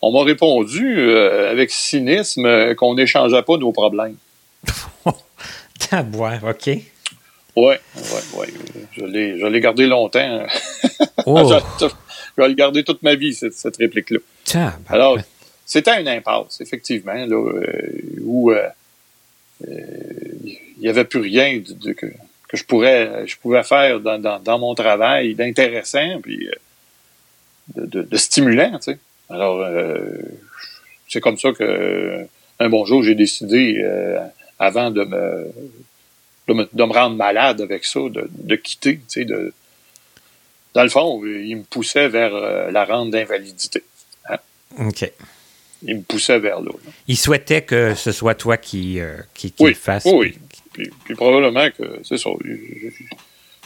On 0.00 0.12
m'a 0.12 0.24
répondu 0.24 0.98
euh, 0.98 1.50
avec 1.50 1.70
cynisme 1.70 2.74
qu'on 2.76 2.94
n'échangeait 2.94 3.42
pas 3.42 3.56
nos 3.58 3.72
problèmes. 3.72 4.16
boire, 6.04 6.42
OK. 6.44 6.66
Oui, 7.56 7.74
oui, 7.96 8.20
oui. 8.34 8.46
Je 8.92 9.46
l'ai 9.46 9.60
gardé 9.60 9.86
longtemps. 9.86 10.46
Oh. 11.26 11.52
je, 11.80 11.86
vais 12.38 12.48
le 12.48 12.54
garder 12.54 12.84
toute 12.84 13.02
ma 13.02 13.14
vie, 13.14 13.34
cette, 13.34 13.52
cette 13.52 13.76
réplique-là. 13.76 14.20
Alors, 14.88 15.18
c'était 15.66 16.00
une 16.00 16.08
impasse, 16.08 16.60
effectivement, 16.62 17.12
là, 17.12 17.36
euh, 17.36 18.22
où 18.22 18.50
il 19.60 20.56
n'y 20.78 20.88
avait 20.88 21.04
plus 21.04 21.20
rien 21.20 21.58
de, 21.58 21.72
de, 21.74 21.94
que 22.48 22.56
je 22.56 22.64
pourrais 22.64 23.26
je 23.26 23.36
pouvais 23.36 23.62
faire 23.62 24.00
dans, 24.00 24.18
dans, 24.18 24.40
dans 24.40 24.58
mon 24.58 24.74
travail 24.74 25.34
d'intéressant 25.34 26.20
puis 26.22 26.48
euh, 26.48 26.52
de, 27.76 27.86
de, 27.86 28.02
de, 28.02 28.16
stimulant, 28.16 28.78
tu 28.78 28.92
sais. 28.92 28.98
Alors 29.28 29.60
euh, 29.60 29.98
c'est 31.08 31.20
comme 31.20 31.38
ça 31.38 31.52
que 31.52 32.26
un 32.58 32.68
bon 32.68 32.86
jour 32.86 33.02
j'ai 33.02 33.14
décidé 33.14 33.80
euh, 33.84 34.18
avant 34.58 34.90
de 34.90 35.04
me, 35.04 35.52
de 36.48 36.54
me, 36.54 36.68
de 36.72 36.84
me 36.84 36.92
rendre 36.92 37.16
malade 37.16 37.60
avec 37.60 37.84
ça, 37.84 38.00
de, 38.00 38.28
de 38.30 38.56
quitter, 38.56 38.96
tu 38.96 39.02
sais, 39.08 39.24
de 39.24 39.52
dans 40.74 40.82
le 40.82 40.90
fond, 40.90 41.24
il 41.24 41.56
me 41.56 41.62
poussait 41.64 42.08
vers 42.08 42.30
la 42.70 42.84
rente 42.84 43.10
d'invalidité. 43.10 43.82
Hein. 44.28 44.36
OK. 44.78 45.10
Il 45.82 45.96
me 45.96 46.02
poussait 46.02 46.38
vers 46.38 46.60
là. 46.60 46.70
Il 47.08 47.16
souhaitait 47.16 47.62
que 47.62 47.94
ce 47.94 48.12
soit 48.12 48.34
toi 48.34 48.56
qui, 48.58 49.00
qui, 49.34 49.50
qui 49.50 49.64
le 49.64 49.74
fasse. 49.74 50.04
Oui, 50.04 50.38
puis, 51.04 51.14
probablement 51.14 51.68
que 51.70 52.00
c'est 52.02 52.18
ça. 52.18 52.30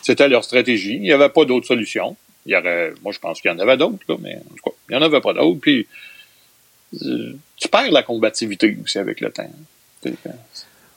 C'était 0.02 0.28
leur 0.28 0.44
stratégie. 0.44 0.94
Il 0.94 1.02
n'y 1.02 1.12
avait 1.12 1.28
pas 1.28 1.44
d'autre 1.44 1.66
solution. 1.66 2.16
Il 2.46 2.52
y 2.52 2.56
aurait, 2.56 2.92
moi, 3.02 3.12
je 3.12 3.18
pense 3.18 3.40
qu'il 3.40 3.50
y 3.50 3.54
en 3.54 3.58
avait 3.58 3.76
d'autres, 3.76 4.18
mais 4.20 4.36
en 4.36 4.54
tout 4.54 4.70
cas, 4.70 4.76
il 4.88 4.96
n'y 4.96 5.02
en 5.02 5.06
avait 5.06 5.20
pas 5.20 5.32
d'autres. 5.32 5.60
Puis, 5.60 5.86
euh, 7.02 7.32
tu 7.56 7.68
perds 7.68 7.90
la 7.90 8.02
combativité 8.02 8.76
aussi 8.82 8.98
avec 8.98 9.20
le 9.20 9.30
temps. 9.30 9.50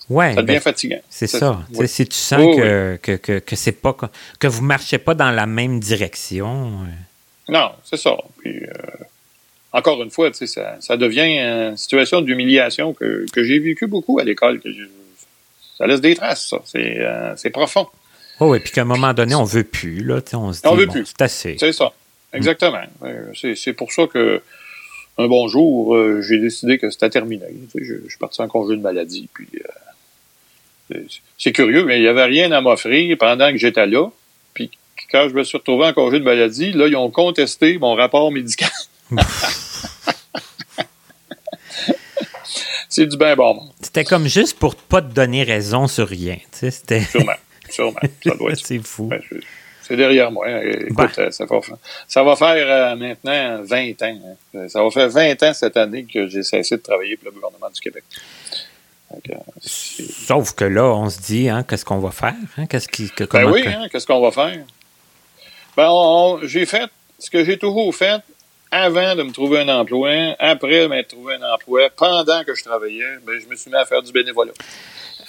Ouais, 0.10 0.34
ça 0.34 0.42
devient 0.42 0.54
ben, 0.54 0.60
fatigant. 0.60 1.02
C'est 1.10 1.28
ça. 1.28 1.66
Si 1.86 2.08
tu 2.08 2.18
sens 2.18 2.56
que, 2.56 2.98
que, 3.02 3.40
que, 3.40 3.56
c'est 3.56 3.72
pas 3.72 3.96
que 4.40 4.48
vous 4.48 4.64
marchez 4.64 4.98
pas 4.98 5.14
dans 5.14 5.32
la 5.32 5.46
même 5.46 5.80
direction. 5.80 6.84
Euh. 6.84 7.52
Non, 7.52 7.72
c'est 7.84 7.98
ça. 7.98 8.16
Puis 8.40 8.64
euh, 8.64 8.72
encore 9.72 10.02
une 10.04 10.12
fois, 10.12 10.32
ça, 10.34 10.78
ça 10.80 10.98
devient 10.98 11.40
une 11.40 11.78
situation 11.78 12.22
d'humiliation 12.22 12.94
que, 12.94 13.26
que 13.32 13.44
j'ai 13.44 13.60
vécu 13.60 13.88
beaucoup 13.88 14.20
à 14.20 14.24
l'école, 14.24 14.60
que 14.60 14.70
ça 15.78 15.88
laisse 15.88 16.02
des 16.02 16.16
traces, 16.16 16.48
ça. 16.48 16.62
C'est 16.66 16.98
euh, 17.00 17.50
profond. 17.52 17.88
Oh, 18.40 18.56
et 18.56 18.60
puis 18.60 18.72
qu'à 18.72 18.82
un 18.82 18.86
moment 18.86 19.14
donné, 19.14 19.36
on 19.36 19.44
veut 19.44 19.64
plus, 19.64 20.04
là. 20.04 20.22
On 20.34 20.54
se 20.54 20.62
dit, 20.62 20.68
on 20.68 20.76
veut 20.76 20.88
plus. 20.88 21.06
C'est 21.06 21.22
assez. 21.22 21.58
C'est 21.60 21.74
ça. 21.74 21.92
Exactement. 22.34 22.84
Euh, 23.04 23.32
c'est 23.56 23.74
pour 23.74 23.92
ça 23.92 24.08
que 24.08 24.42
un 25.18 25.28
bon 25.28 25.48
jour, 25.48 25.96
euh, 25.96 26.22
j'ai 26.22 26.40
décidé 26.40 26.78
que 26.78 26.90
c'était 26.90 27.10
terminé. 27.10 27.46
je, 27.74 27.96
suis 28.08 28.18
parti 28.20 28.42
en 28.42 28.48
congé 28.50 28.76
de 28.76 28.82
maladie. 28.82 29.30
Puis 29.34 29.48
c'est 31.38 31.54
curieux, 31.54 31.86
mais 31.86 32.00
il 32.00 32.02
n'y 32.02 32.08
avait 32.08 32.26
rien 32.26 32.52
à 32.52 32.62
m'offrir 32.62 33.18
pendant 33.18 33.52
que 33.52 33.58
j'étais 33.58 33.88
là. 33.88 34.10
Puis 34.54 34.70
quand 35.12 35.30
je 35.30 35.34
me 35.34 35.44
suis 35.44 35.58
retrouvé 35.58 35.86
en 35.86 35.94
congé 35.94 36.20
de 36.20 36.26
maladie, 36.26 36.74
là, 36.74 36.88
ils 36.88 36.96
ont 36.98 37.10
contesté 37.10 37.78
mon 37.78 37.96
rapport 37.96 38.32
médical. 38.32 38.70
c'est 42.96 43.08
du 43.08 43.18
bien 43.18 43.36
bon. 43.36 43.60
C'était 43.82 44.06
comme 44.06 44.26
juste 44.26 44.58
pour 44.58 44.76
pas 44.76 45.02
te 45.02 45.12
donner 45.14 45.44
raison 45.44 45.86
sur 45.88 46.08
rien. 46.08 46.38
C'était... 46.54 47.02
Sûrement, 47.02 47.34
sûrement. 47.70 48.00
Ça 48.24 48.36
doit 48.36 48.52
être. 48.54 48.66
c'est 48.66 48.80
fou. 48.80 49.08
Ben, 49.08 49.22
c'est 49.82 49.98
derrière 49.98 50.32
moi. 50.32 50.48
Écoute, 50.64 50.96
bah. 50.96 51.10
euh, 51.18 51.30
ça, 51.30 51.44
va 51.46 51.62
faire, 51.62 51.76
ça 52.08 52.24
va 52.24 52.38
faire 52.38 52.56
euh, 52.56 52.96
maintenant 52.96 53.62
20 53.64 54.02
ans. 54.02 54.20
Hein. 54.56 54.68
Ça 54.70 54.82
va 54.82 54.90
faire 54.92 55.10
20 55.10 55.44
ans 55.44 55.54
cette 55.54 55.76
année 55.76 56.06
que 56.06 56.28
j'ai 56.28 56.42
cessé 56.42 56.78
de 56.78 56.82
travailler 56.82 57.18
pour 57.18 57.26
le 57.26 57.32
gouvernement 57.32 57.70
du 57.70 57.82
Québec. 57.82 58.06
Euh, 59.14 59.34
Sauf 59.60 60.54
que 60.54 60.64
là, 60.64 60.86
on 60.86 61.10
se 61.10 61.20
dit, 61.20 61.50
hein, 61.50 61.66
qu'est-ce 61.68 61.84
qu'on 61.84 62.00
va 62.00 62.12
faire? 62.12 62.34
Hein? 62.58 62.66
Qu'est-ce 62.66 62.88
qui, 62.88 63.10
que, 63.10 63.26
ben 63.26 63.52
oui, 63.52 63.68
hein, 63.68 63.88
qu'est-ce 63.92 64.08
qu'on 64.08 64.22
va 64.22 64.32
faire? 64.32 64.64
Ben, 65.76 66.38
j'ai 66.44 66.66
fait 66.66 66.90
ce 67.20 67.30
que 67.30 67.44
j'ai 67.44 67.58
toujours 67.58 67.94
fait 67.94 68.22
avant 68.76 69.16
de 69.16 69.24
me 69.24 69.32
trouver 69.32 69.62
un 69.62 69.70
emploi, 69.70 70.36
après 70.38 70.84
de 70.84 70.88
m'être 70.88 71.10
trouvé 71.10 71.36
un 71.36 71.54
emploi, 71.54 71.90
pendant 71.96 72.44
que 72.44 72.54
je 72.54 72.64
travaillais, 72.64 73.18
ben, 73.26 73.40
je 73.40 73.48
me 73.48 73.56
suis 73.56 73.72
mis 73.72 73.78
à 73.78 73.86
faire 73.86 74.02
du 74.02 74.12
bénévolat. 74.12 74.52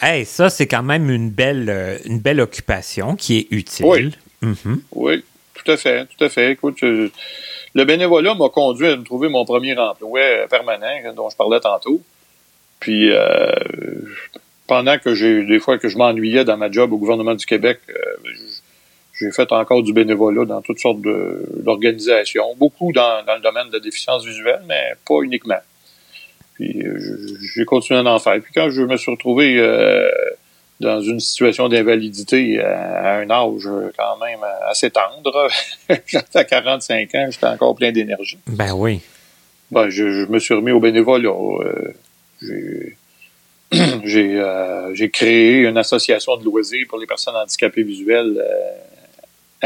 Hey, 0.02 0.24
ça, 0.24 0.50
c'est 0.50 0.66
quand 0.66 0.82
même 0.82 1.08
une 1.10 1.30
belle, 1.30 1.70
euh, 1.70 1.98
une 2.04 2.18
belle 2.18 2.40
occupation 2.40 3.14
qui 3.14 3.38
est 3.38 3.46
utile. 3.50 3.86
Oui. 3.86 4.12
Mm-hmm. 4.42 4.78
Oui, 4.92 5.24
tout 5.54 5.70
à 5.70 5.76
fait, 5.76 6.06
tout 6.06 6.24
à 6.24 6.28
fait. 6.28 6.52
Écoute, 6.52 6.82
le 6.82 7.84
bénévolat 7.84 8.34
m'a 8.34 8.48
conduit 8.48 8.88
à 8.88 8.96
me 8.96 9.04
trouver 9.04 9.28
mon 9.28 9.44
premier 9.44 9.78
emploi 9.78 10.20
permanent, 10.50 11.14
dont 11.14 11.30
je 11.30 11.36
parlais 11.36 11.60
tantôt. 11.60 12.02
Puis, 12.80 13.10
euh, 13.10 13.52
pendant 14.66 14.98
que 14.98 15.14
j'ai 15.14 15.44
des 15.44 15.60
fois 15.60 15.78
que 15.78 15.88
je 15.88 15.96
m'ennuyais 15.96 16.44
dans 16.44 16.56
ma 16.56 16.70
job 16.70 16.92
au 16.92 16.98
gouvernement 16.98 17.34
du 17.34 17.46
Québec, 17.46 17.78
euh, 17.88 17.94
j'ai 19.18 19.30
fait 19.30 19.50
encore 19.52 19.82
du 19.82 19.92
bénévolat 19.92 20.44
dans 20.44 20.60
toutes 20.60 20.78
sortes 20.78 21.00
d'organisations, 21.00 22.54
beaucoup 22.56 22.92
dans, 22.92 23.24
dans, 23.24 23.34
le 23.34 23.40
domaine 23.40 23.68
de 23.68 23.74
la 23.74 23.80
déficience 23.80 24.24
visuelle, 24.24 24.62
mais 24.66 24.92
pas 25.06 25.22
uniquement. 25.22 25.60
Puis 26.54 26.82
euh, 26.82 26.98
j'ai 27.54 27.64
continué 27.64 28.00
à 28.00 28.04
en 28.04 28.18
faire. 28.18 28.40
Puis 28.40 28.52
quand 28.54 28.70
je 28.70 28.82
me 28.82 28.96
suis 28.96 29.10
retrouvé 29.10 29.56
euh, 29.58 30.08
dans 30.80 31.00
une 31.00 31.20
situation 31.20 31.68
d'invalidité 31.68 32.60
à, 32.60 33.18
un 33.18 33.30
âge 33.30 33.68
quand 33.96 34.18
même 34.18 34.40
assez 34.66 34.90
tendre, 34.90 35.48
j'étais 36.06 36.38
à 36.38 36.44
45 36.44 37.14
ans, 37.14 37.26
j'étais 37.30 37.46
encore 37.46 37.74
plein 37.74 37.92
d'énergie. 37.92 38.38
Ben 38.46 38.72
oui. 38.74 39.00
Ben, 39.70 39.88
je, 39.88 40.26
me 40.26 40.38
suis 40.38 40.54
remis 40.54 40.72
au 40.72 40.80
bénévolat. 40.80 41.32
Euh, 44.16 44.94
j'ai 44.94 45.10
créé 45.10 45.62
une 45.62 45.76
association 45.76 46.36
de 46.36 46.44
loisirs 46.44 46.86
pour 46.88 46.98
les 46.98 47.06
personnes 47.06 47.34
handicapées 47.34 47.82
visuelles 47.82 48.40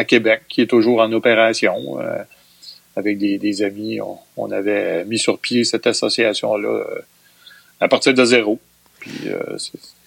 à 0.00 0.04
Québec 0.04 0.42
qui 0.48 0.62
est 0.62 0.66
toujours 0.66 1.00
en 1.00 1.12
opération. 1.12 1.98
avec 2.96 3.18
des, 3.18 3.62
amis, 3.62 3.98
on, 4.36 4.50
avait 4.50 5.04
mis 5.04 5.18
sur 5.18 5.38
pied 5.38 5.64
cette 5.64 5.86
association-là 5.86 6.84
à 7.80 7.88
partir 7.88 8.12
de 8.12 8.24
zéro. 8.24 8.58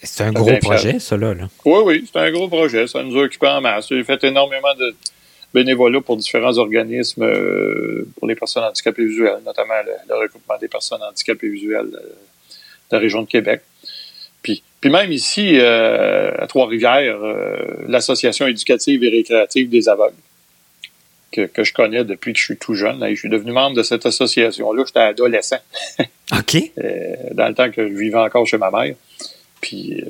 c'est 0.01 0.23
un 0.23 0.31
gros 0.31 0.57
projet, 0.57 0.99
ça, 0.99 1.17
là. 1.17 1.33
Oui, 1.65 1.81
oui, 1.85 2.09
c'est 2.11 2.19
un 2.19 2.31
gros 2.31 2.47
projet. 2.47 2.87
Ça 2.87 3.01
nous 3.03 3.17
a 3.17 3.23
occupé 3.23 3.47
en 3.47 3.61
masse. 3.61 3.87
J'ai 3.89 4.03
fait 4.03 4.23
énormément 4.23 4.75
de, 4.77 4.93
bénévolat 5.53 6.01
pour 6.01 6.17
différents 6.17 6.57
organismes 6.57 7.23
euh, 7.23 8.07
pour 8.17 8.27
les 8.27 8.35
personnes 8.35 8.63
handicapées 8.63 9.05
visuelles, 9.05 9.41
notamment 9.45 9.75
le, 9.85 10.15
regroupement 10.15 10.57
des 10.59 10.67
personnes 10.67 11.01
handicapées 11.03 11.49
visuelles 11.49 11.91
euh, 11.93 11.99
de 11.99 12.95
la 12.95 12.99
région 12.99 13.21
de 13.21 13.27
Québec. 13.27 13.61
Puis, 14.83 14.91
même 14.91 15.13
ici, 15.13 15.59
euh, 15.59 16.31
à 16.37 16.45
Trois-Rivières, 16.47 17.19
l'Association 17.87 18.47
éducative 18.47 19.01
et 19.03 19.09
récréative 19.09 19.69
des 19.69 19.87
aveugles, 19.87 20.13
que, 21.31 21.45
que, 21.45 21.63
je 21.63 21.73
connais 21.73 22.03
depuis 22.03 22.33
que 22.33 22.39
je 22.39 22.43
suis 22.43 22.57
tout 22.57 22.75
jeune. 22.75 22.99
je 23.09 23.15
suis 23.15 23.29
devenu 23.29 23.53
membre 23.53 23.77
de 23.77 23.83
cette 23.83 24.05
association-là. 24.05 24.83
J'étais 24.85 24.99
adolescent. 24.99 25.59
OK. 26.33 26.71
dans 27.31 27.47
le 27.47 27.53
temps 27.53 27.71
que 27.71 27.87
je 27.87 27.93
vivais 27.93 28.17
encore 28.17 28.45
chez 28.45 28.57
ma 28.57 28.71
mère. 28.71 28.93
Puis 29.61 30.03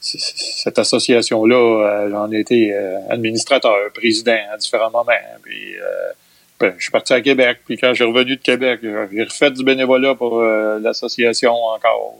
cette 0.00 0.78
association-là, 0.78 1.56
euh, 1.56 2.10
j'en 2.10 2.32
ai 2.32 2.40
été 2.40 2.72
euh, 2.72 2.98
administrateur, 3.10 3.76
président 3.94 4.38
à 4.52 4.56
différents 4.56 4.90
moments. 4.90 5.12
Puis, 5.42 5.76
euh, 5.76 6.12
ben, 6.58 6.74
je 6.76 6.82
suis 6.82 6.90
parti 6.90 7.12
à 7.12 7.20
Québec. 7.20 7.58
Puis 7.66 7.76
quand 7.76 7.90
je 7.90 8.02
suis 8.02 8.04
revenu 8.04 8.36
de 8.36 8.42
Québec, 8.42 8.80
j'ai 8.82 9.22
refait 9.22 9.50
du 9.50 9.62
bénévolat 9.62 10.14
pour 10.14 10.42
l'association 10.42 11.52
encore. 11.52 12.18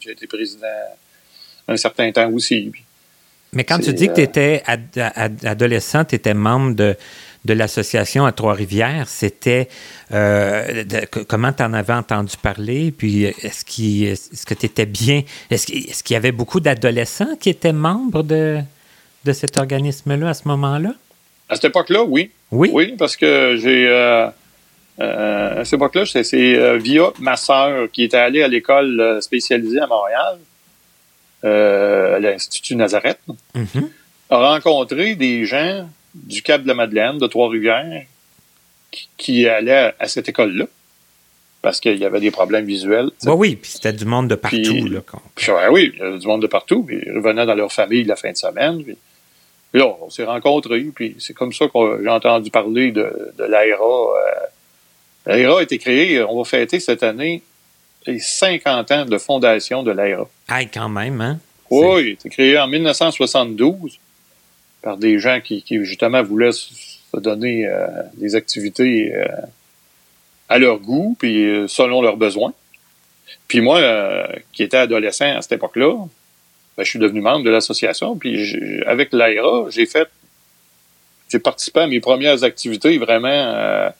J'ai 0.00 0.12
été 0.12 0.26
président 0.26 0.66
un 1.68 1.76
certain 1.76 2.10
temps 2.12 2.30
aussi. 2.30 2.72
Mais 3.52 3.64
quand 3.64 3.78
tu 3.78 3.92
dis 3.92 4.08
que 4.08 4.14
tu 4.14 4.20
étais 4.22 4.62
adolescent, 5.44 6.04
tu 6.04 6.14
étais 6.14 6.34
membre 6.34 6.74
de, 6.76 6.96
de 7.44 7.52
l'association 7.52 8.24
à 8.24 8.32
Trois-Rivières, 8.32 9.08
c'était 9.08 9.68
euh, 10.12 10.84
comment 11.26 11.52
tu 11.52 11.62
en 11.62 11.72
avais 11.72 11.94
entendu 11.94 12.36
parler, 12.40 12.92
puis 12.92 13.24
est-ce, 13.24 13.64
que 14.44 14.54
tu 14.54 14.66
étais 14.66 14.86
bien, 14.86 15.22
est-ce, 15.50 15.66
qu'il 15.66 16.14
y 16.14 16.16
avait 16.16 16.32
beaucoup 16.32 16.60
d'adolescents 16.60 17.36
qui 17.40 17.50
étaient 17.50 17.72
membres 17.72 18.22
de, 18.22 18.60
de 19.24 19.32
cet 19.32 19.56
organisme-là 19.58 20.28
à 20.28 20.34
ce 20.34 20.46
moment-là? 20.46 20.94
À 21.48 21.56
cette 21.56 21.64
époque-là, 21.64 22.04
oui. 22.04 22.30
Oui? 22.52 22.70
Oui, 22.72 22.94
parce 22.96 23.16
que 23.16 23.56
j'ai... 23.60 23.88
Euh, 23.88 24.26
euh, 24.26 24.30
à 25.00 25.64
cette 25.64 25.74
époque-là, 25.74 26.04
c'est, 26.06 26.78
via 26.78 27.10
ma 27.18 27.36
sœur 27.36 27.90
qui 27.90 28.04
était 28.04 28.16
allée 28.16 28.42
à 28.42 28.48
l'école 28.48 29.18
spécialisée 29.20 29.80
à 29.80 29.86
Montréal, 29.86 30.38
à 31.42 32.18
l'Institut 32.18 32.76
Nazareth, 32.76 33.20
mm-hmm. 33.54 33.88
a 34.30 34.36
rencontré 34.52 35.14
des 35.14 35.46
gens 35.46 35.88
du 36.14 36.42
Cap 36.42 36.62
de 36.62 36.68
la 36.68 36.74
Madeleine, 36.74 37.18
de 37.18 37.26
Trois-Rivières, 37.26 38.04
qui, 39.16 39.46
allaient 39.46 39.94
à, 39.98 40.08
cette 40.08 40.28
école-là 40.28 40.66
parce 41.62 41.78
qu'il 41.78 41.96
y 41.96 42.04
avait 42.04 42.20
des 42.20 42.30
problèmes 42.30 42.64
visuels. 42.64 43.10
Oui, 43.24 43.32
oui, 43.36 43.56
puis 43.56 43.70
c'était 43.70 43.92
du 43.92 44.06
monde 44.06 44.28
de 44.28 44.34
partout. 44.34 44.56
là, 44.56 45.00
puis, 45.34 45.50
oui, 45.70 45.92
il 45.94 45.98
y 45.98 46.02
avait 46.02 46.18
du 46.18 46.26
monde 46.26 46.40
de 46.40 46.46
partout. 46.46 46.82
Puis 46.82 47.00
ils 47.04 47.12
revenaient 47.12 47.44
dans 47.44 47.54
leur 47.54 47.70
famille 47.70 48.04
la 48.04 48.16
fin 48.16 48.32
de 48.32 48.36
semaine. 48.36 48.82
Puis, 48.82 48.96
là, 49.74 49.94
on 50.00 50.08
s'est 50.08 50.24
rencontrés. 50.24 50.90
Puis 50.94 51.16
c'est 51.18 51.34
comme 51.34 51.52
ça 51.52 51.66
que 51.68 52.02
j'ai 52.02 52.08
entendu 52.08 52.50
parler 52.50 52.92
de, 52.92 53.32
de 53.36 53.44
l'AERA. 53.44 53.84
Euh, 53.84 54.46
L'AERA 55.26 55.60
a 55.60 55.62
été 55.62 55.78
créée, 55.78 56.22
on 56.22 56.38
va 56.38 56.44
fêter 56.44 56.80
cette 56.80 57.02
année 57.02 57.42
les 58.06 58.18
50 58.18 58.90
ans 58.90 59.04
de 59.04 59.18
fondation 59.18 59.82
de 59.82 59.90
l'AERA. 59.90 60.28
Ah, 60.48 60.64
quand 60.64 60.88
même, 60.88 61.20
hein? 61.20 61.38
Oui, 61.70 62.02
il 62.02 62.08
a 62.08 62.12
été 62.12 62.28
créé 62.30 62.58
en 62.58 62.66
1972 62.66 63.98
par 64.82 64.96
des 64.96 65.18
gens 65.18 65.40
qui, 65.40 65.62
qui 65.62 65.84
justement 65.84 66.22
voulaient 66.22 66.52
se 66.52 67.16
donner 67.18 67.66
euh, 67.66 67.86
des 68.14 68.34
activités 68.34 69.14
euh, 69.14 69.26
à 70.48 70.58
leur 70.58 70.78
goût, 70.78 71.16
puis 71.18 71.44
euh, 71.44 71.68
selon 71.68 72.02
leurs 72.02 72.16
besoins. 72.16 72.52
Puis 73.46 73.60
moi, 73.60 73.80
qui 74.52 74.62
étais 74.62 74.76
adolescent 74.76 75.36
à 75.36 75.42
cette 75.42 75.52
époque-là, 75.52 75.92
ben, 76.76 76.84
je 76.84 76.88
suis 76.88 76.98
devenu 76.98 77.20
membre 77.20 77.44
de 77.44 77.50
l'association. 77.50 78.16
Puis 78.16 78.80
avec 78.86 79.12
l'AIRA, 79.12 79.66
j'ai 79.70 79.86
fait, 79.86 80.08
j'ai 81.28 81.38
participé 81.40 81.80
à 81.80 81.86
mes 81.86 82.00
premières 82.00 82.44
activités 82.44 82.96
vraiment 82.98 83.90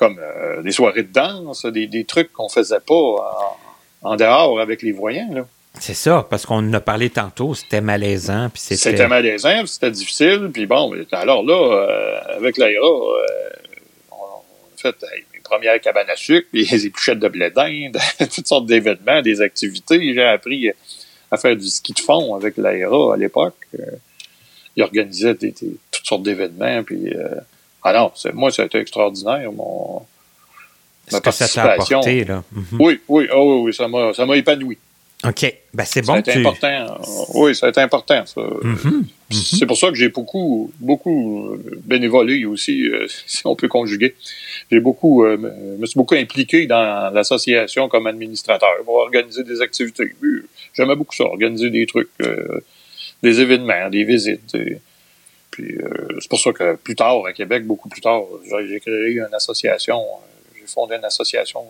comme 0.00 0.18
des 0.64 0.72
soirées 0.72 1.02
de 1.02 1.12
danse, 1.12 1.66
des, 1.66 1.86
des 1.86 2.04
trucs 2.04 2.32
qu'on 2.32 2.48
faisait 2.48 2.80
pas 2.80 2.94
en, 2.94 3.56
en, 4.02 4.16
dehors 4.16 4.58
avec 4.58 4.80
les 4.80 4.92
voyants. 4.92 5.28
Là. 5.30 5.46
C'est 5.78 5.94
ça, 5.94 6.26
parce 6.28 6.46
qu'on 6.46 6.56
en 6.56 6.72
a 6.72 6.80
parlé 6.80 7.10
tantôt, 7.10 7.54
c'était 7.54 7.80
malaisant. 7.80 8.48
Puis 8.50 8.60
c'était... 8.60 8.90
c'était 8.90 9.08
malaisant, 9.08 9.64
c'était 9.66 9.90
difficile. 9.90 10.50
Puis 10.52 10.66
bon, 10.66 10.92
alors 11.12 11.44
là, 11.44 11.54
euh, 11.54 12.36
avec 12.36 12.58
l'AIRA, 12.58 12.86
euh, 12.86 13.26
on, 14.10 14.16
a 14.16 14.76
fait 14.76 14.96
mes 15.32 15.40
premières 15.40 15.80
cabanes 15.80 16.10
à 16.10 16.16
sucre, 16.16 16.48
puis 16.50 16.66
les 16.66 16.86
épluchettes 16.86 17.18
de 17.18 17.28
blé 17.28 17.50
d'Inde, 17.50 17.98
toutes 18.18 18.46
sortes 18.46 18.66
d'événements, 18.66 19.22
des 19.22 19.40
activités. 19.40 20.14
J'ai 20.14 20.24
appris 20.24 20.70
à 21.30 21.36
faire 21.36 21.56
du 21.56 21.68
ski 21.68 21.92
de 21.92 22.00
fond 22.00 22.34
avec 22.34 22.56
l'AIRA 22.56 23.14
à 23.14 23.16
l'époque. 23.16 23.56
Euh, 23.78 23.84
il 24.76 24.82
organisait 24.82 25.34
des, 25.34 25.52
toutes 25.90 26.06
sortes 26.06 26.22
d'événements. 26.22 26.82
Puis, 26.82 27.12
alors, 27.82 28.12
c'est, 28.16 28.34
moi, 28.34 28.50
ça 28.50 28.62
a 28.62 28.66
été 28.66 28.78
extraordinaire, 28.78 29.50
mon, 29.52 30.02
ma 31.12 31.20
participation. 31.20 32.02
Ça 32.02 32.10
là? 32.10 32.42
Mm-hmm. 32.54 32.76
Oui, 32.78 33.00
oui, 33.08 33.28
oh, 33.34 33.62
oui, 33.64 33.74
ça 33.74 33.88
m'a, 33.88 34.12
ça 34.12 34.26
m'a 34.26 34.36
épanoui. 34.36 34.78
OK. 35.22 35.54
Ben, 35.74 35.84
c'est 35.84 36.04
bon. 36.04 36.22
C'est 36.24 36.38
important. 36.38 36.98
Oui, 37.34 37.54
ça 37.54 37.66
a 37.66 37.68
été 37.68 37.80
important, 37.80 38.24
ça. 38.24 38.40
Mm-hmm. 38.40 39.04
Mm-hmm. 39.30 39.58
C'est 39.58 39.66
pour 39.66 39.76
ça 39.76 39.88
que 39.88 39.94
j'ai 39.94 40.08
beaucoup, 40.08 40.72
beaucoup 40.80 41.58
bénévolé 41.84 42.46
aussi, 42.46 42.88
euh, 42.88 43.06
si 43.26 43.42
on 43.44 43.54
peut 43.54 43.68
conjuguer. 43.68 44.14
J'ai 44.70 44.80
beaucoup, 44.80 45.24
euh, 45.24 45.36
me 45.36 45.86
suis 45.86 45.98
beaucoup 45.98 46.14
impliqué 46.14 46.66
dans 46.66 47.12
l'association 47.12 47.88
comme 47.88 48.06
administrateur 48.06 48.76
pour 48.84 48.94
organiser 48.94 49.44
des 49.44 49.60
activités. 49.60 50.14
J'aimais 50.72 50.96
beaucoup 50.96 51.14
ça, 51.14 51.24
organiser 51.24 51.70
des 51.70 51.86
trucs, 51.86 52.08
euh, 52.22 52.60
des 53.22 53.40
événements, 53.40 53.90
des 53.90 54.04
visites. 54.04 54.56
Puis 55.50 55.78
c'est 56.20 56.28
pour 56.28 56.40
ça 56.40 56.52
que 56.52 56.76
plus 56.76 56.94
tard, 56.94 57.24
à 57.26 57.32
Québec, 57.32 57.66
beaucoup 57.66 57.88
plus 57.88 58.00
tard, 58.00 58.22
j'ai 58.68 58.80
créé 58.80 59.14
une 59.14 59.34
association, 59.34 60.00
j'ai 60.56 60.66
fondé 60.66 60.96
une 60.96 61.04
association 61.04 61.64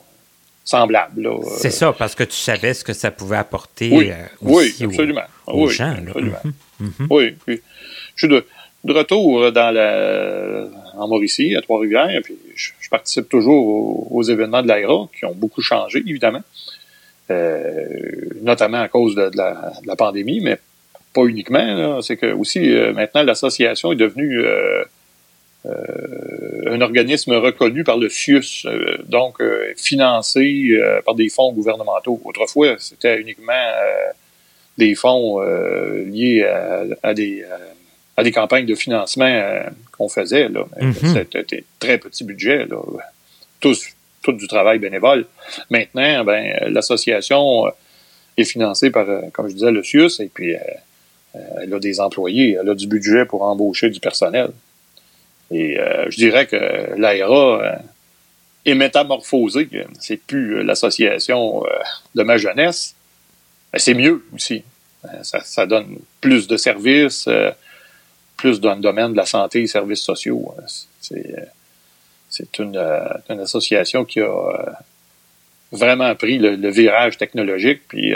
semblable. 0.65 1.29
C'est 1.57 1.71
ça, 1.71 1.93
parce 1.93 2.15
que 2.15 2.25
tu 2.25 2.37
savais 2.37 2.75
ce 2.75 2.85
que 2.85 2.93
ça 2.93 3.11
pouvait 3.11 3.37
apporter 3.37 3.91
oui, 3.91 4.11
euh, 4.11 4.15
oui, 4.43 4.75
absolument. 4.83 5.23
aux, 5.47 5.67
oui, 5.67 5.73
gens. 5.73 5.95
Absolument. 6.07 6.37
Mhm, 6.45 6.93
mhm. 6.99 7.07
Oui, 7.11 7.37
puis 7.45 7.61
je 8.15 8.27
suis 8.27 8.29
de, 8.29 8.45
retour 8.93 9.53
dans 9.53 9.75
la, 9.75 10.67
en 10.95 11.09
Mauricie, 11.09 11.57
à 11.57 11.63
Trois-Rivières, 11.63 12.21
puis 12.23 12.37
je, 12.55 12.71
participe 12.91 13.29
toujours 13.29 14.13
aux, 14.13 14.23
événements 14.23 14.63
de 14.63 14.69
l'AIRA, 14.69 15.09
qui 15.17 15.25
ont 15.25 15.35
beaucoup 15.35 15.63
changé, 15.63 16.03
évidemment, 16.07 16.43
euh, 17.31 17.87
notamment 18.43 18.81
à 18.81 18.89
cause 18.89 19.15
de, 19.15 19.31
la, 19.35 19.97
pandémie, 19.97 20.41
mais 20.41 20.59
pas 21.13 21.25
uniquement. 21.25 22.01
C'est 22.03 22.17
que 22.17 22.33
aussi, 22.33 22.73
euh, 22.73 22.93
maintenant, 22.93 23.23
l'association 23.23 23.93
est 23.93 23.97
devenue 23.97 24.45
euh, 25.67 26.73
un 26.75 26.81
organisme 26.81 27.35
reconnu 27.35 27.85
par 27.85 27.99
le 27.99 28.09
CIUS, 28.09 28.65
euh, 28.65 28.97
donc 29.05 29.43
euh, 29.43 29.75
financé 29.77 30.71
par 31.05 31.15
des 31.15 31.29
fonds 31.29 31.53
gouvernementaux. 31.53 32.21
Autrefois, 32.25 32.77
c'était 32.79 33.21
uniquement 33.21 33.53
des 34.79 34.95
fonds 34.95 35.41
liés 36.07 36.47
à, 37.03 37.13
des 37.13 37.45
à 38.17 38.23
des 38.23 38.33
campagnes 38.33 38.67
de 38.67 38.75
financement 38.75 39.63
qu'on 39.93 40.09
faisait. 40.09 40.49
Là. 40.49 40.65
Mm-hmm. 40.81 41.27
C'était 41.33 41.65
très 41.79 41.99
petit 41.99 42.25
budget. 42.25 42.67
Là. 42.67 42.79
Tous, 43.61 43.89
tout 44.23 44.33
du 44.33 44.47
travail 44.47 44.79
bénévole. 44.79 45.27
Maintenant, 45.69 46.25
ben, 46.25 46.55
l'association 46.69 47.67
est 48.39 48.45
financée 48.45 48.91
par, 48.91 49.07
comme 49.33 49.49
je 49.49 49.55
disais, 49.55 49.71
le 49.71 49.83
CIUS, 49.83 50.21
et 50.21 50.31
puis 50.33 50.55
elle 51.35 51.73
a 51.73 51.79
des 51.79 52.01
employés, 52.01 52.59
elle 52.61 52.69
a 52.69 52.75
du 52.75 52.87
budget 52.87 53.25
pour 53.25 53.43
embaucher 53.43 53.91
du 53.91 54.01
personnel. 54.01 54.51
Et 55.51 55.79
euh, 55.79 56.07
je 56.11 56.17
dirais 56.17 56.47
que 56.47 56.95
l'AERA 56.97 57.63
euh, 57.63 57.77
est 58.65 58.75
métamorphosée. 58.75 59.69
C'est 59.99 60.19
plus 60.19 60.57
euh, 60.57 60.63
l'association 60.63 61.63
de 62.15 62.23
ma 62.23 62.37
jeunesse. 62.37 62.95
C'est 63.77 63.95
mieux 63.95 64.25
aussi. 64.35 64.63
Ça, 65.23 65.67
donne 65.67 65.99
plus 66.21 66.47
de 66.47 66.57
services, 66.59 67.27
plus 68.37 68.61
dans 68.61 68.75
le 68.75 68.83
domaine 68.83 69.13
de 69.13 69.17
la 69.17 69.25
santé 69.25 69.63
et 69.63 69.67
services 69.67 70.03
sociaux. 70.03 70.55
C'est 71.01 72.59
une, 72.59 72.77
association 73.29 74.05
qui 74.05 74.21
a 74.21 74.77
vraiment 75.73 76.15
pris 76.17 76.37
le, 76.39 76.69
virage 76.69 77.17
technologique, 77.17 77.83
puis 77.89 78.13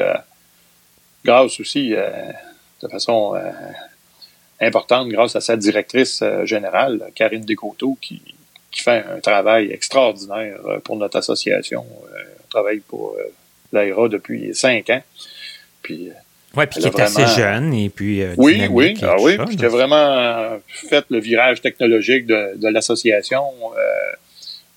grâce 1.25 1.59
aussi, 1.59 1.95
de 2.85 2.89
façon 2.89 3.35
importante 4.61 5.09
grâce 5.09 5.37
à 5.37 5.41
sa 5.41 5.57
directrice 5.57 6.21
euh, 6.23 6.45
générale, 6.45 7.11
Karine 7.15 7.45
Descoteaux, 7.45 7.99
qui, 8.01 8.21
qui 8.71 8.83
fait 8.83 9.05
un 9.11 9.21
travail 9.21 9.71
extraordinaire 9.71 10.61
euh, 10.67 10.79
pour 10.81 10.97
notre 10.97 11.19
association. 11.19 11.85
Euh, 12.15 12.23
on 12.45 12.49
travaille 12.49 12.81
pour 12.81 13.17
l'AIRA 13.73 14.09
depuis 14.09 14.55
cinq 14.55 14.91
ans. 14.91 15.03
Puis, 15.83 16.11
oui, 16.57 16.67
puis 16.67 16.81
qui 16.81 16.87
est 16.87 17.01
assez 17.01 17.27
jeune 17.27 17.75
et 17.75 17.91
puis. 17.91 18.23
oui, 18.37 18.67
oui, 18.71 18.97
ah, 19.03 19.17
oui, 19.21 19.37
puis 19.45 19.57
qui 19.57 19.65
a 19.65 19.69
vraiment 19.69 20.59
fait 20.69 21.05
le 21.11 21.19
virage 21.19 21.61
technologique 21.61 22.27
de, 22.27 22.57
de 22.57 22.69
l'association. 22.69 23.43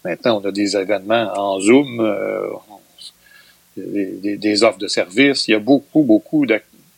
maintenant, 0.03 0.41
on 0.41 0.47
a 0.47 0.51
des 0.51 0.75
événements 0.75 1.31
en 1.35 1.59
Zoom, 1.59 2.17
des, 3.77 4.37
des, 4.37 4.63
offres 4.63 4.79
de 4.79 4.87
services. 4.87 5.47
Il 5.47 5.51
y 5.51 5.53
a 5.53 5.59
beaucoup, 5.59 6.01
beaucoup 6.01 6.47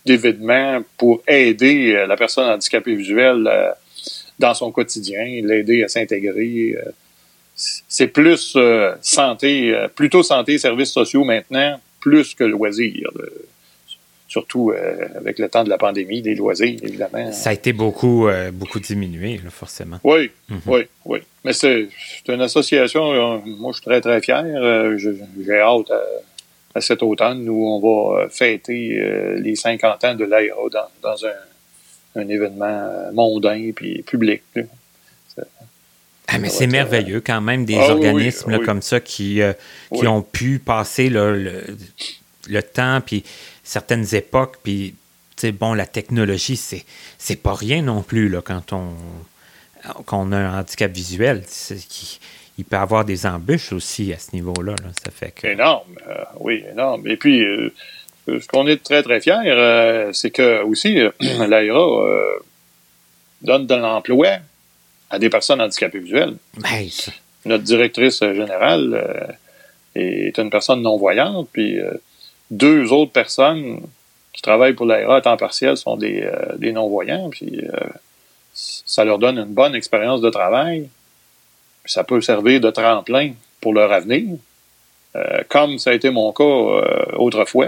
d'événements 0.10 0.82
pour 0.98 1.22
aider 1.28 2.06
la 2.08 2.16
personne 2.18 2.50
handicapée 2.50 2.96
visuelle 2.96 3.48
dans 4.40 4.54
son 4.54 4.72
quotidien, 4.72 5.42
l'aider 5.44 5.84
à 5.84 5.88
s'intégrer 5.88 6.76
c'est 7.88 8.08
plus 8.08 8.54
euh, 8.56 8.96
santé, 9.02 9.74
euh, 9.74 9.88
plutôt 9.88 10.24
santé, 10.24 10.58
services 10.58 10.92
sociaux 10.92 11.24
maintenant, 11.24 11.80
plus 12.00 12.34
que 12.34 12.46
loisirs. 12.46 13.12
surtout 14.28 14.72
euh, 14.72 15.08
avec 15.16 15.40
le 15.40 15.50
temps 15.50 15.64
de 15.64 15.70
la 15.70 15.78
pandémie, 15.78 16.22
des 16.22 16.36
loisirs, 16.36 16.80
évidemment. 16.84 17.32
Ça 17.32 17.50
a 17.50 17.54
été 17.54 17.74
beaucoup, 17.74 18.30
beaucoup 18.54 18.80
diminué, 18.80 19.40
forcément. 19.50 19.98
Oui, 20.04 20.32
mhm. 20.50 20.62
oui, 20.68 20.82
oui. 21.06 21.20
Mais 21.44 21.54
c'est 21.54 21.90
une 22.28 22.42
association, 22.42 23.42
moi 23.46 23.72
je 23.72 23.78
suis 23.78 23.86
très, 23.86 24.02
très 24.02 24.22
fier. 24.22 24.46
J'ai 24.98 25.60
hâte 25.60 25.92
à, 26.76 26.82
cet 26.82 27.04
automne 27.04 27.48
où 27.50 27.68
on 27.68 27.80
va 27.80 28.30
fêter 28.30 29.36
les 29.38 29.56
50 29.56 30.04
ans 30.04 30.16
de 30.16 30.26
l'AIRA 30.26 30.90
dans, 31.02 31.26
un, 31.26 32.22
un, 32.22 32.28
événement 32.28 33.12
mondain 33.12 33.72
puis 33.76 34.02
public. 34.04 34.44
Ah, 36.32 36.38
mais 36.38 36.50
c'est 36.50 36.68
merveilleux 36.68 37.22
quand 37.22 37.42
même, 37.42 37.66
des 37.66 37.78
ah 37.78 37.92
organismes 37.92 38.60
comme 38.60 38.84
ça 38.84 39.00
qui, 39.00 39.42
euh, 39.42 39.54
qui 39.96 40.06
ont 40.06 40.22
pu 40.22 40.60
passer 40.60 41.10
le, 41.10 41.66
le, 42.48 42.64
temps, 42.64 43.02
puis 43.04 43.24
certaines 43.64 44.14
époques, 44.14 44.58
puis, 44.62 44.94
bon, 45.54 45.74
la 45.74 45.88
technologie, 45.88 46.56
c'est, 46.56 46.86
c'est 47.18 47.36
pas 47.36 47.56
rien 47.56 47.82
non 47.82 48.04
plus 48.04 48.30
là, 48.30 48.42
quand 48.44 48.74
on, 48.74 50.32
a 50.32 50.38
un 50.38 50.60
handicap 50.60 50.92
visuel. 50.92 51.44
Il 52.60 52.66
peut 52.66 52.78
avoir 52.78 53.06
des 53.06 53.26
embûches 53.26 53.74
aussi 53.74 54.14
à 54.14 54.18
ce 54.18 54.36
niveau-là. 54.36 54.76
Ça 55.04 55.12
fait 55.12 55.32
que... 55.32 55.48
Énorme, 55.48 55.96
euh, 56.08 56.24
oui, 56.40 56.64
énorme. 56.72 57.08
Et 57.08 57.18
puis, 57.18 57.44
euh, 57.44 57.74
ce 58.28 58.48
qu'on 58.48 58.68
est 58.68 58.84
très, 58.84 59.02
très 59.02 59.20
fiers, 59.22 60.12
c'est 60.14 60.32
que 60.32 60.64
aussi, 60.64 60.96
l'AIRA 61.20 62.40
donne 63.42 63.66
de 63.66 63.76
l'emploi 63.76 64.40
à 65.10 65.20
des 65.20 65.30
personnes 65.30 65.62
handicapées 65.62 66.00
visuelles. 66.00 66.36
Notre 67.46 67.64
directrice 67.64 68.20
générale 68.20 68.94
euh, 68.94 69.34
est 69.96 70.38
une 70.38 70.50
personne 70.50 70.82
non-voyante, 70.82 71.48
puis 71.52 71.80
euh, 71.80 71.94
deux 72.52 72.92
autres 72.92 73.12
personnes 73.12 73.82
qui 74.34 74.42
travaillent 74.42 74.74
pour 74.74 74.86
l'ARA 74.86 75.18
à 75.18 75.22
temps 75.22 75.38
partiel 75.38 75.78
sont 75.78 75.98
des, 75.98 76.22
euh, 76.24 76.58
des 76.58 76.72
non-voyants, 76.72 77.30
puis 77.30 77.62
ça 78.54 79.06
leur 79.06 79.20
donne 79.20 79.38
une 79.38 79.54
bonne 79.54 79.74
expérience 79.74 80.22
de 80.22 80.30
travail. 80.30 80.90
Ça 81.90 82.04
peut 82.04 82.22
servir 82.22 82.62
de 82.62 82.70
tremplin 82.70 83.34
pour 83.62 83.74
leur 83.74 83.92
avenir. 83.92 84.38
comme 85.50 85.80
ça 85.80 85.90
a 85.90 85.94
été 85.94 86.10
mon 86.12 86.32
cas 86.32 86.44
autrefois 87.18 87.68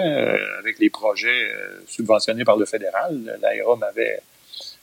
avec 0.59 0.79
les 0.79 0.89
projets 0.89 1.51
subventionnés 1.87 2.45
par 2.45 2.55
le 2.55 2.65
fédéral, 2.65 3.39
l'ARA 3.41 3.75
m'avait 3.77 4.21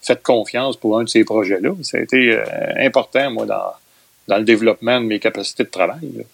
fait 0.00 0.22
confiance 0.22 0.76
pour 0.76 0.98
un 0.98 1.04
de 1.04 1.08
ces 1.08 1.24
projets-là. 1.24 1.70
Ça 1.82 1.98
a 1.98 2.00
été 2.00 2.32
euh, 2.32 2.44
important, 2.78 3.30
moi, 3.30 3.46
dans, 3.46 3.72
dans 4.26 4.38
le 4.38 4.44
développement 4.44 5.00
de 5.00 5.06
mes 5.06 5.18
capacités 5.18 5.64
de 5.64 5.70
travail. 5.70 6.26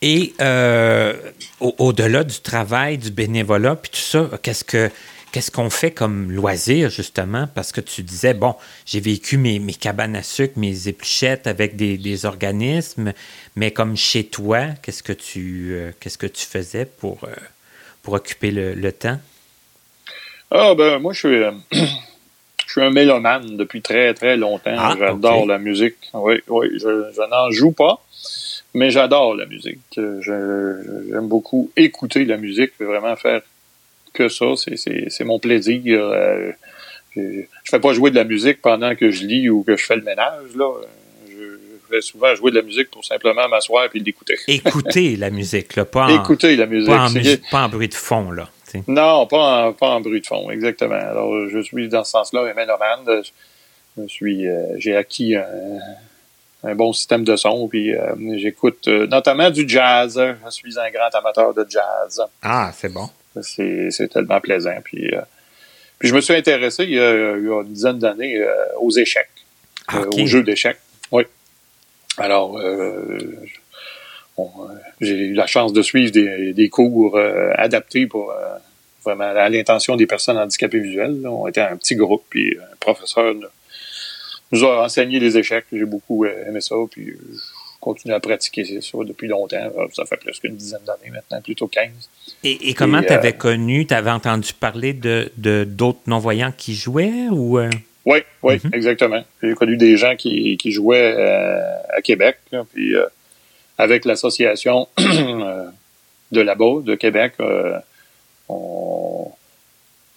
Et 0.00 0.32
euh, 0.40 1.14
au-delà 1.60 2.22
du 2.22 2.40
travail, 2.40 2.98
du 2.98 3.10
bénévolat, 3.10 3.76
puis 3.76 3.90
tout 3.90 3.98
ça, 3.98 4.30
qu'est-ce 4.42 4.64
que 4.64 4.90
qu'est-ce 5.32 5.50
qu'on 5.50 5.70
fait 5.70 5.90
comme 5.90 6.30
loisir, 6.30 6.90
justement? 6.90 7.48
Parce 7.54 7.72
que 7.72 7.80
tu 7.80 8.02
disais, 8.02 8.34
bon, 8.34 8.54
j'ai 8.86 9.00
vécu 9.00 9.38
mes, 9.38 9.58
mes, 9.58 9.74
cabanes 9.74 10.16
à 10.16 10.22
sucre, 10.22 10.54
mes 10.56 10.88
épluchettes 10.88 11.46
avec 11.46 11.76
des, 11.76 12.26
organismes, 12.26 13.12
mais 13.56 13.70
comme 13.70 13.96
chez 13.96 14.24
toi, 14.24 14.66
qu'est-ce 14.82 15.02
que 15.02 15.12
tu 15.12 15.70
euh, 15.72 15.92
qu'est-ce 16.00 16.18
que 16.18 16.26
tu 16.26 16.44
faisais 16.44 16.84
pour, 16.84 17.20
pour 18.02 18.14
occuper 18.14 18.50
le 18.50 18.92
temps? 18.92 19.18
Ah, 20.50 20.74
ben, 20.74 20.98
moi, 20.98 21.12
je 21.12 21.18
suis, 21.18 21.42
euh, 21.42 21.52
je 21.72 22.70
suis 22.70 22.80
un 22.80 22.90
mélomane 22.90 23.56
depuis 23.56 23.82
très, 23.82 24.14
très 24.14 24.36
longtemps. 24.36 24.74
Ah, 24.76 24.96
j'adore 24.98 25.46
la 25.46 25.58
musique. 25.58 25.96
Oui, 26.14 26.40
oui, 26.48 26.68
je, 26.74 27.10
je 27.14 27.30
n'en 27.30 27.50
joue 27.50 27.72
pas, 27.72 28.02
mais 28.74 28.90
j'adore 28.90 29.34
la 29.34 29.46
musique. 29.46 29.80
J'aime 29.94 31.28
beaucoup 31.28 31.70
écouter 31.76 32.24
la 32.24 32.38
musique, 32.38 32.72
vraiment 32.80 33.16
faire 33.16 33.42
que 34.18 34.28
ça. 34.28 34.46
C'est 34.56 35.24
mon 35.24 35.38
plaisir. 35.38 35.80
Euh, 35.86 36.50
je, 37.14 37.20
ne 37.20 37.42
fais 37.64 37.78
pas 37.78 37.92
jouer 37.92 38.10
de 38.10 38.16
la 38.16 38.24
musique 38.24 38.60
pendant 38.60 38.94
que 38.94 39.10
je 39.10 39.24
lis 39.24 39.48
ou 39.48 39.62
que 39.62 39.76
je 39.76 39.84
fais 39.84 39.96
le 39.96 40.02
ménage, 40.02 40.54
là. 40.56 40.72
Je, 41.28 41.58
fais 41.90 42.00
souvent 42.02 42.34
jouer 42.34 42.50
de 42.50 42.56
la 42.56 42.62
musique 42.62 42.90
pour 42.90 43.02
simplement 43.02 43.48
m'asseoir 43.48 43.88
et 43.94 43.98
l'écouter. 43.98 44.34
Écouter 44.48 45.16
la 45.16 45.30
musique, 45.30 45.74
là, 45.74 45.86
pas 45.86 46.10
Écouter 46.10 46.54
la 46.56 46.66
musique. 46.66 47.42
pas 47.50 47.64
en 47.64 47.68
bruit 47.70 47.88
de 47.88 47.94
fond, 47.94 48.30
là. 48.30 48.50
Non, 48.86 49.26
pas 49.26 49.68
en, 49.68 49.72
pas 49.72 49.88
en 49.88 50.00
bruit 50.02 50.20
de 50.20 50.26
fond, 50.26 50.50
exactement. 50.50 50.94
Alors, 50.94 51.48
je 51.48 51.58
suis 51.60 51.88
dans 51.88 52.04
ce 52.04 52.10
sens-là 52.10 52.50
un 52.50 52.54
mélomane. 52.54 53.22
Je 53.96 54.06
suis, 54.06 54.46
euh, 54.46 54.78
j'ai 54.78 54.94
acquis 54.94 55.34
un, 55.34 56.74
bon 56.74 56.92
système 56.92 57.24
de 57.24 57.36
son, 57.36 57.66
puis 57.68 57.94
euh, 57.94 58.14
j'écoute 58.36 58.86
euh, 58.88 59.06
notamment 59.06 59.50
du 59.50 59.66
jazz. 59.66 60.20
Je 60.44 60.50
suis 60.50 60.78
un 60.78 60.90
grand 60.90 61.08
amateur 61.14 61.54
de 61.54 61.66
jazz. 61.68 62.22
Ah, 62.42 62.70
c'est 62.74 62.92
bon. 62.92 63.08
C'est, 63.42 64.08
tellement 64.08 64.40
plaisant. 64.40 64.78
Puis, 64.84 65.10
puis 65.98 66.08
je 66.08 66.14
me 66.14 66.20
suis 66.20 66.34
intéressé 66.34 66.84
il 66.84 66.90
y 66.90 67.00
a, 67.00 67.34
une 67.36 67.72
dizaine 67.72 67.98
d'années 67.98 68.40
aux 68.80 68.90
échecs, 68.90 69.28
ah, 69.88 70.02
aux 70.16 70.26
jeux 70.26 70.42
d'échecs. 70.42 70.78
Oui. 71.10 71.24
Alors, 72.18 72.58
euh, 72.58 73.08
j'ai 75.00 75.14
eu 75.14 75.34
la 75.34 75.46
chance 75.46 75.72
de 75.72 75.82
suivre 75.82 76.12
des, 76.12 76.68
cours 76.68 77.16
euh, 77.16 77.52
adaptés 77.56 78.06
pour 78.06 78.30
euh, 78.30 78.56
vraiment 79.04 79.24
à 79.24 79.48
l'intention 79.48 79.96
des 79.96 80.06
personnes 80.06 80.38
handicapées 80.38 80.80
visuelles. 80.80 81.26
On 81.26 81.46
était 81.48 81.60
un 81.60 81.76
petit 81.76 81.96
groupe, 81.96 82.24
puis 82.28 82.56
un 82.58 82.76
professeur 82.80 83.34
nous 84.52 84.64
a 84.64 84.84
enseigné 84.84 85.20
les 85.20 85.36
échecs. 85.38 85.66
J'ai 85.72 85.84
beaucoup 85.84 86.24
aimé 86.24 86.60
ça, 86.60 86.74
puis 86.90 87.14
continue 87.92 88.14
à 88.14 88.20
pratiquer 88.20 88.64
ça 88.64 88.98
depuis 89.04 89.28
longtemps. 89.28 89.70
Ça 89.92 90.04
fait 90.04 90.16
presque 90.16 90.44
une 90.44 90.56
dizaine 90.56 90.80
d'années 90.86 91.10
maintenant, 91.10 91.40
plutôt 91.40 91.66
15. 91.66 91.88
Et, 92.44 92.74
comment 92.74 93.02
tu 93.02 93.12
avais 93.12 93.32
connu, 93.32 93.86
tu 93.86 93.94
avais 93.94 94.10
entendu 94.10 94.52
parler 94.52 94.92
de 94.92 95.30
d'autres 95.64 96.00
non-voyants 96.06 96.52
qui 96.56 96.74
jouaient 96.74 97.28
ou 97.30 97.58
Oui, 97.58 97.70
oui, 98.04 98.54
mm-hmm. 98.54 98.74
exactement. 98.74 99.22
J'ai 99.42 99.54
connu 99.54 99.76
des 99.76 99.96
gens 99.96 100.16
qui, 100.16 100.58
jouaient 100.66 101.16
à 101.90 102.00
Québec, 102.02 102.36
puis 102.74 102.94
avec 103.78 104.04
l'association 104.04 104.88
euh, 104.98 105.64
de 106.32 106.40
là-bas, 106.40 106.82
de 106.82 106.96
Québec, 106.96 107.34
euh, 107.40 107.78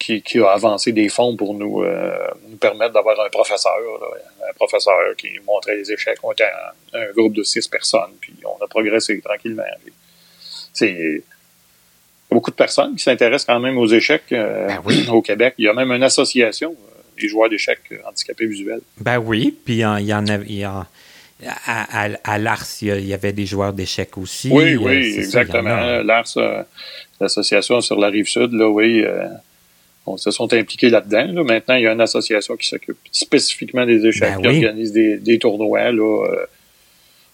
qui, 0.02 0.38
a 0.38 0.50
avancé 0.50 0.92
des 0.92 1.08
fonds 1.08 1.36
pour 1.36 1.54
nous, 1.54 1.82
euh, 1.82 2.16
nous 2.48 2.56
permettre 2.56 2.94
d'avoir 2.94 3.18
un 3.20 3.28
professeur, 3.28 3.78
un 4.48 4.52
professeur 4.54 4.96
qui 5.16 5.28
montrait 5.46 5.76
les 5.76 5.92
échecs. 5.92 6.18
On 6.22 6.32
était 6.32 6.50
un, 6.92 7.12
groupe 7.12 7.34
de 7.34 7.42
six 7.42 7.68
personnes, 7.68 8.12
puis 8.20 8.34
on 8.44 8.62
a 8.64 8.66
progressé 8.66 9.20
tranquillement. 9.20 9.62
C'est 10.72 11.22
beaucoup 12.30 12.50
de 12.50 12.56
personnes 12.56 12.96
qui 12.96 13.02
s'intéressent 13.02 13.46
quand 13.46 13.60
même 13.60 13.78
aux 13.78 13.86
échecs 13.86 14.30
ben 14.30 14.80
au 15.10 15.22
Québec. 15.22 15.54
Il 15.58 15.66
y 15.66 15.68
a 15.68 15.74
même 15.74 15.92
une 15.92 16.02
association 16.02 16.74
des 17.20 17.28
joueurs 17.28 17.50
d'échecs 17.50 17.92
handicapés 18.06 18.46
visuels. 18.46 18.80
Ben 18.98 19.18
oui, 19.18 19.56
puis 19.64 19.74
il 19.74 19.80
y 19.80 20.14
en 20.14 20.26
a, 20.26 20.36
il 20.36 20.58
y 20.58 20.64
à, 20.64 22.06
à, 22.24 22.38
l'ARS, 22.38 22.82
il 22.82 23.06
y 23.06 23.14
avait 23.14 23.32
des 23.32 23.46
joueurs 23.46 23.72
d'échecs 23.72 24.16
aussi. 24.16 24.48
Oui, 24.50 24.76
oui, 24.76 25.16
exactement. 25.18 26.02
L'ARS, 26.02 26.36
euh, 26.36 26.62
l'association 27.20 27.80
sur 27.80 27.98
la 27.98 28.08
rive 28.08 28.28
sud, 28.28 28.52
là, 28.52 28.68
oui, 28.68 29.02
euh, 29.04 29.26
on 30.06 30.16
se 30.16 30.30
sont 30.30 30.52
impliqués 30.52 30.88
là-dedans. 30.88 31.44
Maintenant, 31.44 31.74
il 31.74 31.82
y 31.82 31.86
a 31.86 31.92
une 31.92 32.00
association 32.00 32.56
qui 32.56 32.68
s'occupe 32.68 32.98
spécifiquement 33.10 33.86
des 33.86 34.04
échecs, 34.06 34.34
ben 34.40 34.50
qui 34.50 34.66
organise 34.66 34.92
des, 34.92 35.18
des 35.18 35.38
tournois. 35.38 35.92
Là, 35.92 36.26
euh. 36.26 36.46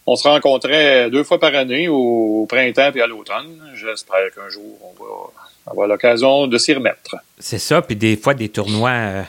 on 0.05 0.15
se 0.15 0.27
rencontrait 0.27 1.09
deux 1.09 1.23
fois 1.23 1.39
par 1.39 1.55
année, 1.55 1.87
au, 1.87 2.45
printemps 2.47 2.91
et 2.93 3.01
à 3.01 3.07
l'automne. 3.07 3.59
J'espère 3.75 4.33
qu'un 4.35 4.49
jour, 4.49 4.77
on 4.83 5.03
va 5.03 5.71
avoir 5.71 5.87
l'occasion 5.87 6.47
de 6.47 6.57
s'y 6.57 6.73
remettre. 6.73 7.15
C'est 7.39 7.59
ça, 7.59 7.81
puis 7.81 7.95
des 7.95 8.15
fois 8.15 8.33
des 8.33 8.49
tournois 8.49 9.25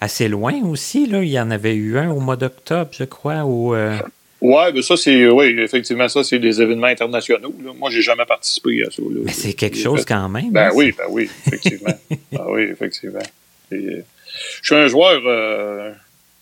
assez 0.00 0.28
loin 0.28 0.54
aussi. 0.64 1.06
Là. 1.06 1.22
Il 1.22 1.30
y 1.30 1.40
en 1.40 1.50
avait 1.50 1.74
eu 1.74 1.98
un 1.98 2.10
au 2.10 2.20
mois 2.20 2.36
d'octobre, 2.36 2.90
je 2.92 3.04
crois, 3.04 3.44
au, 3.44 3.74
Ouais, 4.44 4.72
ben 4.72 4.82
ça, 4.82 4.94
c'est, 4.98 5.26
oui, 5.26 5.56
effectivement, 5.58 6.06
ça, 6.06 6.22
c'est 6.22 6.38
des 6.38 6.60
événements 6.60 6.88
internationaux. 6.88 7.54
Là. 7.64 7.72
Moi, 7.72 7.88
j'ai 7.88 8.02
jamais 8.02 8.26
participé 8.26 8.82
à 8.86 8.90
ça. 8.90 9.00
Mais 9.08 9.32
c'est 9.32 9.54
quelque 9.54 9.78
chose 9.78 10.04
quand 10.04 10.28
même. 10.28 10.50
Ben 10.50 10.66
hein, 10.66 10.70
oui, 10.74 10.92
ben 10.92 11.04
oui, 11.08 11.30
effectivement. 11.46 11.94
ben 12.30 12.44
oui, 12.48 12.62
effectivement. 12.64 13.22
je 13.72 14.02
suis 14.62 14.74
un 14.74 14.86
joueur, 14.86 15.22
euh, 15.24 15.92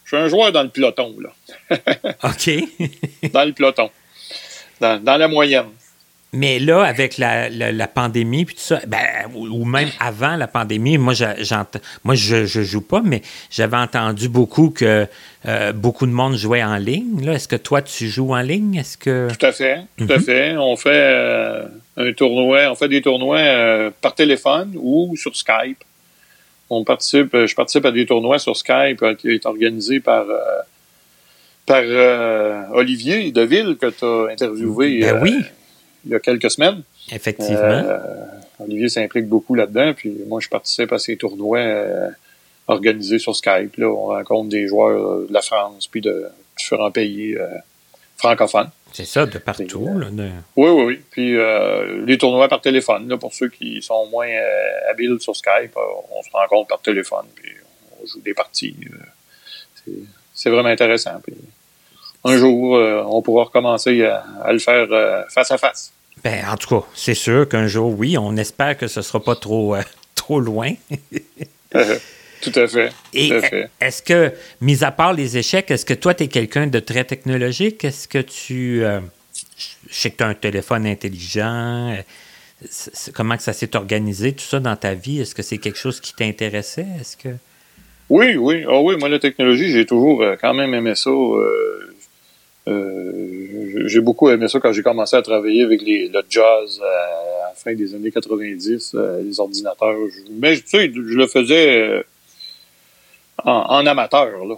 je 0.03 0.17
suis 0.17 0.17
un 0.17 0.27
joueur 0.27 0.51
dans 0.51 0.65
le 0.65 0.69
peloton, 0.71 1.15
là. 1.21 1.31
OK. 2.25 2.51
dans 3.33 3.45
le 3.45 3.53
peloton. 3.53 3.89
Dans, 4.81 5.01
dans 5.01 5.17
la 5.17 5.29
moyenne. 5.29 5.69
Mais 6.35 6.59
là, 6.59 6.83
avec 6.83 7.19
la, 7.19 7.51
la, 7.51 7.89
pandémie 7.89 8.47
puis 8.47 8.55
tout 8.55 8.63
ça, 8.63 8.81
ben, 8.87 8.99
ou, 9.35 9.67
même 9.67 9.91
avant 10.01 10.37
la 10.37 10.47
pandémie, 10.47 10.97
moi, 10.97 11.13
j'entends, 11.13 11.79
moi 12.05 12.15
je, 12.15 12.47
je 12.47 12.63
joue 12.63 12.81
pas, 12.81 13.03
mais 13.05 13.21
j'avais 13.51 13.77
entendu 13.77 14.31
beaucoup 14.31 14.71
que 14.71 15.07
euh, 15.47 15.73
beaucoup 15.73 16.07
de 16.07 16.13
monde 16.13 16.37
jouait 16.37 16.63
en 16.63 16.77
ligne. 16.77 17.23
Est-ce 17.29 17.49
que 17.49 17.57
toi, 17.57 17.83
tu 17.83 18.09
joues 18.09 18.33
en 18.33 18.41
ligne? 18.41 18.77
Est-ce 18.77 18.97
que... 18.97 19.29
Tout 19.31 19.45
à 19.45 19.53
fait, 19.53 19.81
tout 19.99 20.07
à 20.09 20.17
mhm. 20.17 20.23
fait. 20.23 20.57
On 20.57 20.75
fait 20.77 20.89
euh, 20.91 21.67
un 21.99 22.13
tournoi, 22.15 22.71
on 22.71 22.77
fait 22.77 22.89
des 22.89 23.03
tournois 23.03 23.37
euh, 23.37 23.91
par 24.01 24.15
téléphone 24.15 24.73
ou 24.77 25.15
sur 25.19 25.37
Skype. 25.37 25.85
On 26.71 26.83
participe, 26.83 27.37
je 27.37 27.55
participe 27.55 27.85
à 27.85 27.93
des 27.93 28.07
tournois 28.07 28.39
sur 28.39 28.57
Skype 28.57 29.05
qui 29.19 29.29
est 29.29 29.45
organisé 29.45 30.01
par 30.01 30.25
par 31.67 31.83
Olivier 32.73 33.31
Deville 33.31 33.77
que 33.79 33.91
tu 33.91 34.05
as 34.07 34.33
interviewé. 34.33 35.01
Ben 35.01 35.21
oui 35.23 35.35
il 36.05 36.11
y 36.11 36.15
a 36.15 36.21
quelques 36.21 36.51
semaines. 36.51 36.83
Effectivement. 37.11 37.61
Euh, 37.63 37.99
Olivier 38.61 38.89
s'implique 38.89 39.27
beaucoup 39.27 39.55
là-dedans, 39.55 39.93
puis 39.95 40.15
moi, 40.27 40.41
je 40.41 40.49
participe 40.49 40.93
à 40.93 40.99
ces 40.99 41.17
tournois 41.17 41.59
euh, 41.59 42.09
organisés 42.69 43.19
sur 43.19 43.35
Skype. 43.35 43.77
Là, 43.77 43.89
on 43.89 44.07
rencontre 44.07 44.51
des 44.51 44.67
joueurs 44.67 45.27
de 45.27 45.33
la 45.33 45.43
France, 45.43 45.87
puis 45.89 46.01
de 46.01 46.27
différents 46.57 46.91
pays 46.91 47.35
euh, 47.35 47.49
francophones. 48.17 48.71
C'est 48.93 49.07
ça, 49.07 49.27
de 49.27 49.39
partout. 49.39 49.89
là, 49.99 50.09
Oui, 50.57 50.69
oui, 50.69 50.85
oui. 50.85 51.01
Puis 51.11 51.37
les 52.07 52.19
tournois 52.19 52.47
par 52.49 52.61
téléphone, 52.61 53.09
là, 53.09 53.17
pour 53.17 53.33
ceux 53.33 53.49
qui 53.49 53.81
sont 53.81 54.07
moins 54.09 54.29
habiles 54.91 55.17
sur 55.19 55.35
Skype, 55.35 55.75
on 55.77 56.23
se 56.23 56.31
rencontre 56.31 56.69
par 56.69 56.83
téléphone, 56.83 57.25
puis 57.35 57.51
on 58.03 58.07
joue 58.07 58.21
des 58.21 58.35
parties. 58.35 58.77
c'est 60.35 60.51
vraiment 60.51 60.69
intéressant. 60.69 61.21
Puis 61.25 61.35
un 62.25 62.37
jour, 62.37 62.77
euh, 62.77 63.03
on 63.07 63.23
pourra 63.23 63.45
recommencer 63.45 64.05
à, 64.05 64.53
le 64.53 64.59
faire 64.59 64.87
euh, 64.91 65.23
face 65.29 65.51
à 65.51 65.59
face. 65.59 65.93
Ben, 66.23 66.45
en 66.49 66.57
tout 66.57 66.69
cas, 66.69 66.87
c'est 66.95 67.15
sûr 67.15 67.49
qu'un 67.49 67.67
jour, 67.67 67.95
oui, 67.99 68.17
on 68.17 68.37
espère 68.37 68.77
que 68.77 68.87
ce 68.87 69.01
ne 69.01 69.05
sera 69.05 69.21
pas 69.23 69.35
trop, 69.35 69.75
euh, 69.75 69.83
trop 70.15 70.41
loin. 70.41 70.73
Tout 71.73 72.53
à 72.57 72.67
fait. 72.67 72.93
Et 73.15 73.31
est-ce 73.81 74.03
que, 74.03 74.33
mis 74.61 74.83
à 74.83 74.91
part 74.91 75.13
les 75.13 75.39
échecs, 75.39 75.71
est-ce 75.71 75.87
que 75.87 75.95
toi, 75.95 76.13
tu 76.13 76.25
es 76.25 76.29
quelqu'un 76.29 76.67
de 76.67 76.81
très 76.81 77.05
technologique? 77.05 77.85
Est-ce 77.85 78.09
que 78.09 78.19
tu. 78.19 78.81
je 78.81 79.95
sais 79.95 80.11
que 80.11 80.17
tu 80.17 80.25
as 80.25 80.27
un 80.27 80.35
téléphone 80.35 80.85
intelligent. 80.85 81.97
comment 83.15 83.37
que 83.37 83.45
ça 83.45 83.53
s'est 83.53 83.77
organisé, 83.77 84.33
tout 84.33 84.43
ça, 84.45 84.59
dans 84.59 84.75
ta 84.75 84.95
vie? 84.95 85.21
Est-ce 85.21 85.37
que 85.37 85.43
c'est 85.43 85.59
quelque 85.59 85.79
chose 85.79 86.01
qui 86.01 86.15
t'intéressait? 86.15 86.87
Est-ce 87.01 87.17
que. 87.17 87.29
Oui, 88.11 88.35
oui. 88.37 88.65
Ah 88.69 88.81
oui, 88.81 88.97
moi, 88.99 89.09
la 89.09 89.21
technologie, 89.21 89.71
j'ai 89.71 89.87
toujours 89.87 90.25
quand 90.41 90.53
même 90.53 90.75
aimé 90.75 90.97
ça. 90.97 91.11
Euh, 91.11 91.95
j'ai 92.67 94.01
beaucoup 94.01 94.31
aimé 94.31 94.49
ça 94.49 94.61
quand 94.61 94.73
j'ai 94.73 94.83
commencé 94.83 95.17
à 95.17 95.23
travailler 95.23 95.65
avec 95.65 95.83
les, 95.83 96.09
le 96.09 96.23
jazz 96.29 96.81
à, 96.81 97.49
la 97.49 97.55
fin 97.55 97.75
des 97.75 97.95
années 97.95 98.11
90, 98.11 98.95
euh, 98.95 99.23
les 99.23 99.41
ordinateurs. 99.41 99.97
Mais 100.31 100.57
tu 100.57 100.69
sais, 100.69 100.93
je 100.93 101.01
le 101.01 101.27
faisais 101.27 101.81
euh, 101.81 102.03
en, 103.45 103.87
amateur, 103.87 104.45
là, 104.45 104.57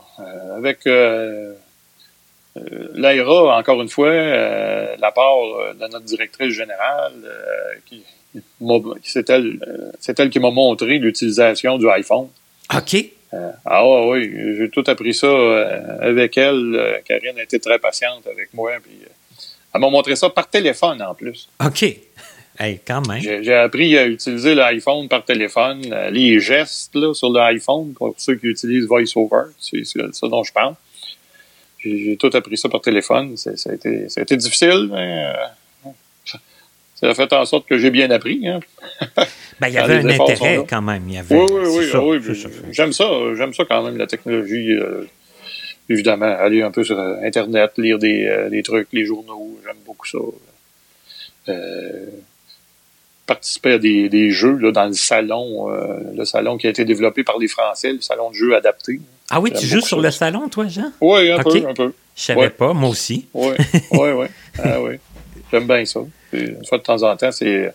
avec 0.57 0.84
l'AIRA, 2.94 3.59
encore 3.59 3.80
une 3.82 3.88
fois, 3.88 4.11
la 4.12 5.12
part 5.12 5.74
de 5.74 5.88
notre 5.88 6.05
directrice 6.05 6.52
générale, 6.52 7.14
qui, 7.86 8.05
c'est 9.02 9.30
elle, 9.30 9.59
elle 10.18 10.30
qui 10.30 10.38
m'a 10.38 10.50
montré 10.50 10.98
l'utilisation 10.98 11.78
du 11.78 11.88
iPhone. 11.88 12.28
OK. 12.74 12.96
Euh, 13.35 13.51
ah 13.64 14.07
oui, 14.07 14.32
j'ai 14.59 14.70
tout 14.70 14.85
appris 14.87 15.14
ça 15.14 15.26
euh, 15.26 15.99
avec 16.01 16.39
elle. 16.39 16.74
Euh, 16.74 16.99
Karine 17.05 17.39
a 17.39 17.43
été 17.43 17.59
très 17.59 17.78
patiente 17.78 18.26
avec 18.26 18.55
moi. 18.55 18.72
Puis, 18.82 18.93
elle 19.74 19.80
m'a 19.80 19.91
montré 19.91 20.14
ça 20.14 20.30
par 20.30 20.49
téléphone 20.49 21.03
en 21.03 21.14
plus. 21.14 21.49
OK. 21.64 21.85
Hey, 22.57 22.78
quand 22.87 23.05
même. 23.09 23.20
J'ai 23.20 23.53
appris 23.53 23.99
à 23.99 24.07
utiliser 24.07 24.55
l'iPhone 24.55 25.09
par 25.09 25.24
téléphone, 25.24 25.93
les 26.12 26.39
gestes 26.39 26.95
là, 26.95 27.12
sur 27.12 27.32
l'iPhone, 27.32 27.95
pour 27.95 28.14
ceux 28.16 28.37
qui 28.37 28.47
utilisent 28.47 28.87
VoiceOver, 28.87 29.47
c'est 29.59 29.82
ça 29.85 30.28
dont 30.28 30.45
je 30.45 30.53
parle. 30.53 30.76
J'ai 31.78 32.16
tout 32.16 32.30
appris 32.32 32.57
ça 32.57 32.68
par 32.68 32.80
téléphone. 32.80 33.37
Ça 33.37 33.51
a, 33.51 33.74
été, 33.74 34.09
ça 34.09 34.20
a 34.20 34.22
été 34.22 34.37
difficile, 34.37 34.89
mais 34.93 35.32
ça 36.95 37.11
a 37.11 37.14
fait 37.14 37.32
en 37.32 37.45
sorte 37.45 37.66
que 37.66 37.78
j'ai 37.78 37.90
bien 37.90 38.11
appris. 38.11 38.47
Hein. 38.47 38.61
Ben, 39.61 39.68
il 39.68 39.74
y 39.74 39.78
avait 39.78 39.99
un 39.99 40.09
intérêt 40.09 40.64
quand 40.68 40.82
même. 40.82 41.05
Il 41.07 41.14
y 41.14 41.18
avait, 41.18 41.36
oui, 41.36 41.47
oui, 41.49 41.90
oui. 41.95 42.18
oui 42.26 42.36
j'aime 42.72 42.92
ça. 42.92 43.09
J'aime 43.36 43.55
ça 43.55 43.64
quand 43.64 43.84
même, 43.84 43.97
la 43.97 44.09
technologie. 44.09 44.72
Euh, 44.72 45.09
évidemment, 45.88 46.26
aller 46.26 46.61
un 46.62 46.72
peu 46.72 46.82
sur 46.82 46.99
euh, 46.99 47.14
Internet, 47.22 47.70
lire 47.76 48.01
des, 48.01 48.26
euh, 48.26 48.51
des 48.51 48.64
trucs, 48.64 48.88
les 48.92 49.05
journaux. 49.05 49.57
J'aime 49.64 49.76
beaucoup 49.86 50.09
ça. 50.09 50.18
participer 53.26 53.74
à 53.74 53.78
des, 53.78 54.09
des 54.09 54.30
jeux 54.30 54.57
là, 54.57 54.72
dans 54.72 54.86
le 54.86 54.92
salon, 54.92 55.68
le 55.68 56.24
salon 56.24 56.59
qui 56.59 56.66
a 56.66 56.70
été 56.70 56.84
développé 56.84 57.22
par 57.22 57.38
les 57.38 57.47
Français, 57.47 57.92
le 57.92 58.01
salon 58.01 58.30
de 58.30 58.34
jeux 58.34 58.57
adapté. 58.57 59.01
Ah 59.30 59.40
oui, 59.40 59.53
tu 59.53 59.66
joues 59.66 59.80
sur 59.80 60.01
le 60.01 60.11
salon, 60.11 60.49
toi, 60.49 60.66
Jean? 60.66 60.90
Oui, 61.01 61.30
un 61.30 61.38
peu, 61.38 61.68
un 61.68 61.74
peu. 61.74 61.92
Je 62.16 62.22
savais 62.22 62.51
pas, 62.51 62.72
moi 62.72 62.90
aussi. 62.90 63.28
Oui, 63.34 63.55
oui, 63.92 64.09
oui. 64.16 64.26
Ah, 64.59 64.80
oui. 64.82 64.99
J'aime 65.55 65.68
bien 65.68 65.84
ça. 65.84 66.00
Une 66.32 66.66
fois 66.66 66.78
de 66.78 66.82
temps 66.82 67.00
en 67.05 67.16
temps, 67.16 67.30
c'est 67.30 67.72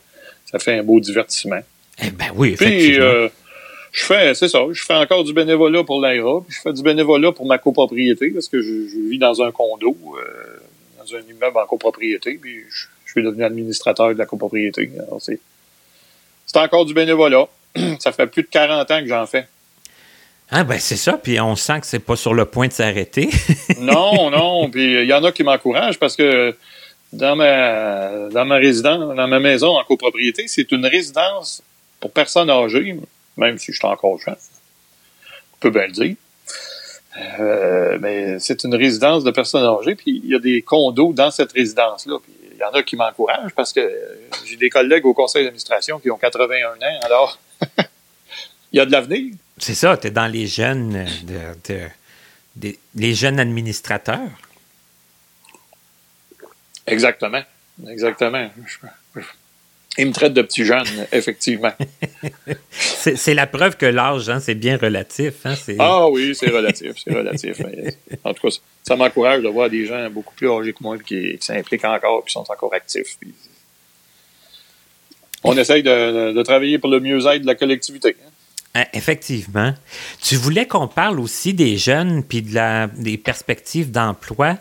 ça 0.52 0.60
fait 0.60 0.80
un 0.80 0.84
beau 0.84 1.00
divertissement. 1.00 1.62
Eh 2.04 2.12
ben 2.12 2.26
oui, 2.36 2.58
Puis, 2.58 3.00
euh, 3.00 3.30
je 3.94 4.04
fais, 4.04 4.34
c'est 4.34 4.50
ça, 4.50 4.60
je 4.70 4.84
fais 4.84 4.96
encore 4.96 5.24
du 5.24 5.32
bénévolat 5.32 5.86
pour 5.86 6.02
l'AIRA, 6.02 6.42
puis 6.46 6.58
je 6.58 6.62
fais 6.62 6.74
du 6.74 6.84
bénévolat 6.84 7.32
pour 7.32 7.46
ma 7.46 7.58
copropriété, 7.58 8.32
parce 8.32 8.50
que 8.50 8.62
je, 8.62 9.10
vis 9.10 9.18
dans 9.18 9.42
un 9.42 9.52
condo, 9.52 9.96
euh, 10.18 10.60
dans 10.98 11.16
un 11.16 11.22
immeuble 11.22 11.58
en 11.58 11.66
copropriété, 11.68 12.34
puis 12.34 12.64
je, 12.70 12.88
suis 13.12 13.24
devenu 13.24 13.46
administrateur 13.46 14.14
de 14.14 14.20
la 14.20 14.26
copropriété. 14.26 14.92
c'est, 15.20 15.40
c'est 16.46 16.60
encore 16.60 16.86
du 16.86 16.94
bénévolat. 16.94 17.48
ça 18.00 18.12
fait 18.12 18.28
plus 18.28 18.44
de 18.44 18.50
40 18.50 18.92
ans 18.92 19.00
que 19.00 19.08
j'en 19.08 19.26
fais. 19.26 19.48
Ah 20.52 20.66
ben 20.66 20.80
c'est 20.80 20.98
ça, 20.98 21.14
puis 21.14 21.40
on 21.40 21.56
sent 21.56 21.80
que 21.80 21.88
c'est 21.88 22.00
pas 22.00 22.18
sur 22.18 22.34
le 22.34 22.44
point 22.44 22.68
de 22.68 22.74
s'arrêter. 22.74 23.30
non, 23.80 24.30
non, 24.32 24.70
puis 24.70 25.02
il 25.02 25.08
y 25.08 25.14
en 25.14 25.24
a 25.24 25.32
qui 25.32 25.44
m'encouragent 25.44 25.98
parce 25.98 26.18
que 26.18 26.54
dans 27.12 27.36
ma, 27.36 28.30
dans 28.30 28.46
ma 28.46 28.56
résidence, 28.56 29.16
dans 29.16 29.28
ma 29.28 29.40
maison 29.40 29.78
en 29.78 29.84
copropriété, 29.84 30.48
c'est 30.48 30.72
une 30.72 30.86
résidence 30.86 31.62
pour 32.00 32.12
personnes 32.12 32.50
âgées, 32.50 32.96
même 33.38 33.58
si 33.58 33.72
je 33.72 33.78
suis 33.78 33.88
encore 33.88 34.20
jeune. 34.20 34.36
On 35.54 35.58
peut 35.60 35.72
bien 35.72 35.88
le 35.88 35.92
dire. 35.92 36.16
Euh, 37.40 37.98
mais 38.00 38.40
c'est 38.40 38.64
une 38.64 38.76
résidence 38.76 39.24
de 39.24 39.32
personnes 39.32 39.66
âgées, 39.66 39.96
puis 39.96 40.22
il 40.24 40.30
y 40.30 40.36
a 40.36 40.40
des 40.40 40.62
condos 40.62 41.14
dans 41.14 41.32
cette 41.32 41.52
résidence-là. 41.52 42.18
Il 42.54 42.58
y 42.60 42.64
en 42.64 42.72
a 42.72 42.84
qui 42.84 42.96
m'encouragent 42.96 43.54
parce 43.56 43.74
que 43.74 43.82
j'ai 44.46 44.58
des 44.58 44.70
collègues 44.70 45.06
au 45.06 45.14
conseil 45.14 45.44
d'administration 45.44 46.00
qui 46.00 46.12
ont 46.12 46.18
81 46.18 46.74
ans, 46.74 47.00
alors 47.04 47.40
il 48.72 48.78
y 48.78 48.80
a 48.80 48.86
de 48.86 48.92
l'avenir. 48.92 49.34
C'est 49.58 49.76
ça, 49.76 49.98
tu 49.98 50.08
es 50.08 50.12
dans 50.12 50.28
les 50.28 50.48
jeunes, 50.48 51.06
de, 51.68 52.74
les 52.96 53.14
jeunes 53.14 53.40
administrateurs. 53.40 54.30
Exactement. 56.90 57.42
Exactement. 57.88 58.50
Il 59.98 60.08
me 60.08 60.14
traite 60.14 60.34
de 60.34 60.42
petit 60.42 60.64
jeune, 60.64 60.86
effectivement. 61.12 61.74
c'est 62.72 63.34
la 63.34 63.48
preuve 63.48 63.76
que 63.76 63.86
l'âge, 63.86 64.30
hein, 64.30 64.40
c'est 64.40 64.56
bien 64.56 64.78
relatif. 64.78 65.46
Hein, 65.46 65.56
ah 65.80 66.10
oui, 66.10 66.36
c'est 66.36 66.50
relatif, 66.50 66.94
c'est 67.04 67.14
relatif. 67.14 67.62
en 68.24 68.34
tout 68.34 68.48
cas, 68.48 68.56
ça, 68.84 68.96
m'encourage 68.96 69.42
de 69.42 69.50
voir 69.50 69.70
des 69.70 69.86
gens 69.86 70.10
beaucoup 70.10 70.34
plus 70.36 70.50
âgés 70.50 70.74
que 70.74 70.82
moi 70.82 70.98
qui, 71.00 71.38
s'impliquent 71.42 71.86
encore, 71.86 72.24
qui 72.24 72.32
sont 72.32 72.46
encore 72.50 72.74
actifs. 72.74 73.18
on 75.44 75.58
essaye 75.58 75.84
de, 75.84 76.42
travailler 76.44 76.78
pour 76.78 76.90
le 76.90 77.00
mieux-être 77.00 77.42
de 77.42 77.48
la 77.48 77.56
collectivité. 77.56 78.16
Hein. 78.26 78.30
Ah, 78.76 78.88
effectivement. 78.94 79.74
Tu 80.22 80.36
voulais 80.36 80.68
qu'on 80.68 80.88
parle 80.88 81.20
aussi 81.20 81.54
des 81.54 81.78
jeunes 81.78 82.24
puis 82.24 82.44
de 82.44 82.54
la, 82.54 82.88
des 82.88 83.18
perspectives 83.18 83.92
d'emploi. 83.92 84.58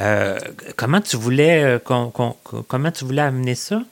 Euh, 0.00 0.38
comment 0.76 1.00
tu 1.00 1.16
voulais 1.16 1.62
euh, 1.62 1.78
comment 1.78 2.90
tu 2.90 3.04
voulais 3.04 3.22
amener 3.22 3.54
ça? 3.54 3.82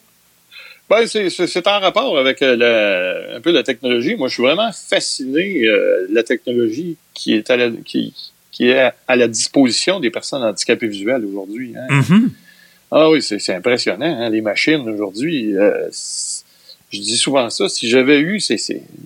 Ben, 0.91 1.07
c'est 1.07 1.67
en 1.67 1.81
rapport 1.81 2.19
avec 2.19 2.43
euh, 2.43 3.37
un 3.37 3.41
peu 3.41 3.53
la 3.53 3.63
technologie. 3.63 4.17
Moi, 4.17 4.29
je 4.29 4.35
suis 4.35 4.43
vraiment 4.43 4.71
fasciné 4.73 5.63
de 5.63 6.09
la 6.11 6.23
technologie 6.23 6.97
qui 7.15 7.35
est 7.35 7.49
à 7.51 7.57
la, 7.57 7.71
qui, 7.85 8.13
est 8.61 8.91
à 9.09 9.17
la 9.17 9.29
disposition 9.29 10.01
des 10.01 10.11
personnes 10.11 10.43
handicapées 10.43 10.89
visuelles 10.89 11.25
aujourd'hui. 11.25 11.75
Hein. 11.77 12.01
Mm-hmm. 12.01 12.29
Ah 12.91 13.11
oui, 13.11 13.23
c'est 13.23 13.55
impressionnant. 13.55 14.05
Hein, 14.05 14.29
les 14.29 14.43
machines 14.43 14.87
aujourd'hui, 14.87 15.55
je 15.55 16.99
dis 16.99 17.17
souvent 17.17 17.49
ça. 17.49 17.71
Si 17.71 17.89
j'avais 17.89 18.21
eu 18.21 18.39
ces, 18.41 18.59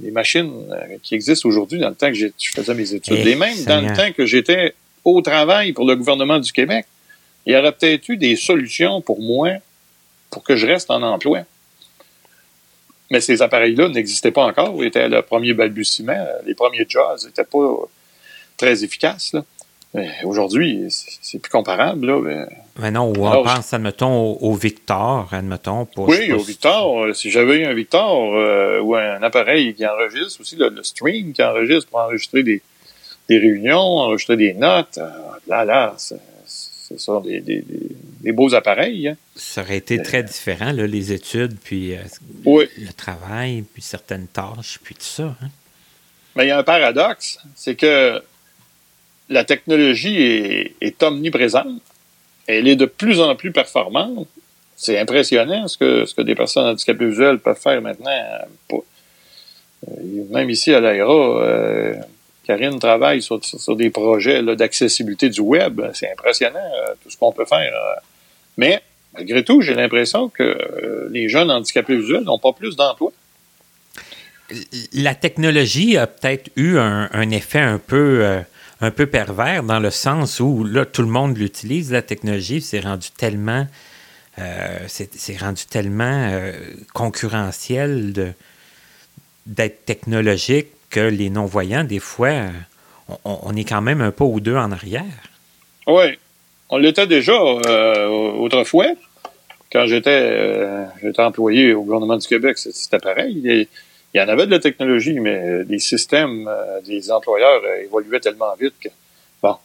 les 0.03 0.11
machines 0.11 0.66
qui 1.05 1.14
existent 1.14 1.49
aujourd'hui 1.49 1.78
dans 1.78 1.90
le 1.90 1.94
temps 1.94 2.09
que 2.09 2.14
je 2.14 2.30
faisais 2.53 2.74
mes 2.74 2.94
études, 2.94 3.18
et 3.18 3.30
eh, 3.30 3.36
même 3.36 3.64
dans 3.64 3.80
le 3.80 3.94
temps 3.94 4.11
que 4.12 4.26
j'étais 4.26 4.74
au 5.11 5.20
travail 5.20 5.72
pour 5.72 5.86
le 5.86 5.96
gouvernement 5.96 6.38
du 6.38 6.52
Québec, 6.52 6.86
il 7.46 7.52
y 7.52 7.57
aurait 7.57 7.72
peut-être 7.72 8.09
eu 8.09 8.16
des 8.16 8.36
solutions 8.36 9.00
pour 9.00 9.20
moi 9.20 9.50
pour 10.30 10.42
que 10.42 10.57
je 10.57 10.66
reste 10.66 10.90
en 10.90 11.02
emploi. 11.02 11.42
Mais 13.11 13.20
ces 13.20 13.40
appareils-là 13.40 13.88
n'existaient 13.88 14.32
pas 14.32 14.44
encore. 14.44 14.74
Ils 14.80 14.86
étaient 14.86 15.09
le 15.09 15.22
premier 15.22 15.54
balbutiement. 15.54 16.26
Les 16.44 16.54
premiers 16.54 16.86
jazz 16.88 17.24
n'étaient 17.24 17.44
pas 17.44 17.88
très 18.57 18.82
efficaces. 18.82 19.36
Aujourd'hui, 20.24 20.86
c'est 20.90 21.38
plus 21.38 21.50
comparable. 21.50 22.07
Là, 22.07 22.46
mais... 22.78 22.90
non, 22.90 23.12
on 23.16 23.30
Alors, 23.30 23.44
pense, 23.44 23.72
admettons, 23.72 24.32
au, 24.34 24.54
Victor, 24.54 25.28
admettons. 25.32 25.86
Pour, 25.86 26.09
oui, 26.09 26.32
au 26.32 26.40
Victor. 26.40 27.04
Euh, 27.04 27.12
si 27.14 27.30
j'avais 27.30 27.61
eu 27.61 27.64
un 27.64 27.72
Victor 27.72 28.34
euh, 28.34 28.80
ou 28.80 28.94
un 28.94 29.22
appareil 29.22 29.74
qui 29.74 29.86
enregistre 29.86 30.40
aussi, 30.40 30.57
le, 30.57 30.82
stream 30.82 31.32
qui 31.32 31.42
enregistre 31.42 31.88
pour 31.88 32.00
enregistrer 32.00 32.42
des, 32.42 32.61
des 33.28 33.38
réunions, 33.38 33.78
enregistrer 33.78 34.36
des 34.36 34.54
notes, 34.54 34.98
euh, 34.98 35.08
là, 35.46 35.64
là, 35.64 35.94
c'est 35.98 37.00
ça, 37.00 37.20
des, 37.24 37.40
des, 37.40 37.64
des, 38.20 38.32
beaux 38.32 38.54
appareils. 38.54 39.08
Hein. 39.08 39.16
Ça 39.34 39.62
aurait 39.62 39.76
été 39.76 40.00
très 40.00 40.22
différent, 40.22 40.72
là, 40.72 40.86
les 40.86 41.12
études, 41.12 41.56
puis 41.62 41.94
le 42.44 42.92
travail, 42.96 43.64
puis 43.72 43.82
certaines 43.82 44.28
tâches, 44.28 44.78
puis 44.82 44.94
tout 44.94 45.02
ça. 45.02 45.36
Hein. 45.42 45.48
Mais 46.36 46.44
il 46.44 46.48
y 46.48 46.50
a 46.52 46.58
un 46.58 46.62
paradoxe, 46.62 47.38
c'est 47.54 47.74
que 47.74 48.22
la 49.28 49.44
technologie 49.44 50.16
est, 50.80 51.02
omniprésente. 51.02 51.82
Elle 52.46 52.68
est 52.68 52.76
de 52.76 52.86
plus 52.86 53.20
en 53.20 53.34
plus 53.34 53.50
performante. 53.52 54.28
C'est 54.76 54.98
impressionnant 54.98 55.66
ce 55.66 55.78
que, 55.78 56.04
ce 56.04 56.14
que 56.14 56.22
des 56.22 56.34
personnes 56.34 56.66
handicapées 56.66 57.06
visuelles 57.06 57.38
peuvent 57.38 57.58
faire 57.58 57.80
maintenant. 57.80 58.10
Euh, 58.72 58.84
même 60.30 60.50
ici 60.50 60.72
à 60.74 60.80
l'AERA, 60.80 61.42
euh, 61.42 61.94
Karine 62.47 62.78
travaille 62.78 63.22
sur, 63.22 63.40
des 63.76 63.90
projets 63.90 64.42
d'accessibilité 64.42 65.28
du 65.28 65.40
web. 65.40 65.80
C'est 65.94 66.11
impressionnant 66.12 66.59
euh, 66.59 66.94
tout 67.03 67.11
ce 67.11 67.16
qu'on 67.16 67.32
peut 67.32 67.44
faire. 67.44 67.72
Mais 68.57 68.80
malgré 69.14 69.44
tout, 69.44 69.61
j'ai 69.61 69.74
l'impression 69.74 70.28
que 70.28 71.09
les 71.11 71.28
jeunes 71.28 71.51
handicapés 71.51 71.97
visuels 71.97 72.22
n'ont 72.22 72.38
pas 72.38 72.53
plus 72.53 72.76
d'emplois. 72.76 73.12
La 74.92 75.14
technologie 75.14 75.97
a 75.97 76.07
peut-être 76.07 76.51
eu 76.55 76.78
un, 76.78 77.30
effet 77.30 77.59
un 77.59 77.78
peu 77.78 79.07
pervers 79.11 79.64
dans 79.64 79.80
le 79.80 79.90
sens 79.90 80.38
où 80.38 80.64
tout 80.92 81.03
le 81.03 81.09
monde 81.09 81.36
l'utilise, 81.36 81.90
la 81.90 82.03
technologie, 82.03 82.61
c'est 82.61 82.78
rendu 82.78 83.09
tellement, 83.11 83.66
euh, 84.38 84.86
tellement 85.68 86.30
euh, 86.30 86.53
concurrentiel 86.94 88.34
d'être 89.47 89.84
technologique 89.84 90.68
que 90.91 91.01
les 91.01 91.30
non-voyants, 91.30 91.84
des 91.84 91.99
fois, 91.99 92.47
on, 93.24 93.55
est 93.55 93.64
quand 93.64 93.82
même 93.82 94.01
un 94.01 94.11
pas 94.11 94.24
ou 94.24 94.41
deux 94.41 94.57
en 94.57 94.72
arrière. 94.72 95.05
Oui, 95.87 96.18
on 96.68 96.78
l'était 96.78 97.07
déjà 97.07 97.32
euh, 97.32 98.07
autrefois. 98.07 98.87
Quand 99.72 99.87
j'étais, 99.87 100.87
j'étais 101.03 101.22
employé 101.22 101.74
au 101.74 101.82
gouvernement 101.82 102.16
du 102.16 102.26
Québec, 102.26 102.57
c'était 102.59 102.99
pareil. 102.99 103.68
Il 104.16 104.20
y 104.20 104.22
en 104.22 104.28
avait 104.28 104.47
de 104.47 104.51
la 104.51 104.61
technologie, 104.61 105.20
mais 105.20 105.64
les 105.64 105.78
systèmes 105.78 106.49
euh, 106.49 106.80
des 106.80 107.11
employeurs 107.11 107.61
euh, 107.62 107.82
évoluaient 107.82 108.18
tellement 108.18 108.55
vite 108.59 108.72
que, 108.82 108.89
bon, 109.43 109.57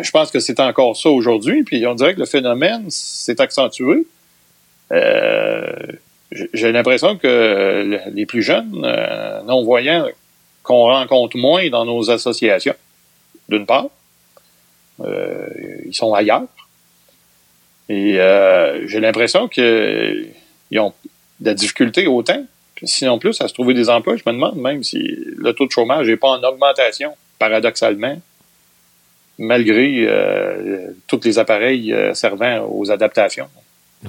je 0.00 0.10
pense 0.10 0.30
que 0.30 0.40
c'est 0.40 0.60
encore 0.60 0.96
ça 0.96 1.10
aujourd'hui, 1.10 1.62
puis 1.62 1.86
on 1.86 1.94
dirait 1.94 2.14
que 2.14 2.20
le 2.20 2.24
phénomène 2.24 2.86
s'est 2.88 3.38
accentué. 3.38 4.06
Euh, 4.92 5.74
j'ai 6.54 6.72
l'impression 6.72 7.18
que 7.18 8.00
les 8.14 8.24
plus 8.24 8.42
jeunes, 8.42 8.80
non-voyants, 9.46 10.06
qu'on 10.62 10.84
rencontre 10.84 11.36
moins 11.36 11.68
dans 11.68 11.84
nos 11.84 12.10
associations, 12.10 12.74
d'une 13.48 13.66
part, 13.66 13.86
ils 15.04 15.94
sont 15.94 16.14
ailleurs. 16.14 16.42
Et 17.88 18.12
j'ai 18.86 19.00
l'impression 19.00 19.48
qu'ils 19.48 20.34
ont 20.78 20.92
de 21.40 21.46
la 21.46 21.54
difficulté 21.54 22.06
autant 22.06 22.44
Sinon 22.84 23.18
plus 23.18 23.40
à 23.40 23.48
se 23.48 23.54
trouver 23.54 23.74
des 23.74 23.88
emplois, 23.88 24.16
je 24.16 24.22
me 24.26 24.32
demande 24.32 24.56
même 24.56 24.82
si 24.82 24.98
le 24.98 25.52
taux 25.52 25.66
de 25.66 25.70
chômage 25.70 26.06
n'est 26.06 26.16
pas 26.16 26.30
en 26.30 26.42
augmentation, 26.42 27.14
paradoxalement, 27.38 28.20
malgré 29.38 30.04
euh, 30.06 30.88
tous 31.06 31.20
les 31.24 31.38
appareils 31.38 31.92
euh, 31.92 32.12
servant 32.14 32.66
aux 32.68 32.90
adaptations. 32.90 33.48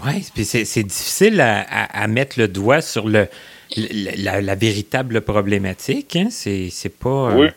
Oui, 0.04 0.24
c'est 0.43 0.84
difficile 0.84 1.39
à, 1.39 2.08
mettre 2.08 2.39
le 2.39 2.47
doigt 2.47 2.82
sur 2.82 3.08
le, 3.08 3.28
la, 3.76 4.55
véritable 4.55 5.22
problématique. 5.22 6.16
Hein? 6.16 6.28
C'est 6.30 6.97
pas. 6.99 7.32
Euh, 7.32 7.36
oui. 7.36 7.47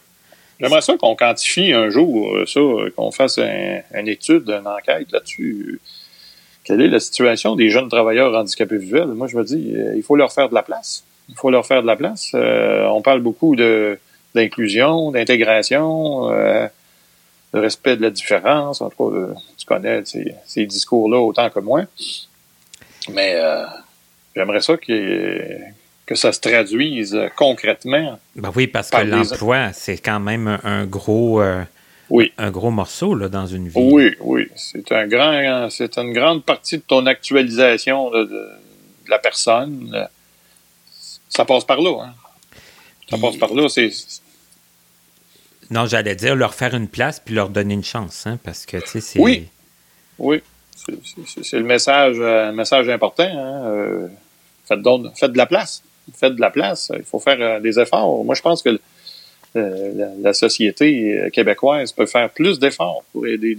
J'aimerais 0.59 0.81
ça 0.81 0.97
qu'on 0.97 1.15
quantifie 1.15 1.73
un 1.73 1.91
jour 1.91 2.35
ça, 2.47 2.61
qu'on 2.97 3.11
fasse 3.11 3.39
une 3.39 4.09
étude, 4.09 4.49
une 4.49 4.67
enquête 4.67 5.13
là-dessus. 5.13 5.81
Quelle 6.65 6.81
est 6.81 6.89
la 6.89 6.99
situation 6.99 7.57
des 7.57 7.69
jeunes 7.69 7.89
travailleurs 7.89 8.35
handicapés 8.35 8.79
visuels? 8.79 9.09
Moi, 9.09 9.27
je 9.27 9.37
me 9.37 9.45
dis, 9.45 9.75
il 9.95 10.03
faut 10.03 10.17
leur 10.17 10.33
faire 10.33 10.49
de 10.49 10.55
la 10.55 10.63
place. 10.63 11.05
Il 11.29 11.35
faut 11.35 11.51
leur 11.51 11.67
faire 11.67 11.83
de 11.83 11.87
la 11.87 11.97
place. 11.97 12.33
Euh, 12.35 12.87
on 12.87 13.03
parle 13.03 13.21
beaucoup 13.21 13.57
de 13.57 13.99
d'inclusion, 14.35 15.13
d'intégration, 15.13 16.31
euh, 16.31 16.69
de 17.55 17.59
respect 17.59 17.97
de 17.97 18.03
la 18.03 18.11
différence. 18.11 18.83
En 18.83 18.91
tout 18.91 19.11
cas, 19.11 19.17
euh, 19.17 19.35
tu 19.57 19.65
connais 19.65 20.03
ces, 20.05 20.67
discours-là 20.67 21.19
autant 21.19 21.49
que 21.49 21.61
moi. 21.61 21.85
Mais 23.09 23.41
j'aimerais 24.35 24.61
ça 24.61 24.77
que, 24.77 25.57
que 26.07 26.15
ça 26.15 26.33
se 26.33 26.41
traduise 26.41 27.19
concrètement. 27.37 28.19
Ben 28.37 28.51
oui, 28.55 28.67
parce 28.67 28.91
que 28.91 29.03
l'emploi, 29.03 29.73
c'est 29.73 29.99
quand 29.99 30.21
même 30.21 30.59
un, 30.63 30.87
gros... 30.87 31.43
Oui. 32.09 32.33
Un 32.39 32.53
gros 32.53 32.71
morceau 32.71 33.17
là, 33.17 33.29
dans 33.29 33.47
une 33.47 33.67
vie. 33.67 33.75
Oui, 33.75 34.15
oui. 34.21 34.47
C'est 34.55 34.93
un 34.93 35.09
grand, 35.09 35.69
c'est 35.71 35.99
une 35.99 36.13
grande 36.13 36.45
partie 36.45 36.79
de 36.79 36.83
ton 36.87 37.05
actualisation 37.07 38.13
de, 38.13 38.23
de 38.23 38.49
la 39.09 39.19
personne 39.19 40.07
ça 41.29 41.45
passe 41.45 41.65
par 41.65 41.81
là. 41.81 42.05
Hein. 42.05 42.15
Ça 43.11 43.19
passe 43.19 43.37
par 43.37 43.53
là. 43.55 43.69
C'est. 43.69 43.91
Non, 45.71 45.87
j'allais 45.87 46.15
dire 46.15 46.37
leur 46.37 46.55
faire 46.55 46.75
une 46.75 46.89
place 46.89 47.21
puis 47.21 47.35
leur 47.35 47.51
donner 47.51 47.75
une 47.75 47.85
chance, 47.85 48.27
hein, 48.27 48.39
parce 48.43 48.67
que, 48.67 48.79
tu 48.79 48.87
sais, 48.87 49.01
c'est. 49.01 49.21
Oui. 49.21 49.49
Oui. 50.19 50.43
C'est 51.43 51.59
le 51.59 51.65
message, 51.65 52.17
euh, 52.19 52.53
message 52.53 52.89
important. 52.89 53.25
Hein. 53.25 53.65
Euh, 53.67 54.09
faites, 54.67 54.79
faites, 55.17 55.33
de 55.33 55.39
la 55.39 55.47
place. 55.47 55.83
Faites 56.15 56.35
de 56.35 56.41
la 56.41 56.51
place. 56.51 56.93
Il 56.97 57.05
faut 57.05 57.19
faire 57.19 57.41
euh, 57.41 57.61
des 57.61 57.79
efforts. 57.79 58.25
Moi, 58.25 58.35
je 58.35 58.43
pense 58.43 58.63
que 58.63 58.79
la, 59.55 60.35
société 60.35 61.31
québécoise 61.33 61.91
peut 61.91 62.05
faire 62.05 62.29
plus 62.29 62.59
d'efforts 62.59 63.05
pour 63.13 63.27
aider 63.27 63.57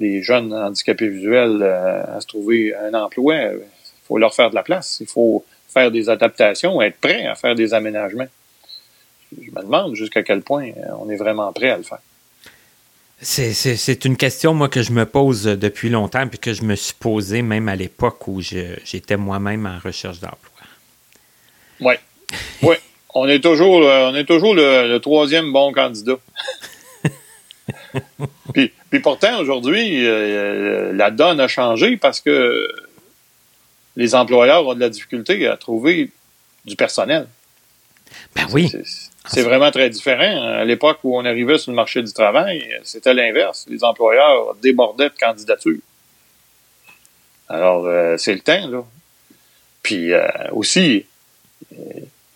les, 0.00 0.22
jeunes 0.22 0.52
handicapés 0.52 1.08
visuels 1.08 1.62
à 1.62 2.20
se 2.20 2.26
trouver 2.26 2.74
un 2.74 2.92
emploi. 2.94 3.36
Il 3.36 3.60
faut 4.08 4.18
leur 4.18 4.34
faire 4.34 4.50
de 4.50 4.56
la 4.56 4.64
place. 4.64 4.98
Il 5.00 5.06
faut 5.06 5.44
faire 5.68 5.90
des 5.90 6.08
adaptations, 6.08 6.82
être 6.82 6.98
prêt 6.98 7.26
à 7.26 7.36
faire 7.36 7.54
des 7.54 7.72
aménagements. 7.72 8.26
Je 9.38 9.50
me 9.50 9.62
demande 9.62 9.94
jusqu'à 9.94 10.22
quel 10.22 10.42
point 10.42 10.70
euh, 10.70 10.92
on 10.98 11.08
est 11.08 11.16
vraiment 11.16 11.52
prêt 11.52 11.70
à 11.70 11.76
le 11.76 11.82
faire. 11.82 12.00
C'est 13.22 14.06
une 14.06 14.16
question, 14.16 14.54
moi, 14.54 14.70
que 14.70 14.82
je 14.82 14.92
me 14.92 15.04
pose 15.04 15.44
depuis 15.44 15.90
longtemps, 15.90 16.26
puis 16.26 16.38
que 16.38 16.54
je 16.54 16.62
me 16.62 16.74
suis 16.74 16.94
posé 16.98 17.42
même 17.42 17.68
à 17.68 17.76
l'époque 17.76 18.26
où 18.26 18.40
j'étais 18.40 19.18
moi-même 19.18 19.66
en 19.66 19.78
recherche 19.78 20.20
d'emploi. 20.20 20.49
Oui. 21.80 21.94
Oui. 22.62 22.76
On 23.14 23.28
est 23.28 23.40
toujours, 23.40 23.80
on 23.82 24.14
est 24.14 24.24
toujours 24.24 24.54
le, 24.54 24.98
troisième 24.98 25.52
bon 25.52 25.72
candidat. 25.72 26.18
puis, 28.54 28.72
puis, 28.90 29.00
pourtant, 29.00 29.40
aujourd'hui, 29.40 30.06
euh, 30.06 30.92
la 30.92 31.10
donne 31.10 31.40
a 31.40 31.48
changé 31.48 31.96
parce 31.96 32.20
que 32.20 32.68
les 33.96 34.14
employeurs 34.14 34.66
ont 34.66 34.74
de 34.74 34.80
la 34.80 34.88
difficulté 34.88 35.46
à 35.46 35.56
trouver 35.56 36.10
du 36.64 36.76
personnel. 36.76 37.26
Ben 38.34 38.46
oui. 38.52 38.70
C'est 39.26 39.42
vraiment 39.42 39.70
très 39.70 39.90
différent. 39.90 40.42
À 40.42 40.64
l'époque 40.64 40.98
où 41.04 41.16
on 41.16 41.24
arrivait 41.24 41.58
sur 41.58 41.72
le 41.72 41.76
marché 41.76 42.02
du 42.02 42.12
travail, 42.12 42.66
c'était 42.84 43.14
l'inverse. 43.14 43.66
Les 43.68 43.84
employeurs 43.84 44.56
débordaient 44.62 45.10
de 45.10 45.14
candidatures. 45.18 45.80
Alors, 47.48 47.86
euh, 47.86 48.16
c'est 48.16 48.32
le 48.32 48.40
temps, 48.40 48.68
là. 48.68 48.84
Puis 49.82 50.12
euh, 50.12 50.26
aussi, 50.52 50.98
euh, 50.98 51.09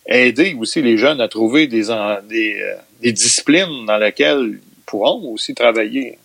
aider 0.07 0.55
aussi 0.59 0.81
les 0.81 0.97
jeunes 0.97 1.21
à 1.21 1.27
trouver 1.27 1.67
des, 1.67 1.87
des, 2.29 3.11
disciplines 3.11 3.85
dans 3.85 3.97
lesquelles 3.97 4.59
ils 4.61 4.83
pourront 4.85 5.31
aussi 5.31 5.53
travailler. 5.53 6.17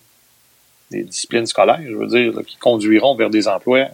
Des 0.91 1.05
disciplines 1.05 1.47
scolaires, 1.47 1.81
je 1.87 1.95
veux 1.95 2.09
dire, 2.09 2.33
qui 2.45 2.57
conduiront 2.57 3.15
vers 3.15 3.31
des 3.31 3.47
emplois 3.47 3.87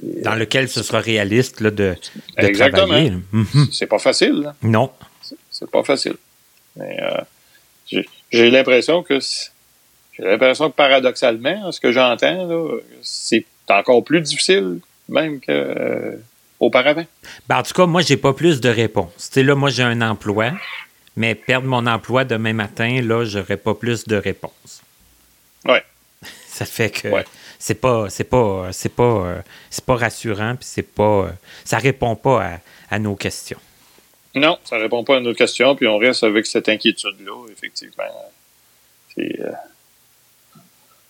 dans 0.00 0.34
lequel 0.34 0.68
ce 0.68 0.82
sera 0.82 1.00
réaliste 1.00 1.62
de, 1.62 1.70
de 1.70 1.96
Exactement. 2.36 2.86
travailler. 2.86 3.12
Mhm. 3.32 3.68
C'est 3.72 3.86
pas 3.86 3.98
facile. 3.98 4.52
Non. 4.62 4.90
C'est 5.50 5.70
pas 5.70 5.82
facile. 5.82 6.16
Mais 6.76 6.98
euh, 7.02 8.02
j'ai 8.30 8.50
l'impression 8.50 9.02
que 9.02 9.18
j'ai 9.18 10.24
l'impression 10.24 10.70
que 10.70 10.76
paradoxalement, 10.76 11.70
ce 11.72 11.80
que 11.80 11.92
j'entends, 11.92 12.48
c'est 13.02 13.44
encore 13.68 14.04
plus 14.04 14.20
difficile 14.20 14.80
même 15.08 15.40
qu'auparavant. 15.40 15.60
Euh, 15.60 16.16
ben, 17.48 17.58
en 17.58 17.62
tout 17.62 17.74
cas, 17.74 17.86
moi, 17.86 18.02
j'ai 18.02 18.16
pas 18.16 18.32
plus 18.32 18.60
de 18.60 18.68
réponses. 18.68 19.30
là, 19.34 19.54
moi, 19.54 19.70
j'ai 19.70 19.82
un 19.82 20.00
emploi, 20.00 20.52
mais 21.16 21.34
perdre 21.34 21.66
mon 21.66 21.86
emploi 21.86 22.24
demain 22.24 22.52
matin, 22.52 23.00
là, 23.02 23.24
j'aurais 23.24 23.56
pas 23.56 23.74
plus 23.74 24.04
de 24.04 24.16
réponses. 24.16 24.82
Oui. 25.64 25.78
Ça 26.46 26.64
fait 26.64 26.90
que 26.90 27.08
c'est 27.62 27.76
pas 27.76 28.10
c'est 28.10 28.24
pas 28.24 28.72
c'est 28.72 28.88
pas 28.88 29.04
euh, 29.04 29.42
c'est 29.70 29.84
pas 29.84 29.94
rassurant 29.94 30.56
puis 30.56 30.66
c'est 30.68 30.82
pas 30.82 31.26
euh, 31.26 31.30
ça 31.64 31.78
répond 31.78 32.16
pas 32.16 32.58
à, 32.90 32.98
nos 32.98 33.14
questions. 33.14 33.60
Non, 34.34 34.58
ça 34.64 34.78
répond 34.78 35.04
pas 35.04 35.18
à 35.18 35.20
nos 35.20 35.32
questions 35.32 35.76
puis 35.76 35.86
on 35.86 35.96
reste 35.96 36.24
avec 36.24 36.46
cette 36.46 36.68
inquiétude 36.68 37.24
là 37.24 37.46
effectivement. 37.52 38.02
C'est, 39.14 39.40
euh, 39.40 39.52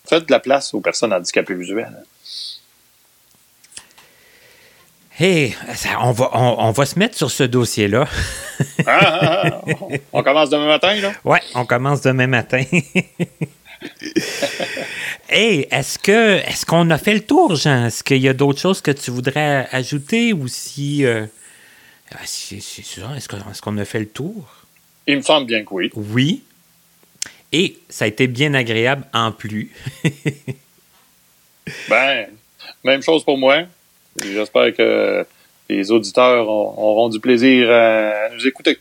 faites 0.05 0.27
de 0.27 0.31
la 0.31 0.39
place 0.39 0.75
aux 0.75 0.81
personnes 0.81 1.11
handicapées 1.11 1.55
visuelles. 1.55 2.03
Hey, 5.19 5.55
ça, 5.75 5.99
on, 6.01 6.11
va, 6.11 6.31
on, 6.33 6.55
on 6.59 6.71
va 6.71 6.85
se 6.85 6.97
mettre 6.97 7.15
sur 7.15 7.29
ce 7.29 7.43
dossier-là. 7.43 8.07
Ah, 8.85 8.99
ah, 9.21 9.61
ah, 9.67 9.75
on 10.11 10.23
commence 10.23 10.49
demain 10.49 10.65
matin, 10.67 10.95
là? 10.95 11.11
Ouais, 11.23 11.41
on 11.53 11.65
commence 11.65 12.01
demain 12.01 12.25
matin. 12.27 12.63
hey, 15.29 15.67
est-ce 15.69 15.99
que 15.99 16.37
est-ce 16.37 16.65
qu'on 16.65 16.89
a 16.89 16.97
fait 16.97 17.13
le 17.13 17.19
tour, 17.21 17.55
Jean? 17.55 17.85
Est-ce 17.85 18.03
qu'il 18.03 18.17
y 18.21 18.27
a 18.27 18.33
d'autres 18.33 18.59
choses 18.59 18.81
que 18.81 18.89
tu 18.91 19.11
voudrais 19.11 19.67
ajouter 19.71 20.33
ou 20.33 20.47
si. 20.47 21.05
euh, 21.05 21.25
si- 22.25 22.59
si- 22.61 22.81
si- 22.83 22.99
Est-ce 23.15 23.27
qu'on 23.29 23.37
est-ce 23.51 23.61
qu'on 23.61 23.77
a 23.77 23.85
fait 23.85 23.99
le 23.99 24.07
tour? 24.09 24.47
Il 25.05 25.17
me 25.17 25.21
semble 25.21 25.45
bien 25.45 25.63
que 25.63 25.73
oui. 25.73 25.91
Oui. 25.95 26.43
Et 27.51 27.77
ça 27.87 28.05
a 28.05 28.07
été 28.07 28.25
bien 28.25 28.55
agréable 28.55 29.05
en 29.13 29.31
plus. 29.31 29.71
Ben, 31.87 32.27
même 32.83 33.03
chose 33.03 33.23
pour 33.23 33.37
moi. 33.37 33.63
J'espère 34.21 34.73
que 34.73 35.25
les 35.69 35.91
auditeurs 35.91 36.47
ont- 36.47 36.73
auront 36.77 37.09
du 37.09 37.19
plaisir 37.19 37.69
à 37.71 38.29
nous 38.33 38.45
écouter. 38.45 38.77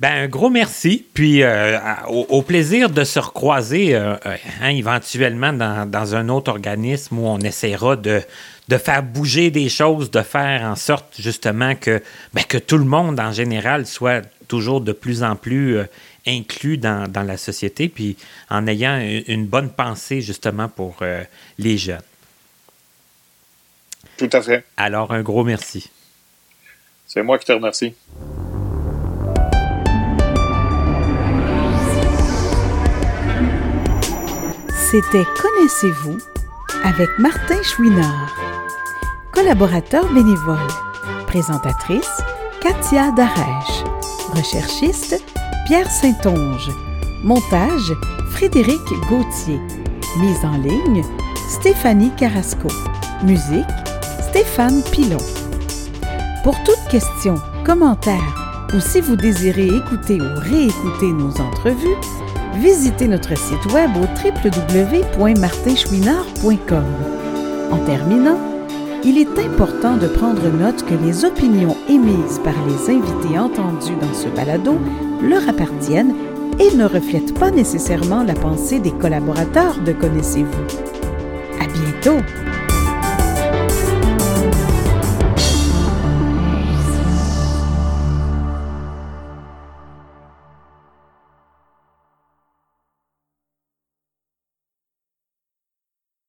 Ben, 0.00 0.24
un 0.24 0.28
gros 0.28 0.48
merci. 0.48 1.04
Puis 1.12 1.42
euh, 1.42 1.78
au, 2.08 2.40
plaisir 2.40 2.88
de 2.88 3.04
se 3.04 3.18
recroiser 3.18 3.94
euh, 3.94 4.14
euh, 4.24 4.36
hein, 4.62 4.70
éventuellement 4.70 5.52
dans, 5.52 5.88
dans 5.88 6.14
un 6.14 6.30
autre 6.30 6.50
organisme 6.50 7.18
où 7.18 7.26
on 7.26 7.38
essaiera 7.38 7.96
de, 7.96 8.22
de 8.68 8.76
faire 8.78 9.02
bouger 9.02 9.50
des 9.50 9.68
choses, 9.68 10.10
de 10.10 10.22
faire 10.22 10.62
en 10.62 10.74
sorte 10.74 11.14
justement 11.18 11.74
que, 11.74 12.02
ben, 12.32 12.42
que 12.44 12.56
tout 12.56 12.78
le 12.78 12.86
monde 12.86 13.20
en 13.20 13.32
général 13.32 13.86
soit 13.86 14.22
toujours 14.48 14.80
de 14.80 14.92
plus 14.92 15.22
en 15.22 15.36
plus 15.36 15.78
inclus 16.26 16.78
dans, 16.78 17.06
dans 17.06 17.22
la 17.22 17.36
société, 17.36 17.88
puis 17.88 18.16
en 18.48 18.66
ayant 18.66 18.98
une, 19.28 19.46
bonne 19.46 19.70
pensée 19.70 20.22
justement 20.22 20.68
pour 20.68 20.96
les 21.58 21.78
jeunes. 21.78 22.00
Tout 24.20 24.28
à 24.34 24.42
fait. 24.42 24.64
Alors, 24.76 25.12
un 25.12 25.22
gros 25.22 25.44
merci. 25.44 25.90
C'est 27.06 27.22
moi 27.22 27.38
qui 27.38 27.46
te 27.46 27.52
remercie. 27.52 27.94
C'était 34.90 35.24
Connaissez-vous 35.40 36.18
avec 36.84 37.08
Martin 37.18 37.62
Chouinard. 37.62 38.36
Collaborateur 39.32 40.12
bénévole. 40.12 40.58
Présentatrice 41.26 42.20
Katia 42.60 43.12
Darèche. 43.12 43.84
Recherchiste 44.34 45.24
Pierre 45.66 45.90
Saint-Onge. 45.90 46.68
Montage 47.24 47.94
Frédéric 48.32 48.82
Gauthier. 49.08 49.58
Mise 50.18 50.44
en 50.44 50.58
ligne 50.58 51.02
Stéphanie 51.48 52.14
Carrasco. 52.16 52.68
Musique 53.22 53.64
Stéphane 54.30 54.80
Pilon. 54.92 55.18
Pour 56.44 56.54
toute 56.62 56.78
question, 56.88 57.34
commentaire 57.64 58.68
ou 58.72 58.78
si 58.78 59.00
vous 59.00 59.16
désirez 59.16 59.66
écouter 59.66 60.20
ou 60.20 60.28
réécouter 60.38 61.12
nos 61.12 61.32
entrevues, 61.40 61.96
visitez 62.54 63.08
notre 63.08 63.36
site 63.36 63.66
web 63.72 63.90
au 63.96 64.06
www.martinchouinard.com. 64.24 66.84
En 67.72 67.78
terminant, 67.78 68.38
il 69.02 69.18
est 69.18 69.36
important 69.44 69.96
de 69.96 70.06
prendre 70.06 70.48
note 70.48 70.86
que 70.86 70.94
les 70.94 71.24
opinions 71.24 71.76
émises 71.88 72.38
par 72.44 72.54
les 72.68 72.88
invités 72.88 73.36
entendus 73.36 73.96
dans 74.00 74.14
ce 74.14 74.28
balado 74.28 74.78
leur 75.24 75.48
appartiennent 75.48 76.14
et 76.60 76.72
ne 76.76 76.84
reflètent 76.84 77.36
pas 77.36 77.50
nécessairement 77.50 78.22
la 78.22 78.34
pensée 78.34 78.78
des 78.78 78.92
collaborateurs 78.92 79.80
de 79.84 79.90
Connaissez-vous. 79.90 80.66
À 81.60 81.66
bientôt! 81.66 82.20